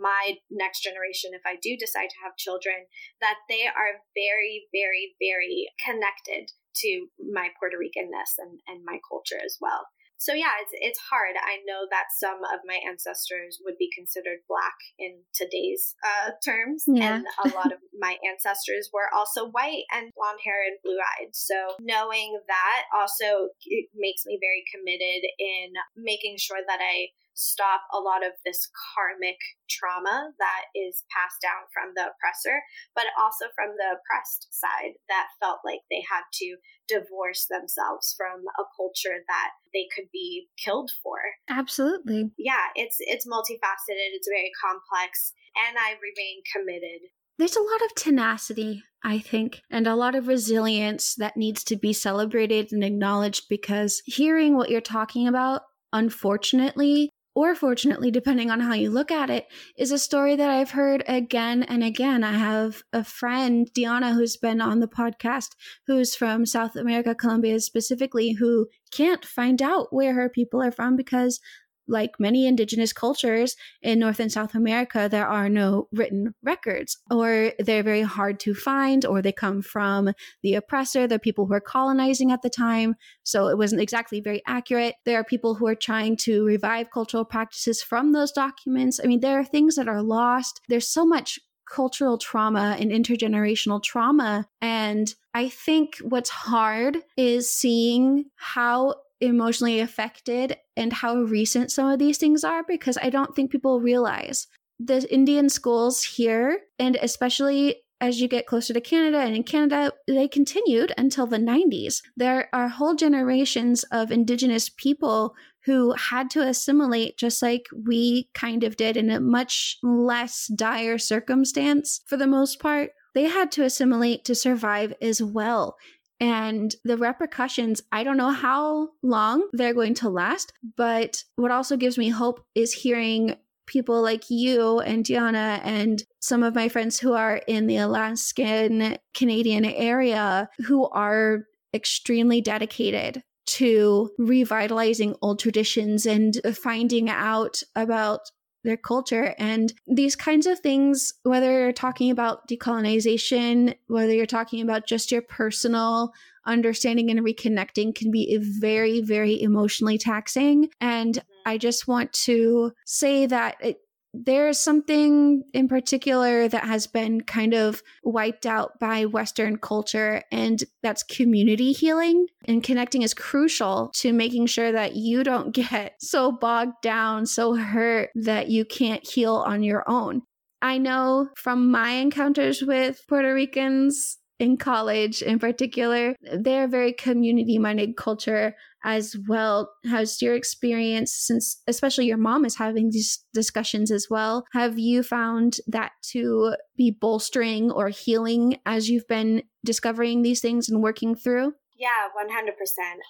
my 0.00 0.40
next 0.50 0.80
generation 0.80 1.32
if 1.34 1.42
I 1.44 1.60
do 1.60 1.76
decide 1.76 2.08
to 2.08 2.22
have 2.24 2.40
children 2.40 2.88
that 3.20 3.36
they 3.50 3.66
are 3.68 4.00
very 4.16 4.64
very 4.72 5.12
very 5.20 5.68
connected 5.76 6.48
to 6.80 7.08
my 7.20 7.52
Puerto 7.60 7.76
Ricanness 7.76 8.40
and 8.40 8.60
and 8.66 8.80
my 8.84 8.96
culture 9.04 9.36
as 9.44 9.58
well 9.60 9.84
so 10.18 10.32
yeah, 10.32 10.54
it's 10.62 10.72
it's 10.72 11.00
hard. 11.10 11.34
I 11.36 11.58
know 11.66 11.86
that 11.90 12.14
some 12.16 12.38
of 12.38 12.60
my 12.66 12.78
ancestors 12.86 13.58
would 13.64 13.76
be 13.78 13.90
considered 13.94 14.46
black 14.48 14.76
in 14.98 15.22
today's 15.34 15.94
uh, 16.04 16.32
terms, 16.44 16.84
yeah. 16.86 17.16
and 17.16 17.26
a 17.44 17.48
lot 17.56 17.72
of 17.72 17.78
my 17.98 18.16
ancestors 18.22 18.90
were 18.92 19.12
also 19.14 19.48
white 19.50 19.84
and 19.92 20.12
blonde 20.14 20.40
hair 20.44 20.62
and 20.66 20.78
blue 20.82 20.98
eyed. 20.98 21.34
So 21.34 21.76
knowing 21.80 22.38
that 22.46 22.82
also 22.94 23.50
makes 23.94 24.24
me 24.26 24.38
very 24.40 24.64
committed 24.72 25.28
in 25.38 25.74
making 25.96 26.36
sure 26.38 26.60
that 26.66 26.80
I 26.80 27.10
stop 27.34 27.82
a 27.92 27.98
lot 27.98 28.24
of 28.24 28.32
this 28.46 28.70
karmic 28.94 29.38
trauma 29.68 30.32
that 30.38 30.70
is 30.74 31.02
passed 31.10 31.42
down 31.42 31.66
from 31.74 31.92
the 31.94 32.10
oppressor, 32.10 32.62
but 32.94 33.10
also 33.18 33.50
from 33.54 33.74
the 33.76 33.98
oppressed 33.98 34.48
side 34.54 34.96
that 35.10 35.34
felt 35.42 35.60
like 35.66 35.82
they 35.90 36.02
had 36.06 36.24
to 36.40 36.56
divorce 36.86 37.46
themselves 37.50 38.14
from 38.16 38.46
a 38.58 38.64
culture 38.78 39.26
that 39.26 39.50
they 39.74 39.86
could 39.94 40.08
be 40.12 40.48
killed 40.56 40.90
for. 41.02 41.18
Absolutely. 41.50 42.30
Yeah, 42.38 42.72
it's 42.74 42.96
it's 43.00 43.26
multifaceted, 43.26 44.14
it's 44.14 44.28
very 44.30 44.52
complex, 44.54 45.34
and 45.56 45.76
I 45.78 45.98
remain 45.98 46.42
committed. 46.54 47.10
There's 47.38 47.56
a 47.56 47.60
lot 47.60 47.82
of 47.84 47.94
tenacity, 47.96 48.82
I 49.02 49.18
think, 49.18 49.60
and 49.70 49.86
a 49.86 49.96
lot 49.96 50.14
of 50.14 50.28
resilience 50.28 51.16
that 51.16 51.36
needs 51.36 51.64
to 51.64 51.76
be 51.76 51.92
celebrated 51.92 52.70
and 52.70 52.84
acknowledged 52.84 53.48
because 53.48 54.02
hearing 54.06 54.56
what 54.56 54.70
you're 54.70 54.80
talking 54.80 55.26
about, 55.26 55.62
unfortunately, 55.92 57.10
or 57.34 57.54
fortunately, 57.54 58.10
depending 58.10 58.50
on 58.50 58.60
how 58.60 58.74
you 58.74 58.90
look 58.90 59.10
at 59.10 59.30
it, 59.30 59.48
is 59.76 59.90
a 59.90 59.98
story 59.98 60.36
that 60.36 60.50
I've 60.50 60.70
heard 60.70 61.02
again 61.08 61.62
and 61.64 61.82
again. 61.82 62.22
I 62.22 62.32
have 62.32 62.82
a 62.92 63.02
friend, 63.02 63.68
Diana, 63.74 64.14
who's 64.14 64.36
been 64.36 64.60
on 64.60 64.80
the 64.80 64.88
podcast, 64.88 65.50
who's 65.86 66.14
from 66.14 66.46
South 66.46 66.76
America, 66.76 67.14
Colombia 67.14 67.58
specifically, 67.60 68.32
who 68.32 68.68
can't 68.92 69.24
find 69.24 69.60
out 69.60 69.92
where 69.92 70.14
her 70.14 70.28
people 70.28 70.62
are 70.62 70.70
from 70.70 70.96
because 70.96 71.40
like 71.88 72.18
many 72.18 72.46
indigenous 72.46 72.92
cultures 72.92 73.56
in 73.82 73.98
North 73.98 74.20
and 74.20 74.32
South 74.32 74.54
America, 74.54 75.08
there 75.10 75.26
are 75.26 75.48
no 75.48 75.88
written 75.92 76.34
records, 76.42 76.98
or 77.10 77.52
they're 77.58 77.82
very 77.82 78.02
hard 78.02 78.40
to 78.40 78.54
find, 78.54 79.04
or 79.04 79.20
they 79.20 79.32
come 79.32 79.62
from 79.62 80.12
the 80.42 80.54
oppressor, 80.54 81.06
the 81.06 81.18
people 81.18 81.46
who 81.46 81.54
are 81.54 81.60
colonizing 81.60 82.32
at 82.32 82.42
the 82.42 82.50
time. 82.50 82.94
So 83.22 83.48
it 83.48 83.58
wasn't 83.58 83.82
exactly 83.82 84.20
very 84.20 84.42
accurate. 84.46 84.94
There 85.04 85.18
are 85.18 85.24
people 85.24 85.54
who 85.54 85.66
are 85.66 85.74
trying 85.74 86.16
to 86.18 86.44
revive 86.44 86.90
cultural 86.90 87.24
practices 87.24 87.82
from 87.82 88.12
those 88.12 88.32
documents. 88.32 89.00
I 89.02 89.06
mean, 89.06 89.20
there 89.20 89.38
are 89.38 89.44
things 89.44 89.76
that 89.76 89.88
are 89.88 90.02
lost. 90.02 90.60
There's 90.68 90.88
so 90.88 91.04
much 91.04 91.38
cultural 91.70 92.18
trauma 92.18 92.76
and 92.78 92.90
intergenerational 92.90 93.82
trauma. 93.82 94.46
And 94.60 95.14
I 95.32 95.48
think 95.48 95.96
what's 96.02 96.30
hard 96.30 96.98
is 97.16 97.50
seeing 97.50 98.26
how 98.36 98.96
emotionally 99.20 99.80
affected 99.80 100.56
and 100.76 100.92
how 100.92 101.16
recent 101.16 101.70
some 101.70 101.88
of 101.88 101.98
these 101.98 102.18
things 102.18 102.44
are 102.44 102.62
because 102.66 102.98
I 103.00 103.10
don't 103.10 103.34
think 103.34 103.50
people 103.50 103.80
realize 103.80 104.46
the 104.78 105.06
Indian 105.12 105.48
schools 105.48 106.02
here, 106.02 106.60
and 106.78 106.96
especially 107.00 107.76
as 108.00 108.20
you 108.20 108.28
get 108.28 108.46
closer 108.46 108.74
to 108.74 108.80
Canada, 108.80 109.18
and 109.18 109.34
in 109.34 109.42
Canada, 109.44 109.92
they 110.06 110.28
continued 110.28 110.92
until 110.98 111.26
the 111.26 111.38
90s. 111.38 112.02
There 112.16 112.48
are 112.52 112.68
whole 112.68 112.94
generations 112.94 113.84
of 113.84 114.10
Indigenous 114.10 114.68
people 114.68 115.34
who 115.64 115.92
had 115.92 116.28
to 116.30 116.42
assimilate 116.42 117.16
just 117.16 117.40
like 117.40 117.66
we 117.86 118.28
kind 118.34 118.64
of 118.64 118.76
did 118.76 118.96
in 118.96 119.10
a 119.10 119.20
much 119.20 119.78
less 119.82 120.48
dire 120.54 120.98
circumstance 120.98 122.00
for 122.06 122.16
the 122.16 122.26
most 122.26 122.60
part. 122.60 122.90
They 123.14 123.24
had 123.24 123.50
to 123.52 123.64
assimilate 123.64 124.24
to 124.24 124.34
survive 124.34 124.92
as 125.00 125.22
well. 125.22 125.76
And 126.20 126.74
the 126.84 126.96
repercussions, 126.96 127.82
I 127.92 128.04
don't 128.04 128.16
know 128.16 128.30
how 128.30 128.90
long 129.02 129.48
they're 129.52 129.74
going 129.74 129.94
to 129.94 130.08
last, 130.08 130.52
but 130.76 131.24
what 131.36 131.50
also 131.50 131.76
gives 131.76 131.98
me 131.98 132.08
hope 132.08 132.44
is 132.54 132.72
hearing 132.72 133.36
people 133.66 134.02
like 134.02 134.24
you 134.28 134.80
and 134.80 135.04
Diana 135.04 135.60
and 135.64 136.02
some 136.20 136.42
of 136.42 136.54
my 136.54 136.68
friends 136.68 137.00
who 137.00 137.14
are 137.14 137.36
in 137.46 137.66
the 137.66 137.78
Alaskan 137.78 138.98
Canadian 139.14 139.64
area 139.64 140.48
who 140.66 140.86
are 140.88 141.44
extremely 141.74 142.40
dedicated 142.40 143.22
to 143.46 144.10
revitalizing 144.18 145.16
old 145.20 145.38
traditions 145.38 146.06
and 146.06 146.40
finding 146.54 147.10
out 147.10 147.62
about 147.74 148.20
their 148.64 148.76
culture. 148.76 149.34
And 149.38 149.72
these 149.86 150.16
kinds 150.16 150.46
of 150.46 150.58
things, 150.58 151.14
whether 151.22 151.60
you're 151.60 151.72
talking 151.72 152.10
about 152.10 152.48
decolonization, 152.48 153.76
whether 153.86 154.12
you're 154.12 154.26
talking 154.26 154.60
about 154.62 154.86
just 154.86 155.12
your 155.12 155.22
personal 155.22 156.12
understanding 156.46 157.10
and 157.10 157.20
reconnecting, 157.20 157.94
can 157.94 158.10
be 158.10 158.36
very, 158.40 159.00
very 159.00 159.40
emotionally 159.40 159.98
taxing. 159.98 160.70
And 160.80 161.14
mm-hmm. 161.14 161.48
I 161.48 161.58
just 161.58 161.86
want 161.86 162.12
to 162.24 162.72
say 162.84 163.26
that 163.26 163.56
it, 163.60 163.78
there's 164.14 164.58
something 164.58 165.42
in 165.52 165.68
particular 165.68 166.48
that 166.48 166.64
has 166.64 166.86
been 166.86 167.20
kind 167.22 167.52
of 167.52 167.82
wiped 168.04 168.46
out 168.46 168.78
by 168.78 169.06
Western 169.06 169.58
culture, 169.58 170.22
and 170.30 170.62
that's 170.82 171.02
community 171.02 171.72
healing. 171.72 172.26
And 172.44 172.62
connecting 172.62 173.02
is 173.02 173.14
crucial 173.14 173.90
to 173.96 174.12
making 174.12 174.46
sure 174.46 174.70
that 174.72 174.94
you 174.94 175.24
don't 175.24 175.52
get 175.54 175.94
so 176.00 176.30
bogged 176.30 176.80
down, 176.82 177.26
so 177.26 177.54
hurt 177.54 178.10
that 178.14 178.48
you 178.48 178.64
can't 178.64 179.06
heal 179.06 179.36
on 179.36 179.62
your 179.62 179.88
own. 179.88 180.22
I 180.62 180.78
know 180.78 181.28
from 181.36 181.70
my 181.70 181.90
encounters 181.90 182.62
with 182.62 183.02
Puerto 183.06 183.34
Ricans 183.34 184.18
in 184.44 184.58
college 184.58 185.22
in 185.22 185.38
particular, 185.38 186.14
they're 186.32 186.68
very 186.68 186.92
community 186.92 187.58
minded 187.58 187.96
culture 187.96 188.54
as 188.84 189.16
well. 189.26 189.70
Has 189.84 190.20
your 190.20 190.34
experience, 190.34 191.14
since 191.14 191.62
especially 191.66 192.04
your 192.04 192.18
mom 192.18 192.44
is 192.44 192.56
having 192.56 192.90
these 192.90 193.24
discussions 193.32 193.90
as 193.90 194.08
well, 194.10 194.44
have 194.52 194.78
you 194.78 195.02
found 195.02 195.56
that 195.66 195.92
to 196.12 196.54
be 196.76 196.90
bolstering 196.90 197.70
or 197.70 197.88
healing 197.88 198.58
as 198.66 198.90
you've 198.90 199.08
been 199.08 199.42
discovering 199.64 200.20
these 200.20 200.42
things 200.42 200.68
and 200.68 200.82
working 200.82 201.14
through? 201.14 201.54
Yeah, 201.74 202.06
100%. 202.14 202.54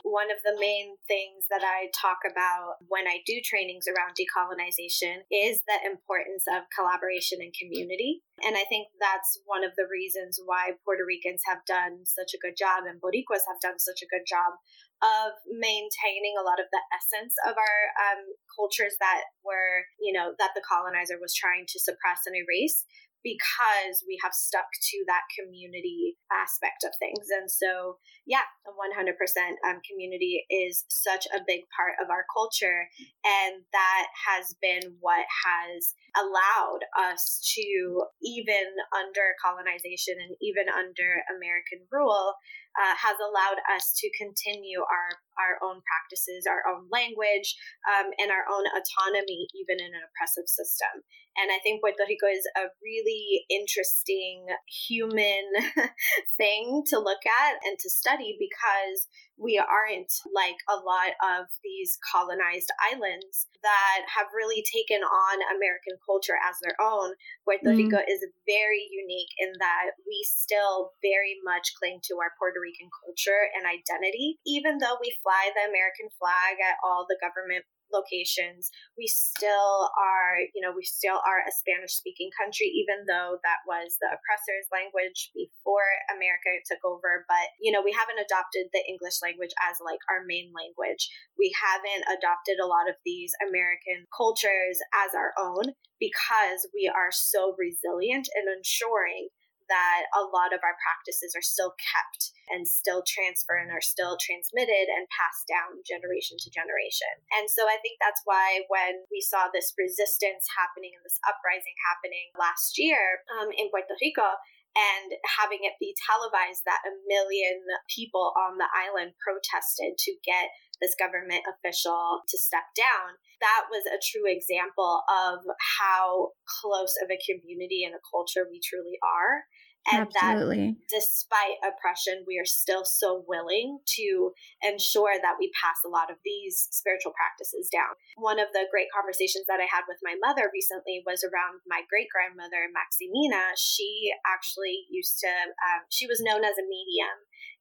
One 0.09 0.33
of 0.33 0.41
the 0.41 0.57
main 0.57 0.97
things 1.05 1.45
that 1.53 1.61
I 1.61 1.93
talk 1.93 2.25
about 2.25 2.81
when 2.89 3.05
I 3.05 3.21
do 3.29 3.45
trainings 3.45 3.85
around 3.85 4.17
decolonization 4.17 5.29
is 5.29 5.61
the 5.69 5.85
importance 5.85 6.49
of 6.49 6.65
collaboration 6.73 7.45
and 7.45 7.53
community. 7.53 8.25
And 8.41 8.57
I 8.57 8.65
think 8.65 8.89
that's 8.97 9.37
one 9.45 9.69
of 9.69 9.77
the 9.77 9.85
reasons 9.85 10.41
why 10.41 10.81
Puerto 10.81 11.05
Ricans 11.05 11.45
have 11.45 11.61
done 11.69 12.09
such 12.09 12.33
a 12.33 12.41
good 12.41 12.57
job 12.57 12.89
and 12.89 13.05
Boricuas 13.05 13.45
have 13.45 13.61
done 13.61 13.77
such 13.77 14.01
a 14.01 14.09
good 14.09 14.25
job 14.25 14.57
of 15.05 15.37
maintaining 15.45 16.33
a 16.41 16.47
lot 16.47 16.57
of 16.57 16.73
the 16.73 16.81
essence 16.89 17.37
of 17.45 17.61
our 17.61 17.79
um, 18.01 18.25
cultures 18.49 18.97
that 18.97 19.29
were, 19.45 19.85
you 20.01 20.17
know, 20.17 20.33
that 20.41 20.57
the 20.57 20.65
colonizer 20.65 21.21
was 21.21 21.37
trying 21.37 21.69
to 21.69 21.77
suppress 21.77 22.25
and 22.25 22.33
erase 22.33 22.89
because 23.25 24.05
we 24.07 24.21
have 24.23 24.37
stuck 24.37 24.69
to 24.93 25.03
that 25.09 25.25
community 25.33 26.21
aspect 26.29 26.85
of 26.85 26.93
things. 27.01 27.33
And 27.33 27.51
so, 27.51 27.97
yeah, 28.29 28.45
100% 28.69 29.17
um, 29.65 29.81
community 29.89 30.45
is 30.53 30.85
such 30.93 31.25
a 31.33 31.41
big 31.49 31.65
part 31.73 31.97
of 31.97 32.13
our 32.13 32.29
culture. 32.29 32.87
And 33.25 33.65
that 33.73 34.07
has 34.29 34.55
been 34.61 35.01
what 35.01 35.25
has 35.25 35.97
allowed 36.15 36.85
us 37.01 37.41
to, 37.57 38.05
even 38.23 38.69
under 38.93 39.35
colonization 39.41 40.21
and 40.21 40.37
even 40.45 40.69
under 40.69 41.25
American 41.33 41.89
rule, 41.91 42.37
uh, 42.77 42.95
has 42.99 43.17
allowed 43.23 43.63
us 43.71 43.95
to 43.97 44.11
continue 44.19 44.83
our 44.83 45.11
our 45.39 45.59
own 45.63 45.83
practices, 45.83 46.47
our 46.47 46.63
own 46.67 46.87
language, 46.91 47.55
um, 47.87 48.11
and 48.19 48.31
our 48.31 48.47
own 48.47 48.67
autonomy, 48.71 49.47
even 49.55 49.83
in 49.83 49.91
an 49.95 50.03
oppressive 50.07 50.47
system. 50.47 51.03
And 51.37 51.51
I 51.51 51.59
think 51.63 51.81
Puerto 51.81 52.05
Rico 52.07 52.27
is 52.27 52.47
a 52.57 52.71
really 52.83 53.47
interesting 53.51 54.47
human 54.67 55.45
thing 56.39 56.83
to 56.91 56.99
look 56.99 57.23
at 57.27 57.59
and 57.65 57.79
to 57.79 57.91
study 57.91 58.37
because 58.39 59.09
we 59.35 59.59
aren't 59.59 60.15
like 60.31 60.59
a 60.71 60.79
lot 60.79 61.19
of 61.19 61.51
these 61.67 61.99
colonized 62.07 62.71
islands 62.79 63.51
that 63.67 64.07
have 64.07 64.31
really 64.31 64.63
taken 64.63 65.03
on 65.03 65.37
American 65.57 65.99
culture 66.07 66.39
as 66.39 66.55
their 66.63 66.79
own. 66.79 67.19
Puerto 67.43 67.75
mm. 67.75 67.81
Rico 67.81 67.99
is 67.99 68.23
very 68.47 68.87
unique 68.93 69.33
in 69.43 69.51
that 69.59 69.99
we 70.07 70.23
still 70.23 70.95
very 71.03 71.35
much 71.43 71.75
cling 71.81 71.99
to 72.07 72.21
our 72.23 72.31
Puerto 72.39 72.63
Rican 72.63 72.93
culture 73.03 73.51
and 73.57 73.67
identity, 73.67 74.39
even 74.47 74.79
though 74.79 75.01
we 75.03 75.11
fly 75.25 75.51
the 75.51 75.67
American 75.67 76.13
flag 76.15 76.63
at 76.63 76.79
all 76.85 77.09
the 77.09 77.19
government 77.19 77.67
locations, 77.95 78.75
we 78.99 79.07
still 79.07 79.89
are, 79.95 80.43
you 80.51 80.59
know, 80.59 80.75
we 80.75 80.83
still 80.83 81.23
are 81.23 81.47
a 81.47 81.55
Spanish 81.55 81.95
speaking 81.95 82.35
country, 82.35 82.67
even 82.75 83.07
though 83.07 83.39
that 83.47 83.63
was 83.71 83.95
the 84.03 84.11
oppressor's 84.11 84.67
language 84.75 85.31
before 85.31 85.87
America 86.11 86.59
took 86.67 86.83
over. 86.83 87.23
But, 87.31 87.55
you 87.63 87.71
know, 87.71 87.87
we 87.87 87.95
haven't 87.95 88.19
adopted 88.19 88.75
the 88.75 88.83
English 88.91 89.23
language 89.23 89.55
as 89.63 89.79
like 89.79 90.03
our 90.11 90.27
main 90.27 90.51
language. 90.51 91.07
We 91.39 91.55
haven't 91.55 92.11
adopted 92.11 92.59
a 92.59 92.67
lot 92.67 92.91
of 92.91 92.99
these 93.07 93.31
American 93.39 94.11
cultures 94.11 94.83
as 95.07 95.15
our 95.15 95.31
own 95.39 95.79
because 96.03 96.67
we 96.75 96.91
are 96.91 97.15
so 97.15 97.55
resilient 97.55 98.27
in 98.35 98.51
ensuring 98.51 99.31
that 99.69 100.11
a 100.13 100.25
lot 100.25 100.53
of 100.53 100.61
our 100.63 100.77
practices 100.81 101.33
are 101.33 101.45
still 101.45 101.75
kept 101.79 102.35
and 102.53 102.69
still 102.69 103.01
transfer 103.07 103.57
and 103.57 103.73
are 103.73 103.85
still 103.85 104.21
transmitted 104.21 104.87
and 104.93 105.09
passed 105.09 105.49
down 105.49 105.81
generation 105.87 106.37
to 106.41 106.53
generation. 106.53 107.11
And 107.33 107.49
so 107.49 107.65
I 107.67 107.81
think 107.81 107.97
that's 107.99 108.21
why 108.29 108.69
when 108.69 109.09
we 109.09 109.25
saw 109.25 109.49
this 109.49 109.73
resistance 109.77 110.45
happening 110.53 110.93
and 110.93 111.05
this 111.05 111.21
uprising 111.25 111.77
happening 111.89 112.33
last 112.37 112.77
year 112.77 113.25
um, 113.33 113.49
in 113.57 113.73
Puerto 113.73 113.97
Rico, 114.01 114.37
and 114.75 115.15
having 115.39 115.63
it 115.63 115.79
be 115.79 115.95
televised 116.03 116.67
that 116.67 116.83
a 116.83 116.99
million 117.07 117.63
people 117.87 118.35
on 118.35 118.59
the 118.59 118.67
island 118.75 119.15
protested 119.23 119.95
to 119.99 120.13
get 120.27 120.51
this 120.83 120.99
government 120.99 121.47
official 121.47 122.27
to 122.27 122.37
step 122.37 122.67
down. 122.75 123.15
That 123.39 123.71
was 123.71 123.87
a 123.87 124.03
true 124.03 124.27
example 124.27 125.07
of 125.07 125.47
how 125.79 126.35
close 126.61 126.99
of 126.99 127.11
a 127.11 127.23
community 127.23 127.87
and 127.87 127.95
a 127.95 128.03
culture 128.11 128.47
we 128.51 128.59
truly 128.59 128.99
are 128.99 129.47
and 129.93 130.09
Absolutely. 130.09 130.77
that 130.77 130.89
despite 130.89 131.61
oppression 131.61 132.25
we 132.27 132.39
are 132.41 132.49
still 132.49 132.85
so 132.85 133.25
willing 133.29 133.81
to 133.85 134.33
ensure 134.63 135.17
that 135.21 135.37
we 135.39 135.53
pass 135.53 135.81
a 135.85 135.93
lot 135.93 136.11
of 136.11 136.17
these 136.25 136.69
spiritual 136.73 137.13
practices 137.13 137.69
down 137.69 137.93
one 138.17 138.41
of 138.41 138.49
the 138.53 138.65
great 138.71 138.89
conversations 138.95 139.45
that 139.49 139.61
i 139.61 139.69
had 139.69 139.85
with 139.89 140.01
my 140.03 140.17
mother 140.21 140.49
recently 140.53 141.05
was 141.05 141.25
around 141.25 141.61
my 141.69 141.85
great 141.89 142.09
grandmother 142.09 142.71
maximina 142.73 143.53
she 143.57 144.13
actually 144.25 144.89
used 144.89 145.21
to 145.21 145.29
um, 145.29 145.85
she 145.91 146.07
was 146.07 146.23
known 146.25 146.45
as 146.45 146.57
a 146.57 146.65
medium 146.65 147.19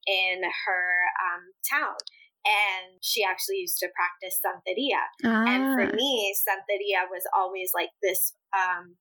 in 0.07 0.43
her 0.43 0.85
um, 1.19 1.43
town 1.63 1.95
and 2.43 2.99
she 2.99 3.23
actually 3.23 3.63
used 3.63 3.79
to 3.79 3.87
practice 3.95 4.39
santeria. 4.43 4.99
Ah. 5.23 5.47
And 5.47 5.63
for 5.75 5.87
ah. 5.87 5.95
me, 5.95 6.35
santeria 6.35 7.07
was 7.07 7.23
always 7.35 7.71
like 7.73 7.89
this 8.01 8.35
um, 8.51 8.95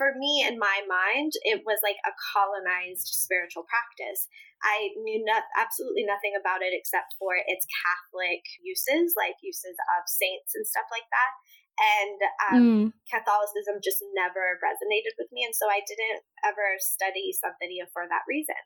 for 0.00 0.16
me 0.16 0.44
in 0.46 0.56
my 0.56 0.80
mind 0.88 1.32
it 1.44 1.60
was 1.68 1.80
like 1.84 2.00
a 2.08 2.16
colonized 2.32 3.12
spiritual 3.12 3.68
practice 3.68 4.28
i 4.64 4.88
knew 5.04 5.20
not, 5.24 5.44
absolutely 5.60 6.04
nothing 6.08 6.32
about 6.32 6.64
it 6.64 6.72
except 6.72 7.12
for 7.20 7.36
its 7.36 7.68
catholic 7.68 8.40
uses 8.64 9.12
like 9.12 9.36
uses 9.44 9.76
of 9.96 10.08
saints 10.08 10.56
and 10.56 10.64
stuff 10.64 10.88
like 10.88 11.08
that 11.12 11.32
and 11.76 12.18
um, 12.48 12.56
mm. 12.56 12.86
catholicism 13.12 13.76
just 13.84 14.00
never 14.16 14.56
resonated 14.64 15.12
with 15.20 15.28
me 15.36 15.44
and 15.44 15.52
so 15.52 15.68
i 15.68 15.84
didn't 15.84 16.24
ever 16.48 16.80
study 16.80 17.28
santeria 17.36 17.84
for 17.92 18.08
that 18.08 18.24
reason 18.24 18.56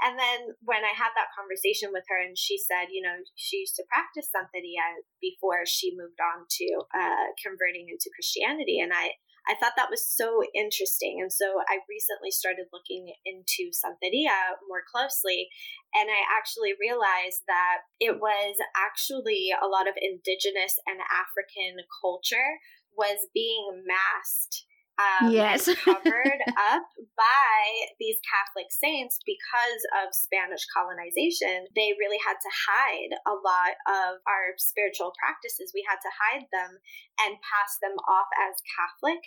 and 0.00 0.16
then 0.16 0.56
when 0.64 0.80
I 0.80 0.96
had 0.96 1.12
that 1.12 1.28
conversation 1.36 1.92
with 1.92 2.08
her, 2.08 2.16
and 2.16 2.32
she 2.32 2.56
said, 2.56 2.88
you 2.88 3.04
know, 3.04 3.20
she 3.36 3.68
used 3.68 3.76
to 3.76 3.84
practice 3.92 4.32
Santeria 4.32 5.04
before 5.20 5.68
she 5.68 5.92
moved 5.92 6.16
on 6.16 6.48
to 6.48 6.66
uh, 6.96 7.36
converting 7.36 7.92
into 7.92 8.08
Christianity. 8.16 8.80
And 8.80 8.96
I, 8.96 9.20
I 9.50 9.58
thought 9.58 9.74
that 9.74 9.90
was 9.90 10.06
so 10.06 10.46
interesting. 10.54 11.18
And 11.18 11.32
so 11.32 11.58
I 11.66 11.82
recently 11.90 12.30
started 12.30 12.70
looking 12.70 13.10
into 13.26 13.74
Santeria 13.74 14.54
more 14.70 14.86
closely. 14.86 15.50
And 15.90 16.06
I 16.06 16.22
actually 16.38 16.78
realized 16.78 17.42
that 17.50 17.90
it 17.98 18.22
was 18.22 18.62
actually 18.78 19.50
a 19.50 19.66
lot 19.66 19.90
of 19.90 19.98
indigenous 19.98 20.78
and 20.86 21.02
African 21.10 21.82
culture 21.98 22.62
was 22.94 23.26
being 23.34 23.82
masked 23.82 24.69
um, 25.00 25.32
yes. 25.32 25.64
covered 25.84 26.40
up 26.44 26.84
by 27.16 27.58
these 27.98 28.20
Catholic 28.20 28.68
saints 28.68 29.18
because 29.24 29.82
of 30.04 30.12
Spanish 30.12 30.64
colonization. 30.70 31.68
They 31.72 31.96
really 31.96 32.20
had 32.20 32.36
to 32.36 32.52
hide 32.52 33.12
a 33.24 33.34
lot 33.40 33.74
of 33.88 34.20
our 34.28 34.56
spiritual 34.60 35.16
practices. 35.16 35.72
We 35.72 35.86
had 35.88 36.02
to 36.04 36.12
hide 36.12 36.46
them 36.52 36.80
and 37.24 37.40
pass 37.40 37.80
them 37.80 37.96
off 38.04 38.28
as 38.36 38.60
Catholic, 38.76 39.22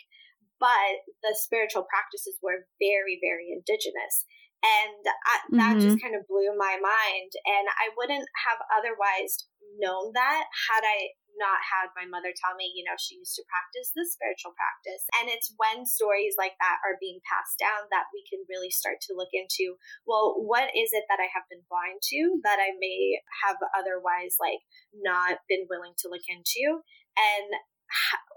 but 0.62 1.02
the 1.26 1.34
spiritual 1.34 1.90
practices 1.90 2.38
were 2.46 2.70
very, 2.78 3.18
very 3.18 3.50
indigenous. 3.50 4.30
And 4.64 5.04
I, 5.28 5.36
that 5.60 5.76
mm-hmm. 5.76 5.84
just 5.92 6.00
kind 6.00 6.16
of 6.16 6.24
blew 6.24 6.56
my 6.56 6.80
mind. 6.80 7.32
And 7.44 7.68
I 7.68 7.92
wouldn't 8.00 8.24
have 8.48 8.60
otherwise 8.72 9.52
known 9.76 10.14
that 10.14 10.46
had 10.70 10.86
I 10.86 11.18
not 11.38 11.62
had 11.62 11.94
my 11.98 12.06
mother 12.06 12.34
tell 12.34 12.54
me, 12.54 12.72
you 12.74 12.86
know, 12.86 12.98
she 12.98 13.18
used 13.20 13.36
to 13.38 13.48
practice 13.50 13.94
this 13.94 14.14
spiritual 14.14 14.54
practice. 14.54 15.04
And 15.18 15.30
it's 15.30 15.54
when 15.58 15.86
stories 15.86 16.38
like 16.38 16.58
that 16.62 16.82
are 16.86 17.02
being 17.02 17.22
passed 17.26 17.58
down 17.58 17.90
that 17.90 18.12
we 18.14 18.22
can 18.26 18.46
really 18.48 18.70
start 18.70 19.02
to 19.10 19.18
look 19.18 19.34
into, 19.34 19.78
well, 20.06 20.38
what 20.38 20.70
is 20.74 20.94
it 20.94 21.06
that 21.10 21.22
I 21.22 21.30
have 21.34 21.50
been 21.50 21.66
blind 21.68 22.02
to 22.14 22.20
that 22.46 22.62
I 22.62 22.78
may 22.78 23.22
have 23.46 23.58
otherwise 23.74 24.38
like 24.38 24.62
not 24.94 25.42
been 25.50 25.66
willing 25.70 25.98
to 26.06 26.12
look 26.12 26.26
into? 26.30 26.82
And 27.18 27.50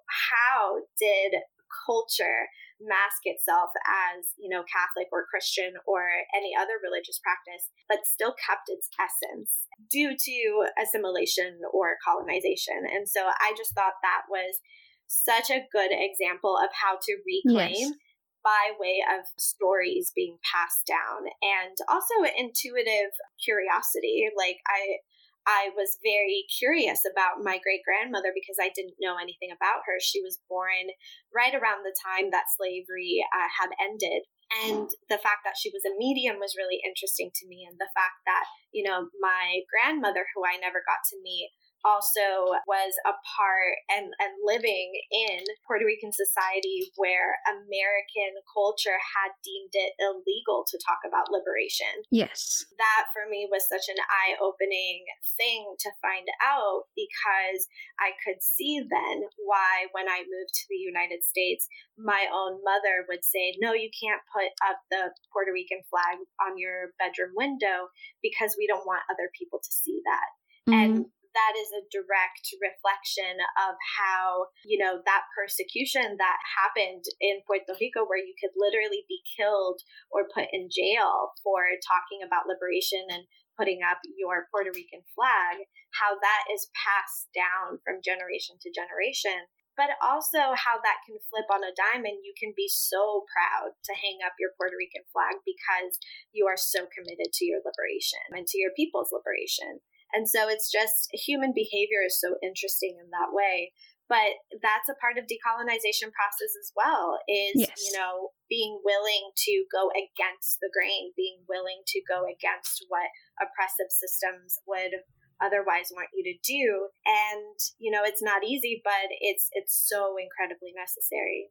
how 0.07 0.85
did 1.01 1.41
culture 1.87 2.49
mask 2.81 3.25
itself 3.25 3.71
as, 3.87 4.33
you 4.37 4.49
know, 4.49 4.65
Catholic 4.69 5.09
or 5.13 5.29
Christian 5.29 5.75
or 5.87 6.07
any 6.37 6.53
other 6.53 6.77
religious 6.83 7.21
practice, 7.23 7.73
but 7.89 8.05
still 8.05 8.35
kept 8.37 8.69
its 8.69 8.89
essence 8.99 9.67
due 9.91 10.17
to 10.17 10.37
assimilation 10.77 11.61
or 11.73 11.97
colonization. 12.05 12.85
And 12.85 13.09
so 13.09 13.27
I 13.27 13.55
just 13.57 13.73
thought 13.73 14.01
that 14.03 14.29
was 14.29 14.61
such 15.07 15.51
a 15.51 15.65
good 15.73 15.95
example 15.95 16.59
of 16.59 16.69
how 16.75 16.99
to 17.01 17.13
reclaim. 17.25 17.95
Yes. 17.95 18.05
By 18.47 18.79
way 18.79 19.03
of 19.03 19.27
stories 19.43 20.13
being 20.15 20.39
passed 20.47 20.87
down 20.87 21.27
and 21.43 21.75
also 21.91 22.23
intuitive 22.23 23.11
curiosity. 23.43 24.31
Like, 24.39 24.63
I, 24.71 25.03
I 25.47 25.71
was 25.79 26.03
very 26.03 26.43
curious 26.51 27.07
about 27.07 27.47
my 27.47 27.63
great 27.63 27.87
grandmother 27.87 28.35
because 28.35 28.59
I 28.59 28.75
didn't 28.75 28.99
know 28.99 29.15
anything 29.15 29.55
about 29.55 29.87
her. 29.87 30.03
She 30.03 30.19
was 30.19 30.43
born 30.51 30.91
right 31.31 31.55
around 31.55 31.87
the 31.87 31.95
time 31.95 32.35
that 32.35 32.51
slavery 32.51 33.23
uh, 33.31 33.51
had 33.63 33.71
ended. 33.79 34.27
And 34.67 34.91
the 35.11 35.23
fact 35.23 35.47
that 35.47 35.59
she 35.59 35.71
was 35.71 35.87
a 35.87 35.95
medium 35.99 36.39
was 36.39 36.59
really 36.59 36.83
interesting 36.83 37.31
to 37.35 37.47
me. 37.47 37.67
And 37.67 37.79
the 37.79 37.91
fact 37.95 38.27
that, 38.27 38.47
you 38.71 38.83
know, 38.83 39.11
my 39.23 39.63
grandmother, 39.71 40.27
who 40.35 40.43
I 40.43 40.59
never 40.59 40.83
got 40.83 41.03
to 41.11 41.23
meet, 41.23 41.51
also 41.87 42.59
was 42.67 42.93
a 43.07 43.15
part 43.15 43.75
and, 43.95 44.11
and 44.19 44.35
living 44.43 44.91
in 45.15 45.47
Puerto 45.63 45.87
Rican 45.87 46.11
society 46.11 46.91
where 46.99 47.39
American 47.47 48.35
culture 48.51 48.99
had 48.99 49.31
deemed 49.47 49.71
it 49.79 49.95
illegal 50.03 50.67
to 50.67 50.77
talk 50.83 51.07
about 51.07 51.31
liberation. 51.31 52.03
Yes. 52.11 52.67
That 52.83 53.15
for 53.15 53.31
me 53.31 53.47
was 53.47 53.71
such 53.71 53.87
an 53.87 54.03
eye 54.03 54.35
opening 54.43 55.07
thing 55.39 55.79
to 55.87 55.91
find 56.03 56.27
out 56.43 56.91
because 56.99 57.71
I 58.03 58.19
could 58.19 58.43
see 58.43 58.83
then 58.83 59.31
why, 59.47 59.87
when 59.95 60.11
I 60.11 60.27
moved 60.27 60.53
to 60.53 60.67
the 60.69 60.83
United 60.83 61.23
States, 61.23 61.71
my 61.95 62.27
own 62.35 62.59
mother 62.67 63.07
would 63.07 63.23
say, 63.23 63.55
No, 63.63 63.73
you 63.73 63.95
can't 63.95 64.21
put 64.35 64.51
up 64.67 64.83
the 64.91 65.15
Puerto 65.31 65.55
Rican 65.55 65.87
flag 65.87 66.19
on 66.43 66.59
your 66.59 66.91
bedroom 66.99 67.33
window 67.39 67.95
because 68.23 68.59
we 68.59 68.67
don't 68.67 68.87
want 68.87 69.07
other 69.07 69.31
people 69.39 69.63
to 69.63 69.71
see 69.71 70.03
that. 70.03 70.29
Mm-hmm. 70.67 70.75
And 70.75 71.07
that 71.37 71.53
is 71.61 71.69
a 71.77 71.85
direct 71.93 72.49
reflection 72.57 73.37
of 73.61 73.77
how, 73.77 74.49
you 74.65 74.81
know, 74.81 75.05
that 75.05 75.29
persecution 75.37 76.17
that 76.17 76.41
happened 76.57 77.05
in 77.21 77.45
Puerto 77.45 77.77
Rico, 77.77 78.09
where 78.09 78.21
you 78.21 78.33
could 78.41 78.57
literally 78.57 79.05
be 79.05 79.21
killed 79.37 79.85
or 80.09 80.33
put 80.33 80.49
in 80.57 80.73
jail 80.73 81.37
for 81.45 81.69
talking 81.85 82.25
about 82.25 82.49
liberation 82.49 83.05
and 83.13 83.29
putting 83.61 83.85
up 83.85 84.01
your 84.17 84.49
Puerto 84.49 84.73
Rican 84.73 85.05
flag, 85.13 85.69
how 85.93 86.17
that 86.17 86.45
is 86.53 86.73
passed 86.73 87.29
down 87.37 87.81
from 87.85 88.05
generation 88.05 88.57
to 88.65 88.73
generation. 88.73 89.49
But 89.77 89.93
also 90.01 90.57
how 90.57 90.81
that 90.81 91.05
can 91.05 91.21
flip 91.29 91.53
on 91.53 91.61
a 91.61 91.77
dime 91.77 92.09
and 92.09 92.25
you 92.25 92.33
can 92.33 92.57
be 92.57 92.65
so 92.65 93.29
proud 93.29 93.77
to 93.85 93.93
hang 93.93 94.25
up 94.25 94.33
your 94.41 94.57
Puerto 94.57 94.73
Rican 94.73 95.05
flag 95.13 95.45
because 95.45 96.01
you 96.33 96.49
are 96.49 96.57
so 96.57 96.89
committed 96.89 97.29
to 97.29 97.45
your 97.45 97.61
liberation 97.61 98.25
and 98.33 98.49
to 98.49 98.57
your 98.57 98.73
people's 98.73 99.13
liberation. 99.13 99.85
And 100.17 100.25
so 100.25 100.49
it's 100.49 100.73
just 100.73 101.13
human 101.13 101.53
behavior 101.53 102.01
is 102.01 102.17
so 102.17 102.41
interesting 102.41 102.97
in 102.97 103.13
that 103.13 103.37
way. 103.37 103.77
But 104.09 104.41
that's 104.63 104.89
a 104.89 104.97
part 104.97 105.19
of 105.19 105.29
decolonization 105.29 106.09
process 106.15 106.57
as 106.57 106.73
well 106.73 107.19
is, 107.29 107.69
yes. 107.69 107.77
you 107.85 107.93
know, 107.99 108.33
being 108.49 108.81
willing 108.81 109.35
to 109.37 109.55
go 109.69 109.91
against 109.93 110.63
the 110.63 110.73
grain, 110.73 111.13
being 111.19 111.45
willing 111.51 111.83
to 111.85 112.01
go 112.09 112.25
against 112.25 112.87
what 112.89 113.13
oppressive 113.43 113.93
systems 113.93 114.57
would 114.65 115.05
otherwise 115.43 115.93
want 115.93 116.09
you 116.15 116.25
to 116.25 116.39
do. 116.41 116.89
And, 117.05 117.59
you 117.77 117.91
know, 117.91 118.07
it's 118.07 118.23
not 118.23 118.47
easy, 118.47 118.81
but 118.83 119.11
it's 119.21 119.51
it's 119.53 119.75
so 119.75 120.17
incredibly 120.17 120.73
necessary. 120.73 121.51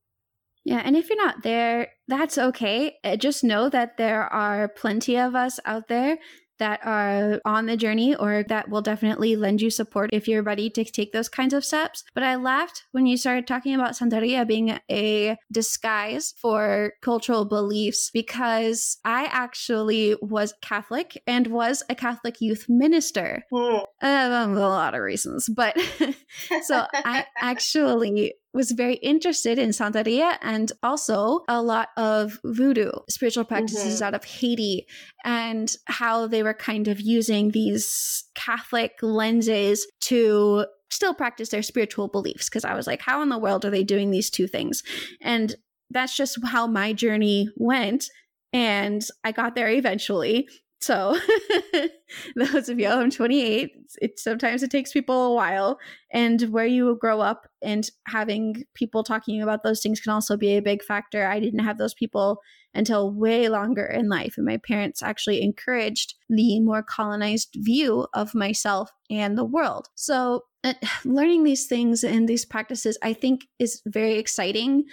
Yeah, 0.64 0.82
and 0.84 0.98
if 0.98 1.10
you're 1.10 1.24
not 1.24 1.44
there, 1.44 1.90
that's 2.08 2.40
okay. 2.40 2.96
Uh, 3.04 3.18
just 3.18 3.44
know 3.44 3.70
that 3.70 3.98
there 3.98 4.24
are 4.24 4.68
plenty 4.68 5.16
of 5.16 5.36
us 5.36 5.60
out 5.66 5.90
there 5.90 6.18
that 6.60 6.80
are 6.86 7.42
on 7.46 7.66
the 7.66 7.78
journey 7.78 8.16
or 8.16 8.44
that 8.48 8.70
will 8.70 8.82
definitely 8.82 9.36
lend 9.36 9.62
you 9.62 9.70
support 9.70 10.10
if 10.14 10.28
you're 10.28 10.44
ready 10.44 10.70
to 10.70 10.84
take 10.84 11.12
those 11.12 11.30
kinds 11.30 11.54
of 11.54 11.66
steps. 11.66 12.04
But 12.14 12.24
I 12.24 12.36
laughed 12.36 12.84
when 12.92 13.06
you 13.06 13.18
started 13.18 13.48
talking 13.48 13.76
about 13.76 13.92
Santeria 13.92 14.48
being 14.48 14.80
a 14.90 15.38
disguise 15.52 16.34
for 16.38 16.94
cultural 17.02 17.46
beliefs 17.46 18.10
because 18.12 18.98
I 19.04 19.26
actually 19.26 20.16
was 20.22 20.54
Catholic 20.62 21.22
and 21.28 21.48
was 21.48 21.84
a 21.90 21.96
Catholic 21.96 22.42
youth 22.42 22.66
minister. 22.70 23.44
Mm. 23.52 23.86
Um, 24.02 24.58
a 24.58 24.60
lot 24.60 24.96
of 24.96 25.02
reasons, 25.02 25.50
but 25.50 25.78
so 26.64 26.86
I 26.94 27.26
actually 27.42 28.36
was 28.56 28.72
very 28.72 28.96
interested 28.96 29.60
in 29.60 29.70
Santeria 29.70 30.38
and 30.42 30.72
also 30.82 31.42
a 31.50 31.62
lot 31.62 31.90
of 31.98 32.40
voodoo 32.46 32.90
spiritual 33.10 33.44
practices 33.44 33.96
mm-hmm. 33.96 34.04
out 34.06 34.14
of 34.16 34.24
Haiti 34.24 34.88
and 35.26 35.76
how 35.88 36.26
they 36.26 36.42
were 36.42 36.54
kind 36.54 36.88
of 36.88 37.02
using 37.02 37.52
these 37.52 38.24
Catholic 38.34 38.94
lenses 39.02 39.86
to 40.04 40.66
still 40.90 41.14
practice 41.14 41.50
their 41.50 41.62
spiritual 41.62 42.08
beliefs. 42.08 42.50
Because 42.50 42.64
I 42.64 42.76
was 42.76 42.88
like, 42.88 43.02
how 43.02 43.22
in 43.22 43.28
the 43.28 43.38
world 43.38 43.66
are 43.66 43.70
they 43.70 43.84
doing 43.84 44.10
these 44.10 44.30
two 44.30 44.48
things? 44.48 44.84
And 45.22 45.54
that's 45.90 46.16
just 46.16 46.40
how 46.46 46.66
my 46.66 46.94
journey 46.94 47.50
went. 47.58 48.06
And 48.54 49.06
I 49.26 49.34
got 49.34 49.56
there 49.56 49.70
eventually. 49.70 50.48
So, 50.82 51.18
those 52.36 52.70
of 52.70 52.80
you, 52.80 52.88
I'm 52.88 53.10
28. 53.10 53.72
It 54.02 54.20
sometimes 54.20 54.62
it 54.62 54.70
takes 54.70 54.92
people 54.92 55.32
a 55.32 55.34
while, 55.34 55.80
and 56.12 56.42
where 56.52 56.66
you 56.66 56.98
grow 57.00 57.22
up 57.22 57.48
and 57.62 57.90
having 58.08 58.66
people 58.76 59.04
talking 59.04 59.42
about 59.42 59.64
those 59.64 59.82
things 59.82 60.00
can 60.00 60.12
also 60.12 60.38
be 60.38 60.58
a 60.58 60.62
big 60.62 60.84
factor. 60.84 61.26
I 61.26 61.40
didn't 61.40 61.64
have 61.64 61.78
those 61.78 61.94
people 61.94 62.40
until 62.74 63.12
way 63.12 63.48
longer 63.48 63.86
in 63.86 64.10
life, 64.10 64.36
and 64.38 64.46
my 64.46 64.58
parents 64.58 65.02
actually 65.02 65.42
encouraged 65.42 66.16
the 66.30 66.60
more 66.60 66.84
colonized 66.84 67.56
view 67.56 68.06
of 68.14 68.36
myself 68.36 68.92
and 69.10 69.38
the 69.38 69.46
world. 69.46 69.88
So, 69.96 70.44
uh, 70.64 70.74
learning 71.06 71.46
these 71.46 71.68
things 71.68 72.04
and 72.04 72.28
these 72.28 72.46
practices, 72.46 72.98
I 73.02 73.14
think, 73.14 73.46
is 73.60 73.82
very 73.86 74.20
exciting 74.20 74.84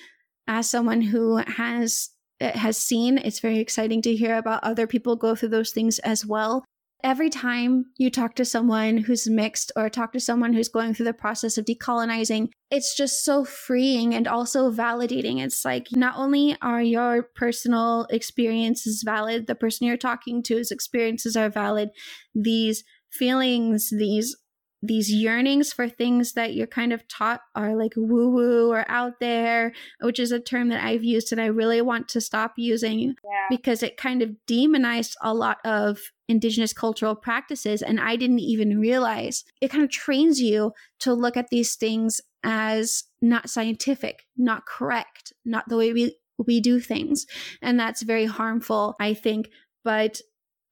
as 0.47 0.71
someone 0.71 1.03
who 1.03 1.37
has 1.37 2.11
has 2.43 2.77
seen. 2.77 3.19
It's 3.19 3.41
very 3.41 3.59
exciting 3.59 4.03
to 4.03 4.15
hear 4.15 4.37
about 4.37 4.65
other 4.65 4.87
people 4.87 5.17
go 5.17 5.35
through 5.35 5.51
those 5.51 5.71
things 5.71 5.99
as 6.01 6.27
well. 6.27 6.65
Every 7.05 7.31
time 7.31 7.87
you 7.97 8.11
talk 8.11 8.37
to 8.37 8.45
someone 8.45 8.97
who's 8.97 9.29
mixed 9.29 9.73
or 9.75 9.91
talk 9.91 10.13
to 10.13 10.21
someone 10.21 10.53
who's 10.53 10.69
going 10.69 10.95
through 10.95 11.07
the 11.07 11.13
process 11.13 11.59
of 11.59 11.65
decolonizing, 11.65 12.49
it's 12.71 12.97
just 12.97 13.25
so 13.25 13.45
freeing 13.45 14.15
and 14.15 14.29
also 14.29 14.71
validating. 14.71 15.41
It's 15.41 15.65
like 15.65 15.89
not 15.93 16.15
only 16.17 16.57
are 16.63 16.81
your 16.81 17.25
personal 17.35 18.07
experiences 18.11 19.03
valid, 19.05 19.49
the 19.49 19.57
person 19.57 19.89
you're 19.89 19.97
talking 19.97 20.45
to's 20.45 20.71
experiences 20.71 21.37
are 21.37 21.51
valid, 21.51 21.89
these 22.37 22.85
feelings, 23.11 23.91
these 23.91 24.37
these 24.83 25.13
yearnings 25.13 25.73
for 25.73 25.89
things 25.89 26.33
that 26.33 26.55
you're 26.55 26.67
kind 26.67 26.93
of 26.93 27.07
taught 27.07 27.41
are 27.55 27.77
like 27.77 27.93
woo 27.97 28.31
woo 28.31 28.71
or 28.71 28.85
out 28.89 29.21
there, 29.21 29.73
which 30.01 30.19
is 30.19 30.33
a 30.33 30.41
term 30.41 30.69
that 30.71 30.85
I've 30.85 31.05
used 31.05 31.31
and 31.31 31.41
I 31.41 31.47
really 31.47 31.81
want 31.81 32.09
to 32.09 32.21
stop 32.21 32.55
using 32.57 33.15
yeah. 33.25 33.47
because 33.49 33.83
it 33.83 33.97
kind 33.97 34.23
of 34.23 34.31
demonized 34.47 35.17
a 35.23 35.33
lot 35.33 35.59
of 35.65 36.01
indigenous 36.29 36.73
cultural 36.73 37.15
practices. 37.15 37.81
And 37.81 38.01
I 38.01 38.17
didn't 38.17 38.41
even 38.41 38.81
realize 38.81 39.45
it 39.61 39.71
kind 39.71 39.85
of 39.85 39.91
trains 39.91 40.41
you 40.41 40.73
to 41.01 41.15
look 41.15 41.37
at 41.37 41.51
these 41.51 41.77
things 41.77 42.21
as 42.43 43.05
not 43.21 43.49
scientific, 43.49 44.27
not 44.37 44.67
correct, 44.67 45.33
not 45.45 45.69
the 45.69 45.77
way 45.77 45.93
we, 45.93 46.17
we 46.45 46.61
do 46.61 46.81
things. 46.81 47.27
And 47.61 47.79
that's 47.79 48.03
very 48.03 48.27
harmful, 48.27 48.97
I 48.99 49.15
think. 49.15 49.49
But 49.85 50.21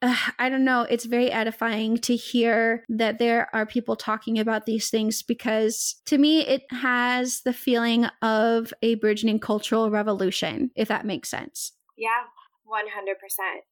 uh, 0.03 0.17
I 0.39 0.49
don't 0.49 0.65
know, 0.65 0.83
it's 0.83 1.05
very 1.05 1.31
edifying 1.31 1.99
to 1.99 2.17
hear 2.17 2.85
that 2.89 3.19
there 3.19 3.49
are 3.55 3.67
people 3.67 3.97
talking 3.97 4.39
about 4.39 4.67
these 4.67 4.91
things 4.91 5.23
because 5.23 6.01
to 6.07 6.19
me, 6.19 6.41
it 6.47 6.63
has 6.71 7.43
the 7.45 7.53
feeling 7.53 8.07
of 8.23 8.73
a 8.83 8.97
burgeoning 8.97 9.41
cultural 9.41 9.91
revolution, 9.91 10.71
if 10.77 10.89
that 10.89 11.07
makes 11.07 11.29
sense. 11.29 11.73
Yeah, 11.97 12.25
100%. 12.71 12.87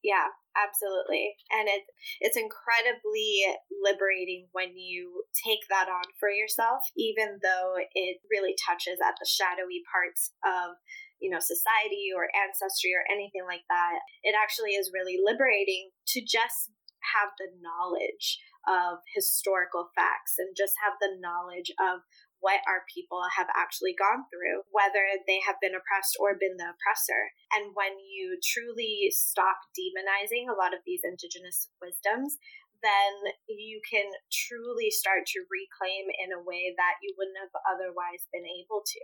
Yeah, 0.03 0.27
absolutely. 0.57 1.35
And 1.51 1.69
it, 1.69 1.83
it's 2.21 2.37
incredibly 2.37 3.47
liberating 3.83 4.49
when 4.53 4.77
you 4.77 5.23
take 5.47 5.61
that 5.71 5.89
on 5.89 6.05
for 6.19 6.31
yourself, 6.31 6.83
even 6.97 7.39
though 7.43 7.75
it 7.95 8.19
really 8.31 8.55
touches 8.67 8.99
at 9.01 9.15
the 9.19 9.29
shadowy 9.29 9.83
parts 9.91 10.33
of 10.45 10.77
you 11.21 11.31
know, 11.31 11.43
society 11.43 12.11
or 12.15 12.31
ancestry 12.35 12.95
or 12.95 13.05
anything 13.11 13.43
like 13.47 13.67
that. 13.69 14.01
It 14.23 14.35
actually 14.39 14.79
is 14.79 14.95
really 14.95 15.19
liberating 15.19 15.91
to 16.15 16.21
just 16.23 16.71
have 17.15 17.31
the 17.39 17.51
knowledge 17.63 18.39
of 18.67 19.01
historical 19.15 19.89
facts 19.95 20.37
and 20.37 20.53
just 20.59 20.77
have 20.83 20.99
the 21.01 21.17
knowledge 21.17 21.73
of 21.79 22.05
what 22.39 22.63
our 22.71 22.87
people 22.87 23.23
have 23.35 23.51
actually 23.55 23.95
gone 23.99 24.23
through, 24.31 24.63
whether 24.71 25.19
they 25.27 25.43
have 25.43 25.59
been 25.59 25.75
oppressed 25.75 26.15
or 26.23 26.39
been 26.39 26.55
the 26.55 26.71
oppressor. 26.71 27.35
And 27.51 27.75
when 27.75 27.99
you 27.99 28.39
truly 28.39 29.11
stop 29.11 29.59
demonizing 29.75 30.47
a 30.47 30.59
lot 30.59 30.71
of 30.71 30.87
these 30.87 31.03
indigenous 31.03 31.71
wisdoms, 31.83 32.39
then 32.79 33.35
you 33.51 33.83
can 33.83 34.07
truly 34.31 34.87
start 34.87 35.27
to 35.35 35.43
reclaim 35.51 36.07
in 36.15 36.31
a 36.31 36.45
way 36.45 36.71
that 36.79 37.03
you 37.03 37.11
wouldn't 37.19 37.43
have 37.43 37.55
otherwise 37.67 38.31
been 38.31 38.47
able 38.47 38.87
to. 38.87 39.03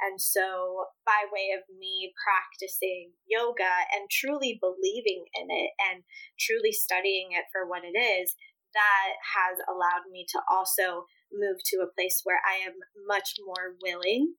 And 0.00 0.20
so, 0.20 0.86
by 1.04 1.26
way 1.32 1.50
of 1.56 1.66
me 1.74 2.14
practicing 2.14 3.12
yoga 3.26 3.86
and 3.94 4.10
truly 4.10 4.58
believing 4.60 5.26
in 5.34 5.50
it 5.50 5.70
and 5.78 6.04
truly 6.38 6.72
studying 6.72 7.32
it 7.32 7.50
for 7.50 7.66
what 7.66 7.82
it 7.82 7.98
is, 7.98 8.34
that 8.74 9.18
has 9.34 9.58
allowed 9.66 10.06
me 10.10 10.26
to 10.28 10.40
also 10.50 11.06
move 11.32 11.58
to 11.64 11.82
a 11.82 11.92
place 11.92 12.20
where 12.22 12.40
I 12.46 12.62
am 12.62 12.78
much 13.06 13.36
more 13.44 13.74
willing 13.82 14.34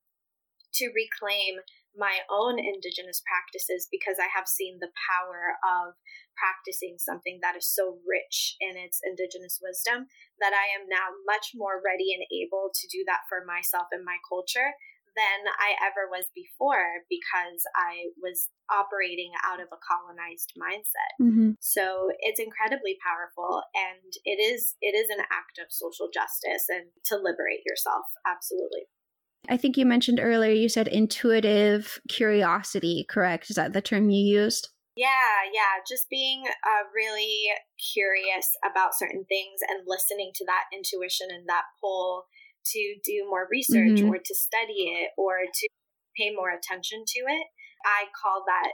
to 0.75 0.93
reclaim 0.93 1.59
my 1.97 2.21
own 2.29 2.61
indigenous 2.61 3.21
practices 3.25 3.89
because 3.89 4.21
I 4.21 4.29
have 4.29 4.45
seen 4.45 4.77
the 4.77 4.93
power 4.93 5.57
of 5.65 5.97
practicing 6.37 7.01
something 7.01 7.41
that 7.41 7.57
is 7.57 7.65
so 7.65 7.97
rich 8.05 8.55
in 8.61 8.77
its 8.77 9.01
indigenous 9.01 9.57
wisdom 9.59 10.07
that 10.39 10.53
I 10.53 10.69
am 10.77 10.85
now 10.85 11.11
much 11.25 11.51
more 11.57 11.81
ready 11.81 12.13
and 12.13 12.23
able 12.29 12.69
to 12.69 12.85
do 12.87 13.03
that 13.09 13.25
for 13.27 13.43
myself 13.43 13.89
and 13.91 14.05
my 14.05 14.21
culture 14.21 14.77
than 15.15 15.49
I 15.59 15.77
ever 15.81 16.09
was 16.09 16.29
before 16.35 17.05
because 17.09 17.61
I 17.75 18.11
was 18.21 18.49
operating 18.69 19.31
out 19.45 19.59
of 19.59 19.67
a 19.71 19.81
colonized 19.81 20.53
mindset. 20.57 21.13
Mm-hmm. 21.21 21.51
So 21.59 22.11
it's 22.19 22.39
incredibly 22.39 22.97
powerful 23.01 23.63
and 23.73 24.13
it 24.25 24.41
is 24.41 24.75
it 24.81 24.95
is 24.95 25.09
an 25.09 25.23
act 25.31 25.57
of 25.59 25.71
social 25.71 26.09
justice 26.13 26.65
and 26.69 26.91
to 27.05 27.15
liberate 27.17 27.65
yourself 27.65 28.05
absolutely. 28.25 28.87
I 29.47 29.57
think 29.57 29.77
you 29.77 29.85
mentioned 29.85 30.19
earlier 30.21 30.51
you 30.51 30.69
said 30.69 30.87
intuitive 30.87 31.99
curiosity, 32.09 33.05
correct? 33.09 33.49
Is 33.49 33.55
that 33.55 33.73
the 33.73 33.81
term 33.81 34.09
you 34.09 34.21
used? 34.21 34.69
Yeah, 34.95 35.47
yeah. 35.53 35.79
Just 35.87 36.09
being 36.09 36.43
uh, 36.43 36.83
really 36.93 37.47
curious 37.93 38.51
about 38.69 38.97
certain 38.97 39.23
things 39.29 39.61
and 39.63 39.87
listening 39.87 40.31
to 40.35 40.45
that 40.45 40.67
intuition 40.75 41.27
and 41.31 41.47
that 41.47 41.71
pull 41.79 42.27
to 42.73 42.83
do 43.03 43.25
more 43.29 43.47
research 43.49 43.99
mm-hmm. 43.99 44.09
or 44.09 44.17
to 44.17 44.35
study 44.35 44.93
it 44.99 45.11
or 45.17 45.45
to 45.45 45.65
pay 46.17 46.33
more 46.33 46.49
attention 46.49 47.03
to 47.05 47.19
it. 47.27 47.45
I 47.85 48.11
call 48.11 48.43
that 48.45 48.71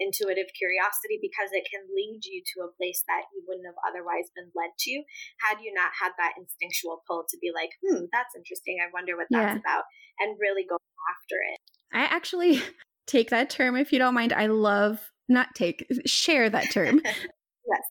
intuitive 0.00 0.46
curiosity 0.56 1.18
because 1.20 1.50
it 1.50 1.66
can 1.66 1.82
lead 1.90 2.22
you 2.22 2.42
to 2.54 2.62
a 2.62 2.72
place 2.78 3.02
that 3.08 3.26
you 3.34 3.42
wouldn't 3.46 3.66
have 3.66 3.78
otherwise 3.82 4.30
been 4.34 4.50
led 4.54 4.70
to 4.78 5.02
had 5.42 5.58
you 5.58 5.74
not 5.74 5.90
had 5.98 6.12
that 6.18 6.38
instinctual 6.38 7.02
pull 7.08 7.24
to 7.28 7.36
be 7.40 7.50
like, 7.54 7.70
hmm, 7.82 8.06
that's 8.12 8.34
interesting. 8.36 8.78
I 8.78 8.90
wonder 8.92 9.16
what 9.16 9.26
that's 9.30 9.58
yeah. 9.58 9.62
about 9.62 9.84
and 10.20 10.38
really 10.38 10.64
go 10.68 10.76
after 11.10 11.38
it. 11.52 11.58
I 11.92 12.04
actually 12.14 12.62
take 13.06 13.30
that 13.30 13.50
term 13.50 13.76
if 13.76 13.92
you 13.92 13.98
don't 13.98 14.14
mind. 14.14 14.32
I 14.32 14.46
love 14.46 15.00
not 15.28 15.54
take 15.54 15.86
share 16.06 16.48
that 16.50 16.70
term. 16.70 17.00
yes. 17.04 17.82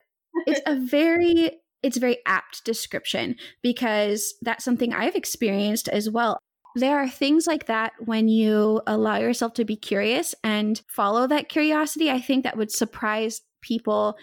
it's 0.48 0.62
a 0.66 0.76
very 0.76 1.60
it's 1.84 1.98
a 1.98 2.00
very 2.00 2.18
apt 2.26 2.64
description 2.64 3.36
because 3.62 4.34
that's 4.42 4.64
something 4.64 4.94
I've 4.94 5.16
experienced 5.16 5.90
as 5.90 6.10
well. 6.10 6.40
There 6.76 6.98
are 6.98 7.10
things 7.10 7.46
like 7.46 7.68
that 7.68 7.92
when 8.00 8.28
you 8.28 8.82
allow 8.88 9.18
yourself 9.18 9.54
to 9.56 9.66
be 9.66 9.76
curious 9.76 10.34
and 10.44 10.82
follow 10.88 11.28
that 11.28 11.50
curiosity. 11.50 12.10
I 12.10 12.20
think 12.20 12.44
that 12.44 12.58
would 12.58 12.72
surprise 12.72 13.42
people. 13.62 14.16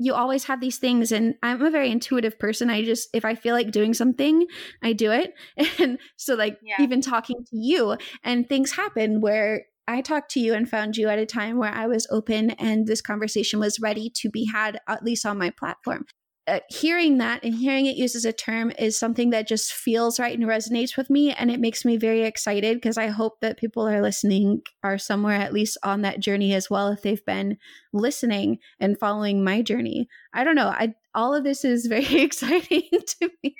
You 0.00 0.14
always 0.14 0.44
have 0.44 0.60
these 0.60 0.78
things, 0.78 1.12
and 1.12 1.36
I'm 1.40 1.62
a 1.62 1.70
very 1.70 1.92
intuitive 1.92 2.36
person. 2.36 2.68
I 2.68 2.82
just, 2.82 3.08
if 3.14 3.24
I 3.24 3.36
feel 3.36 3.54
like 3.54 3.70
doing 3.70 3.94
something, 3.94 4.46
I 4.82 4.92
do 4.92 5.12
it. 5.12 5.34
And 5.80 5.98
so, 6.16 6.34
like, 6.34 6.58
yeah. 6.64 6.74
even 6.80 7.00
talking 7.00 7.44
to 7.48 7.56
you, 7.56 7.96
and 8.24 8.48
things 8.48 8.72
happen 8.72 9.20
where 9.20 9.66
I 9.86 10.00
talked 10.00 10.32
to 10.32 10.40
you 10.40 10.52
and 10.52 10.68
found 10.68 10.96
you 10.96 11.08
at 11.08 11.20
a 11.20 11.26
time 11.26 11.58
where 11.58 11.72
I 11.72 11.86
was 11.86 12.08
open 12.10 12.50
and 12.52 12.88
this 12.88 13.02
conversation 13.02 13.60
was 13.60 13.78
ready 13.78 14.10
to 14.16 14.30
be 14.30 14.46
had, 14.52 14.80
at 14.88 15.04
least 15.04 15.24
on 15.26 15.38
my 15.38 15.50
platform 15.50 16.06
uh, 16.46 16.60
hearing 16.68 17.18
that 17.18 17.42
and 17.42 17.54
hearing 17.54 17.86
it 17.86 17.96
used 17.96 18.14
as 18.14 18.24
a 18.24 18.32
term 18.32 18.70
is 18.78 18.98
something 18.98 19.30
that 19.30 19.48
just 19.48 19.72
feels 19.72 20.20
right 20.20 20.38
and 20.38 20.46
resonates 20.46 20.96
with 20.96 21.08
me 21.08 21.32
and 21.32 21.50
it 21.50 21.58
makes 21.58 21.84
me 21.84 21.96
very 21.96 22.22
excited 22.22 22.76
because 22.76 22.98
i 22.98 23.06
hope 23.06 23.40
that 23.40 23.56
people 23.56 23.88
are 23.88 24.02
listening 24.02 24.60
are 24.82 24.98
somewhere 24.98 25.36
at 25.36 25.52
least 25.54 25.78
on 25.82 26.02
that 26.02 26.20
journey 26.20 26.52
as 26.52 26.68
well 26.68 26.88
if 26.88 27.02
they've 27.02 27.24
been 27.24 27.56
listening 27.92 28.58
and 28.80 28.98
following 28.98 29.44
my 29.44 29.62
journey. 29.62 30.08
I 30.32 30.44
don't 30.44 30.56
know 30.56 30.68
i 30.68 30.94
all 31.14 31.34
of 31.34 31.44
this 31.44 31.64
is 31.64 31.86
very 31.94 32.20
exciting 32.20 32.88
to 32.90 33.30
me. 33.42 33.54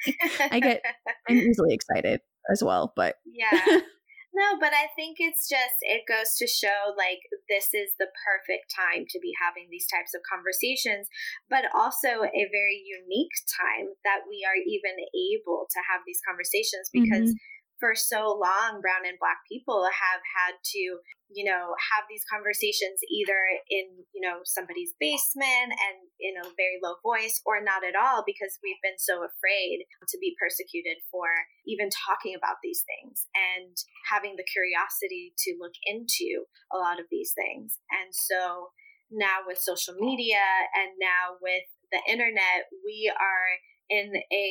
I 0.50 0.60
get 0.60 0.82
i'm 1.28 1.36
easily 1.36 1.74
excited 1.74 2.20
as 2.52 2.62
well 2.62 2.92
but 2.94 3.16
yeah 3.24 3.60
no, 4.34 4.58
but 4.58 4.74
I 4.74 4.90
think 4.98 5.22
it's 5.22 5.48
just, 5.48 5.78
it 5.80 6.04
goes 6.10 6.34
to 6.42 6.46
show 6.46 6.92
like 6.98 7.22
this 7.48 7.70
is 7.72 7.94
the 7.98 8.10
perfect 8.26 8.68
time 8.74 9.06
to 9.08 9.18
be 9.22 9.32
having 9.38 9.70
these 9.70 9.86
types 9.86 10.12
of 10.12 10.26
conversations, 10.26 11.06
but 11.48 11.70
also 11.70 12.26
a 12.26 12.44
very 12.50 12.82
unique 12.82 13.34
time 13.46 13.94
that 14.02 14.26
we 14.26 14.42
are 14.42 14.58
even 14.58 14.98
able 15.14 15.70
to 15.70 15.80
have 15.86 16.02
these 16.06 16.20
conversations 16.26 16.90
because. 16.92 17.30
Mm-hmm 17.30 17.53
for 17.84 17.92
so 17.92 18.32
long, 18.32 18.80
brown 18.80 19.04
and 19.04 19.20
black 19.20 19.44
people 19.44 19.84
have 19.84 20.24
had 20.24 20.56
to, 20.72 21.04
you 21.28 21.44
know, 21.44 21.76
have 21.92 22.08
these 22.08 22.24
conversations 22.24 22.96
either 23.12 23.36
in, 23.68 24.08
you 24.16 24.24
know, 24.24 24.40
somebody's 24.48 24.96
basement 24.96 25.68
and 25.68 26.00
in 26.16 26.40
a 26.40 26.48
very 26.56 26.80
low 26.80 26.96
voice 27.04 27.44
or 27.44 27.60
not 27.60 27.84
at 27.84 27.92
all 27.92 28.24
because 28.24 28.56
we've 28.64 28.80
been 28.80 28.96
so 28.96 29.20
afraid 29.20 29.84
to 30.08 30.16
be 30.16 30.32
persecuted 30.40 30.96
for 31.12 31.28
even 31.68 31.92
talking 31.92 32.32
about 32.32 32.56
these 32.64 32.80
things 32.88 33.28
and 33.36 33.76
having 34.08 34.40
the 34.40 34.48
curiosity 34.48 35.36
to 35.36 35.60
look 35.60 35.76
into 35.84 36.48
a 36.72 36.80
lot 36.80 36.96
of 36.96 37.04
these 37.12 37.36
things. 37.36 37.76
And 37.92 38.16
so 38.16 38.72
now 39.12 39.44
with 39.44 39.60
social 39.60 39.92
media 40.00 40.40
and 40.72 40.96
now 40.96 41.36
with 41.36 41.68
the 41.92 42.00
internet, 42.08 42.64
we 42.80 43.12
are 43.12 43.60
in 43.90 44.16
a 44.32 44.46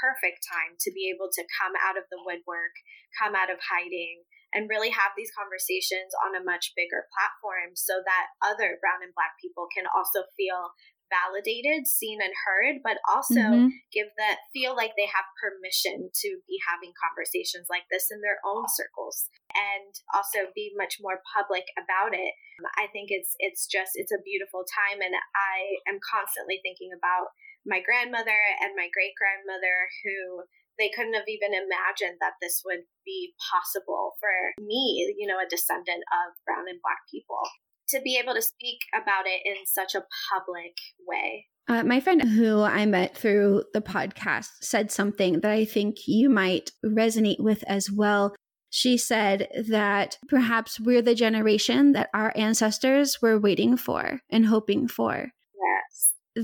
perfect 0.00 0.44
time 0.46 0.76
to 0.80 0.90
be 0.92 1.12
able 1.12 1.28
to 1.32 1.44
come 1.60 1.76
out 1.84 2.00
of 2.00 2.08
the 2.08 2.20
woodwork, 2.24 2.74
come 3.16 3.36
out 3.36 3.52
of 3.52 3.60
hiding, 3.60 4.24
and 4.56 4.72
really 4.72 4.88
have 4.88 5.12
these 5.12 5.32
conversations 5.36 6.12
on 6.24 6.32
a 6.32 6.44
much 6.44 6.72
bigger 6.72 7.04
platform 7.12 7.76
so 7.76 8.00
that 8.00 8.32
other 8.40 8.80
brown 8.80 9.04
and 9.04 9.12
black 9.12 9.36
people 9.36 9.68
can 9.68 9.84
also 9.92 10.24
feel 10.40 10.72
validated, 11.10 11.88
seen 11.88 12.20
and 12.22 12.32
heard, 12.44 12.80
but 12.84 13.00
also 13.08 13.40
mm-hmm. 13.40 13.74
give 13.92 14.08
that 14.16 14.44
feel 14.52 14.76
like 14.76 14.94
they 14.94 15.08
have 15.08 15.36
permission 15.40 16.12
to 16.12 16.28
be 16.46 16.56
having 16.64 16.92
conversations 16.96 17.66
like 17.68 17.88
this 17.90 18.12
in 18.12 18.20
their 18.20 18.38
own 18.44 18.68
circles 18.68 19.28
and 19.56 19.92
also 20.12 20.52
be 20.54 20.72
much 20.76 21.00
more 21.00 21.24
public 21.24 21.68
about 21.76 22.12
it. 22.12 22.32
I 22.76 22.90
think 22.90 23.10
it's 23.10 23.34
it's 23.38 23.66
just 23.66 23.94
it's 23.94 24.12
a 24.12 24.24
beautiful 24.26 24.66
time 24.66 24.98
and 24.98 25.14
I 25.14 25.78
am 25.86 26.02
constantly 26.02 26.58
thinking 26.62 26.90
about 26.90 27.30
my 27.66 27.78
grandmother 27.84 28.38
and 28.62 28.74
my 28.74 28.88
great 28.90 29.14
grandmother 29.14 29.90
who 30.02 30.48
they 30.78 30.88
couldn't 30.94 31.18
have 31.18 31.26
even 31.26 31.52
imagined 31.52 32.22
that 32.22 32.38
this 32.40 32.62
would 32.64 32.86
be 33.04 33.34
possible 33.50 34.14
for 34.22 34.30
me, 34.62 35.12
you 35.18 35.26
know, 35.26 35.42
a 35.42 35.50
descendant 35.50 36.06
of 36.14 36.38
brown 36.46 36.70
and 36.70 36.78
black 36.80 37.02
people, 37.10 37.42
to 37.90 38.00
be 38.02 38.18
able 38.22 38.34
to 38.34 38.42
speak 38.42 38.78
about 38.94 39.26
it 39.26 39.42
in 39.44 39.56
such 39.66 39.94
a 39.94 40.04
public 40.32 40.76
way. 41.06 41.46
Uh, 41.68 41.82
my 41.84 42.00
friend 42.00 42.22
who 42.22 42.62
I 42.62 42.86
met 42.86 43.16
through 43.16 43.64
the 43.74 43.82
podcast 43.82 44.48
said 44.62 44.90
something 44.90 45.40
that 45.40 45.50
I 45.50 45.64
think 45.64 46.06
you 46.06 46.30
might 46.30 46.72
resonate 46.84 47.40
with 47.40 47.62
as 47.66 47.90
well. 47.90 48.34
She 48.70 48.96
said 48.96 49.48
that 49.68 50.18
perhaps 50.28 50.80
we're 50.80 51.02
the 51.02 51.14
generation 51.14 51.92
that 51.92 52.10
our 52.14 52.32
ancestors 52.36 53.20
were 53.20 53.38
waiting 53.38 53.76
for 53.76 54.20
and 54.30 54.46
hoping 54.46 54.88
for 54.88 55.32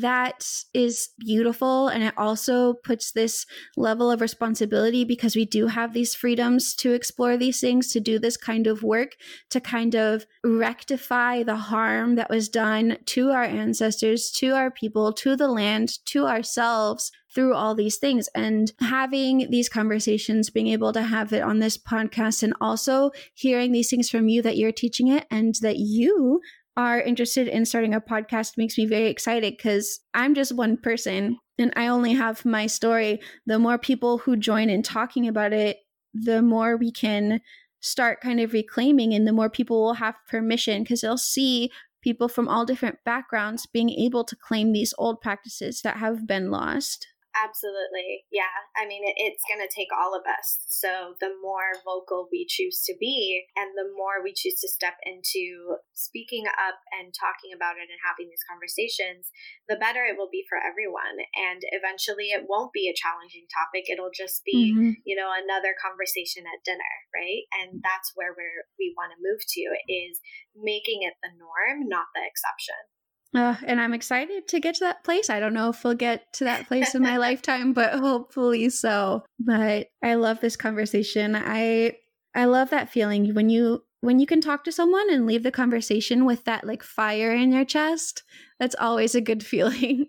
that 0.00 0.44
is 0.74 1.10
beautiful. 1.18 1.88
And 1.88 2.02
it 2.02 2.14
also 2.16 2.74
puts 2.74 3.12
this 3.12 3.46
level 3.76 4.10
of 4.10 4.20
responsibility 4.20 5.04
because 5.04 5.36
we 5.36 5.44
do 5.44 5.68
have 5.68 5.92
these 5.92 6.14
freedoms 6.14 6.74
to 6.76 6.92
explore 6.92 7.36
these 7.36 7.60
things, 7.60 7.92
to 7.92 8.00
do 8.00 8.18
this 8.18 8.36
kind 8.36 8.66
of 8.66 8.82
work, 8.82 9.12
to 9.50 9.60
kind 9.60 9.94
of 9.94 10.26
rectify 10.42 11.42
the 11.42 11.56
harm 11.56 12.16
that 12.16 12.30
was 12.30 12.48
done 12.48 12.98
to 13.06 13.30
our 13.30 13.44
ancestors, 13.44 14.30
to 14.32 14.50
our 14.50 14.70
people, 14.70 15.12
to 15.12 15.36
the 15.36 15.48
land, 15.48 16.04
to 16.06 16.26
ourselves 16.26 17.12
through 17.34 17.54
all 17.54 17.74
these 17.74 17.96
things 17.96 18.28
and 18.34 18.72
having 18.80 19.48
these 19.50 19.68
conversations, 19.68 20.50
being 20.50 20.68
able 20.68 20.92
to 20.92 21.02
have 21.02 21.32
it 21.32 21.42
on 21.42 21.58
this 21.58 21.76
podcast 21.76 22.42
and 22.42 22.54
also 22.60 23.10
hearing 23.34 23.72
these 23.72 23.90
things 23.90 24.08
from 24.08 24.28
you 24.28 24.40
that 24.40 24.56
you're 24.56 24.72
teaching 24.72 25.08
it 25.08 25.26
and 25.30 25.56
that 25.60 25.76
you 25.76 26.40
are 26.76 27.00
interested 27.00 27.48
in 27.48 27.64
starting 27.64 27.94
a 27.94 28.00
podcast 28.00 28.56
makes 28.56 28.76
me 28.76 28.86
very 28.86 29.06
excited 29.06 29.56
because 29.56 30.00
I'm 30.12 30.34
just 30.34 30.52
one 30.52 30.76
person 30.76 31.38
and 31.58 31.72
I 31.76 31.86
only 31.86 32.14
have 32.14 32.44
my 32.44 32.66
story. 32.66 33.20
The 33.46 33.58
more 33.58 33.78
people 33.78 34.18
who 34.18 34.36
join 34.36 34.70
in 34.70 34.82
talking 34.82 35.28
about 35.28 35.52
it, 35.52 35.78
the 36.12 36.42
more 36.42 36.76
we 36.76 36.90
can 36.90 37.40
start 37.80 38.20
kind 38.20 38.40
of 38.40 38.52
reclaiming 38.52 39.14
and 39.14 39.26
the 39.26 39.32
more 39.32 39.50
people 39.50 39.82
will 39.82 39.94
have 39.94 40.16
permission 40.28 40.82
because 40.82 41.02
they'll 41.02 41.18
see 41.18 41.70
people 42.02 42.28
from 42.28 42.48
all 42.48 42.64
different 42.64 42.98
backgrounds 43.04 43.66
being 43.66 43.90
able 43.90 44.24
to 44.24 44.36
claim 44.36 44.72
these 44.72 44.94
old 44.98 45.20
practices 45.20 45.80
that 45.82 45.98
have 45.98 46.26
been 46.26 46.50
lost. 46.50 47.06
Absolutely. 47.34 48.30
Yeah. 48.30 48.54
I 48.78 48.86
mean, 48.86 49.02
it, 49.02 49.18
it's 49.18 49.42
going 49.50 49.58
to 49.58 49.66
take 49.66 49.90
all 49.90 50.14
of 50.14 50.22
us. 50.22 50.62
So 50.70 51.18
the 51.18 51.34
more 51.42 51.74
vocal 51.82 52.30
we 52.30 52.46
choose 52.46 52.78
to 52.86 52.94
be 52.94 53.42
and 53.58 53.74
the 53.74 53.90
more 53.90 54.22
we 54.22 54.30
choose 54.30 54.62
to 54.62 54.70
step 54.70 54.94
into 55.02 55.82
speaking 55.98 56.46
up 56.46 56.78
and 56.94 57.10
talking 57.10 57.50
about 57.50 57.74
it 57.74 57.90
and 57.90 57.98
having 58.06 58.30
these 58.30 58.46
conversations, 58.46 59.34
the 59.66 59.74
better 59.74 60.06
it 60.06 60.14
will 60.14 60.30
be 60.30 60.46
for 60.46 60.62
everyone. 60.62 61.18
And 61.34 61.66
eventually 61.74 62.30
it 62.30 62.46
won't 62.46 62.70
be 62.70 62.86
a 62.86 62.94
challenging 62.94 63.50
topic. 63.50 63.90
It'll 63.90 64.14
just 64.14 64.46
be, 64.46 64.70
mm-hmm. 64.70 65.02
you 65.02 65.18
know, 65.18 65.34
another 65.34 65.74
conversation 65.74 66.46
at 66.46 66.62
dinner, 66.62 66.94
right? 67.10 67.50
And 67.50 67.82
that's 67.82 68.14
where 68.14 68.30
we're, 68.30 68.62
we 68.78 68.94
want 68.94 69.10
to 69.10 69.18
move 69.18 69.42
to 69.42 69.62
is 69.90 70.22
making 70.54 71.02
it 71.02 71.18
the 71.18 71.34
norm, 71.34 71.90
not 71.90 72.14
the 72.14 72.22
exception. 72.22 72.78
Uh, 73.34 73.56
and 73.66 73.80
I'm 73.80 73.94
excited 73.94 74.46
to 74.48 74.60
get 74.60 74.76
to 74.76 74.84
that 74.84 75.02
place. 75.02 75.28
I 75.28 75.40
don't 75.40 75.54
know 75.54 75.70
if 75.70 75.82
we'll 75.82 75.94
get 75.94 76.32
to 76.34 76.44
that 76.44 76.68
place 76.68 76.94
in 76.94 77.02
my 77.02 77.16
lifetime, 77.28 77.72
but 77.72 77.94
hopefully 77.94 78.68
so. 78.70 79.24
But 79.40 79.88
I 80.02 80.14
love 80.14 80.40
this 80.40 80.56
conversation. 80.56 81.34
I 81.34 81.96
I 82.34 82.44
love 82.46 82.70
that 82.70 82.90
feeling 82.90 83.34
when 83.34 83.50
you 83.50 83.84
when 84.00 84.20
you 84.20 84.26
can 84.26 84.40
talk 84.40 84.64
to 84.64 84.72
someone 84.72 85.12
and 85.12 85.26
leave 85.26 85.42
the 85.42 85.50
conversation 85.50 86.24
with 86.26 86.44
that 86.44 86.64
like 86.64 86.82
fire 86.82 87.32
in 87.32 87.52
your 87.52 87.64
chest. 87.64 88.22
That's 88.60 88.76
always 88.78 89.14
a 89.14 89.20
good 89.20 89.44
feeling 89.46 90.06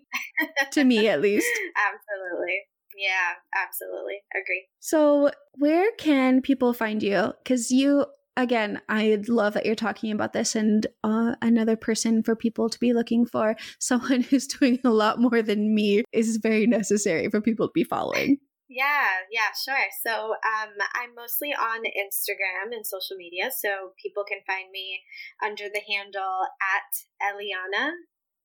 to 0.72 0.84
me 0.84 1.08
at 1.08 1.20
least. 1.20 1.48
Absolutely. 1.76 2.58
Yeah, 2.96 3.32
absolutely. 3.54 4.20
Agree. 4.34 4.66
So, 4.80 5.30
where 5.54 5.90
can 5.98 6.40
people 6.40 6.72
find 6.72 7.02
you? 7.02 7.32
Cuz 7.44 7.70
you 7.70 8.06
again, 8.36 8.80
I 8.88 9.18
love 9.28 9.54
that 9.54 9.66
you're 9.66 9.74
talking 9.74 10.12
about 10.12 10.32
this 10.32 10.54
and 10.54 10.86
uh, 11.02 11.34
another 11.42 11.76
person 11.76 12.22
for 12.22 12.36
people 12.36 12.68
to 12.68 12.78
be 12.78 12.92
looking 12.92 13.26
for. 13.26 13.56
Someone 13.80 14.22
who's 14.22 14.46
doing 14.46 14.78
a 14.84 14.90
lot 14.90 15.20
more 15.20 15.42
than 15.42 15.74
me 15.74 16.04
is 16.12 16.38
very 16.42 16.66
necessary 16.66 17.28
for 17.30 17.40
people 17.40 17.68
to 17.68 17.72
be 17.74 17.84
following. 17.84 18.38
Yeah, 18.68 19.22
yeah, 19.30 19.54
sure. 19.54 19.86
So 20.04 20.32
um, 20.32 20.74
I'm 20.94 21.14
mostly 21.14 21.54
on 21.54 21.84
Instagram 21.84 22.74
and 22.74 22.84
social 22.84 23.16
media, 23.16 23.50
so 23.56 23.92
people 24.02 24.24
can 24.26 24.40
find 24.46 24.70
me 24.72 25.02
under 25.44 25.64
the 25.72 25.82
handle 25.86 26.42
at 26.60 26.90
Eliana 27.22 27.92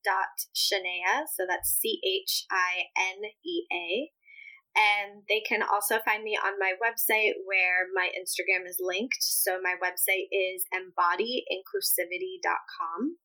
dot 0.06 0.46
Chinea. 0.56 1.26
So 1.36 1.46
that's 1.50 1.70
C 1.70 2.00
H 2.06 2.46
I 2.52 2.86
N 2.96 3.22
E 3.44 3.66
A. 3.74 4.12
And 4.76 5.24
they 5.28 5.42
can 5.42 5.62
also 5.62 6.00
find 6.06 6.24
me 6.24 6.38
on 6.38 6.58
my 6.58 6.72
website 6.80 7.34
where 7.46 7.88
my 7.94 8.10
Instagram 8.16 8.66
is 8.68 8.80
linked. 8.80 9.18
So 9.20 9.60
my 9.62 9.76
website 9.84 10.30
is 10.32 10.66
embodyinclusivity.com. 10.74 13.18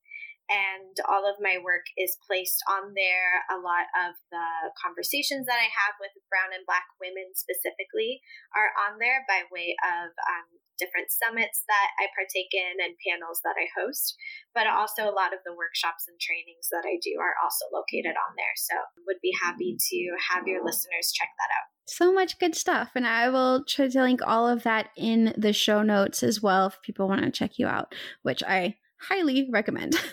And 0.47 0.95
all 1.11 1.27
of 1.27 1.43
my 1.43 1.59
work 1.59 1.91
is 1.99 2.19
placed 2.23 2.63
on 2.71 2.95
there. 2.95 3.43
A 3.51 3.59
lot 3.59 3.91
of 4.07 4.15
the 4.31 4.71
conversations 4.79 5.51
that 5.51 5.59
I 5.59 5.67
have 5.67 5.99
with 5.99 6.15
brown 6.31 6.55
and 6.55 6.63
black 6.67 6.87
women 7.03 7.35
specifically 7.35 8.23
are 8.55 8.71
on 8.87 9.03
there 9.03 9.27
by 9.27 9.43
way 9.51 9.75
of 9.83 10.15
um, 10.15 10.47
different 10.79 11.11
summits 11.11 11.65
that 11.67 11.89
I 11.99 12.07
partake 12.15 12.53
in 12.53 12.79
and 12.85 13.01
panels 13.03 13.41
that 13.43 13.57
I 13.57 13.67
host, 13.75 14.17
but 14.55 14.69
also 14.69 15.09
a 15.09 15.17
lot 15.17 15.33
of 15.33 15.41
the 15.45 15.57
workshops 15.57 16.07
and 16.07 16.21
trainings 16.21 16.69
that 16.71 16.85
I 16.85 17.01
do 17.03 17.19
are 17.19 17.37
also 17.43 17.67
located 17.73 18.15
on 18.15 18.37
there. 18.37 18.55
So 18.57 18.75
would 19.07 19.21
be 19.23 19.35
happy 19.43 19.77
to 19.77 20.01
have 20.31 20.47
your 20.47 20.65
listeners 20.65 21.13
check 21.13 21.33
that 21.41 21.53
out. 21.53 21.69
So 21.89 22.13
much 22.13 22.39
good 22.39 22.55
stuff. 22.55 22.93
And 22.95 23.07
I 23.07 23.29
will 23.29 23.65
try 23.65 23.89
to 23.89 24.03
link 24.03 24.21
all 24.25 24.49
of 24.49 24.63
that 24.65 24.91
in 24.97 25.35
the 25.37 25.53
show 25.53 25.83
notes 25.83 26.23
as 26.23 26.43
well 26.43 26.67
if 26.67 26.83
people 26.83 27.09
want 27.09 27.23
to 27.23 27.31
check 27.31 27.59
you 27.59 27.67
out, 27.67 27.95
which 28.23 28.43
I 28.43 28.77
highly 29.01 29.49
recommend. 29.51 29.95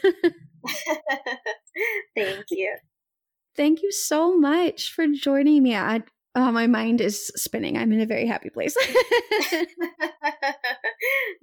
Thank 2.15 2.45
you. 2.49 2.75
Thank 3.55 3.83
you 3.83 3.91
so 3.91 4.37
much 4.37 4.93
for 4.93 5.07
joining 5.07 5.61
me. 5.63 5.75
I, 5.75 6.01
Oh, 6.35 6.51
my 6.51 6.65
mind 6.65 6.99
is 6.99 7.27
spinning. 7.35 7.77
I'm 7.77 7.91
in 7.91 8.01
a 8.01 8.07
very 8.07 8.25
happy 8.25 8.49
place. 8.49 8.75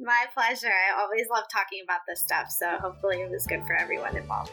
my 0.00 0.26
pleasure. 0.34 0.66
I 0.66 1.00
always 1.00 1.28
love 1.30 1.44
talking 1.52 1.82
about 1.84 2.00
this 2.08 2.20
stuff, 2.20 2.50
so 2.50 2.76
hopefully 2.78 3.18
it 3.18 3.30
was 3.30 3.46
good 3.46 3.64
for 3.66 3.76
everyone 3.76 4.16
involved. 4.16 4.50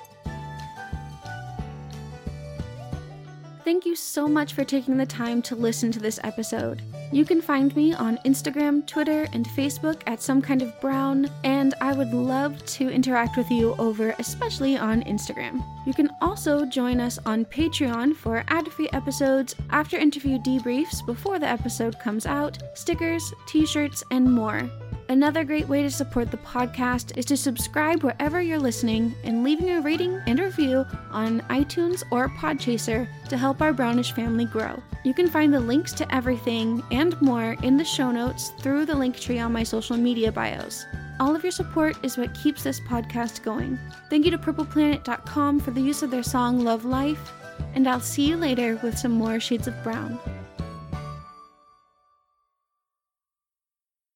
Thank 3.67 3.85
you 3.85 3.97
so 3.97 4.29
much 4.29 4.53
for 4.53 4.63
taking 4.63 4.95
the 4.95 5.05
time 5.05 5.41
to 5.41 5.53
listen 5.53 5.91
to 5.91 5.99
this 5.99 6.21
episode. 6.23 6.81
You 7.11 7.25
can 7.25 7.41
find 7.41 7.75
me 7.75 7.93
on 7.93 8.17
Instagram, 8.23 8.87
Twitter, 8.87 9.27
and 9.33 9.45
Facebook 9.45 10.01
at 10.07 10.21
some 10.21 10.41
kind 10.41 10.61
of 10.61 10.79
brown, 10.79 11.29
and 11.43 11.73
I 11.81 11.91
would 11.91 12.13
love 12.13 12.65
to 12.65 12.89
interact 12.89 13.35
with 13.35 13.51
you 13.51 13.75
over, 13.77 14.15
especially 14.19 14.77
on 14.77 15.03
Instagram. 15.03 15.61
You 15.85 15.93
can 15.93 16.09
also 16.21 16.65
join 16.65 17.01
us 17.01 17.19
on 17.25 17.43
Patreon 17.43 18.15
for 18.15 18.45
ad 18.47 18.69
free 18.69 18.87
episodes, 18.93 19.53
after 19.71 19.97
interview 19.97 20.37
debriefs 20.37 21.05
before 21.05 21.37
the 21.37 21.49
episode 21.49 21.99
comes 21.99 22.25
out, 22.25 22.57
stickers, 22.73 23.33
t 23.47 23.65
shirts, 23.65 24.01
and 24.11 24.33
more. 24.33 24.69
Another 25.09 25.45
great 25.45 25.69
way 25.69 25.83
to 25.83 25.89
support 25.89 26.31
the 26.31 26.37
podcast 26.37 27.17
is 27.17 27.23
to 27.25 27.37
subscribe 27.37 28.03
wherever 28.03 28.41
you're 28.41 28.59
listening 28.59 29.15
and 29.23 29.41
leaving 29.41 29.71
a 29.71 29.79
rating 29.79 30.19
and 30.27 30.37
review 30.37 30.85
on 31.11 31.39
iTunes 31.49 32.03
or 32.11 32.27
Podchaser 32.27 33.07
to 33.29 33.37
help 33.37 33.61
our 33.61 33.71
brownish 33.71 34.11
family 34.11 34.43
grow. 34.43 34.83
You 35.05 35.13
can 35.13 35.29
find 35.29 35.53
the 35.53 35.61
links 35.61 35.93
to 35.93 36.15
everything 36.15 36.83
and 36.91 37.19
more 37.21 37.55
in 37.63 37.77
the 37.77 37.85
show 37.85 38.11
notes 38.11 38.51
through 38.59 38.85
the 38.85 38.95
link 38.95 39.17
tree 39.17 39.39
on 39.39 39.53
my 39.53 39.63
social 39.63 39.95
media 39.95 40.29
bios. 40.29 40.85
All 41.21 41.33
of 41.35 41.43
your 41.43 41.51
support 41.51 41.95
is 42.03 42.17
what 42.17 42.33
keeps 42.33 42.63
this 42.63 42.81
podcast 42.81 43.43
going. 43.43 43.79
Thank 44.09 44.25
you 44.25 44.31
to 44.31 44.37
purpleplanet.com 44.37 45.61
for 45.61 45.71
the 45.71 45.81
use 45.81 46.03
of 46.03 46.11
their 46.11 46.21
song 46.21 46.65
Love 46.65 46.83
Life, 46.83 47.31
and 47.75 47.87
I'll 47.87 48.01
see 48.01 48.27
you 48.27 48.35
later 48.35 48.77
with 48.83 48.97
some 48.97 49.13
more 49.13 49.39
Shades 49.39 49.67
of 49.67 49.83
Brown. 49.83 50.19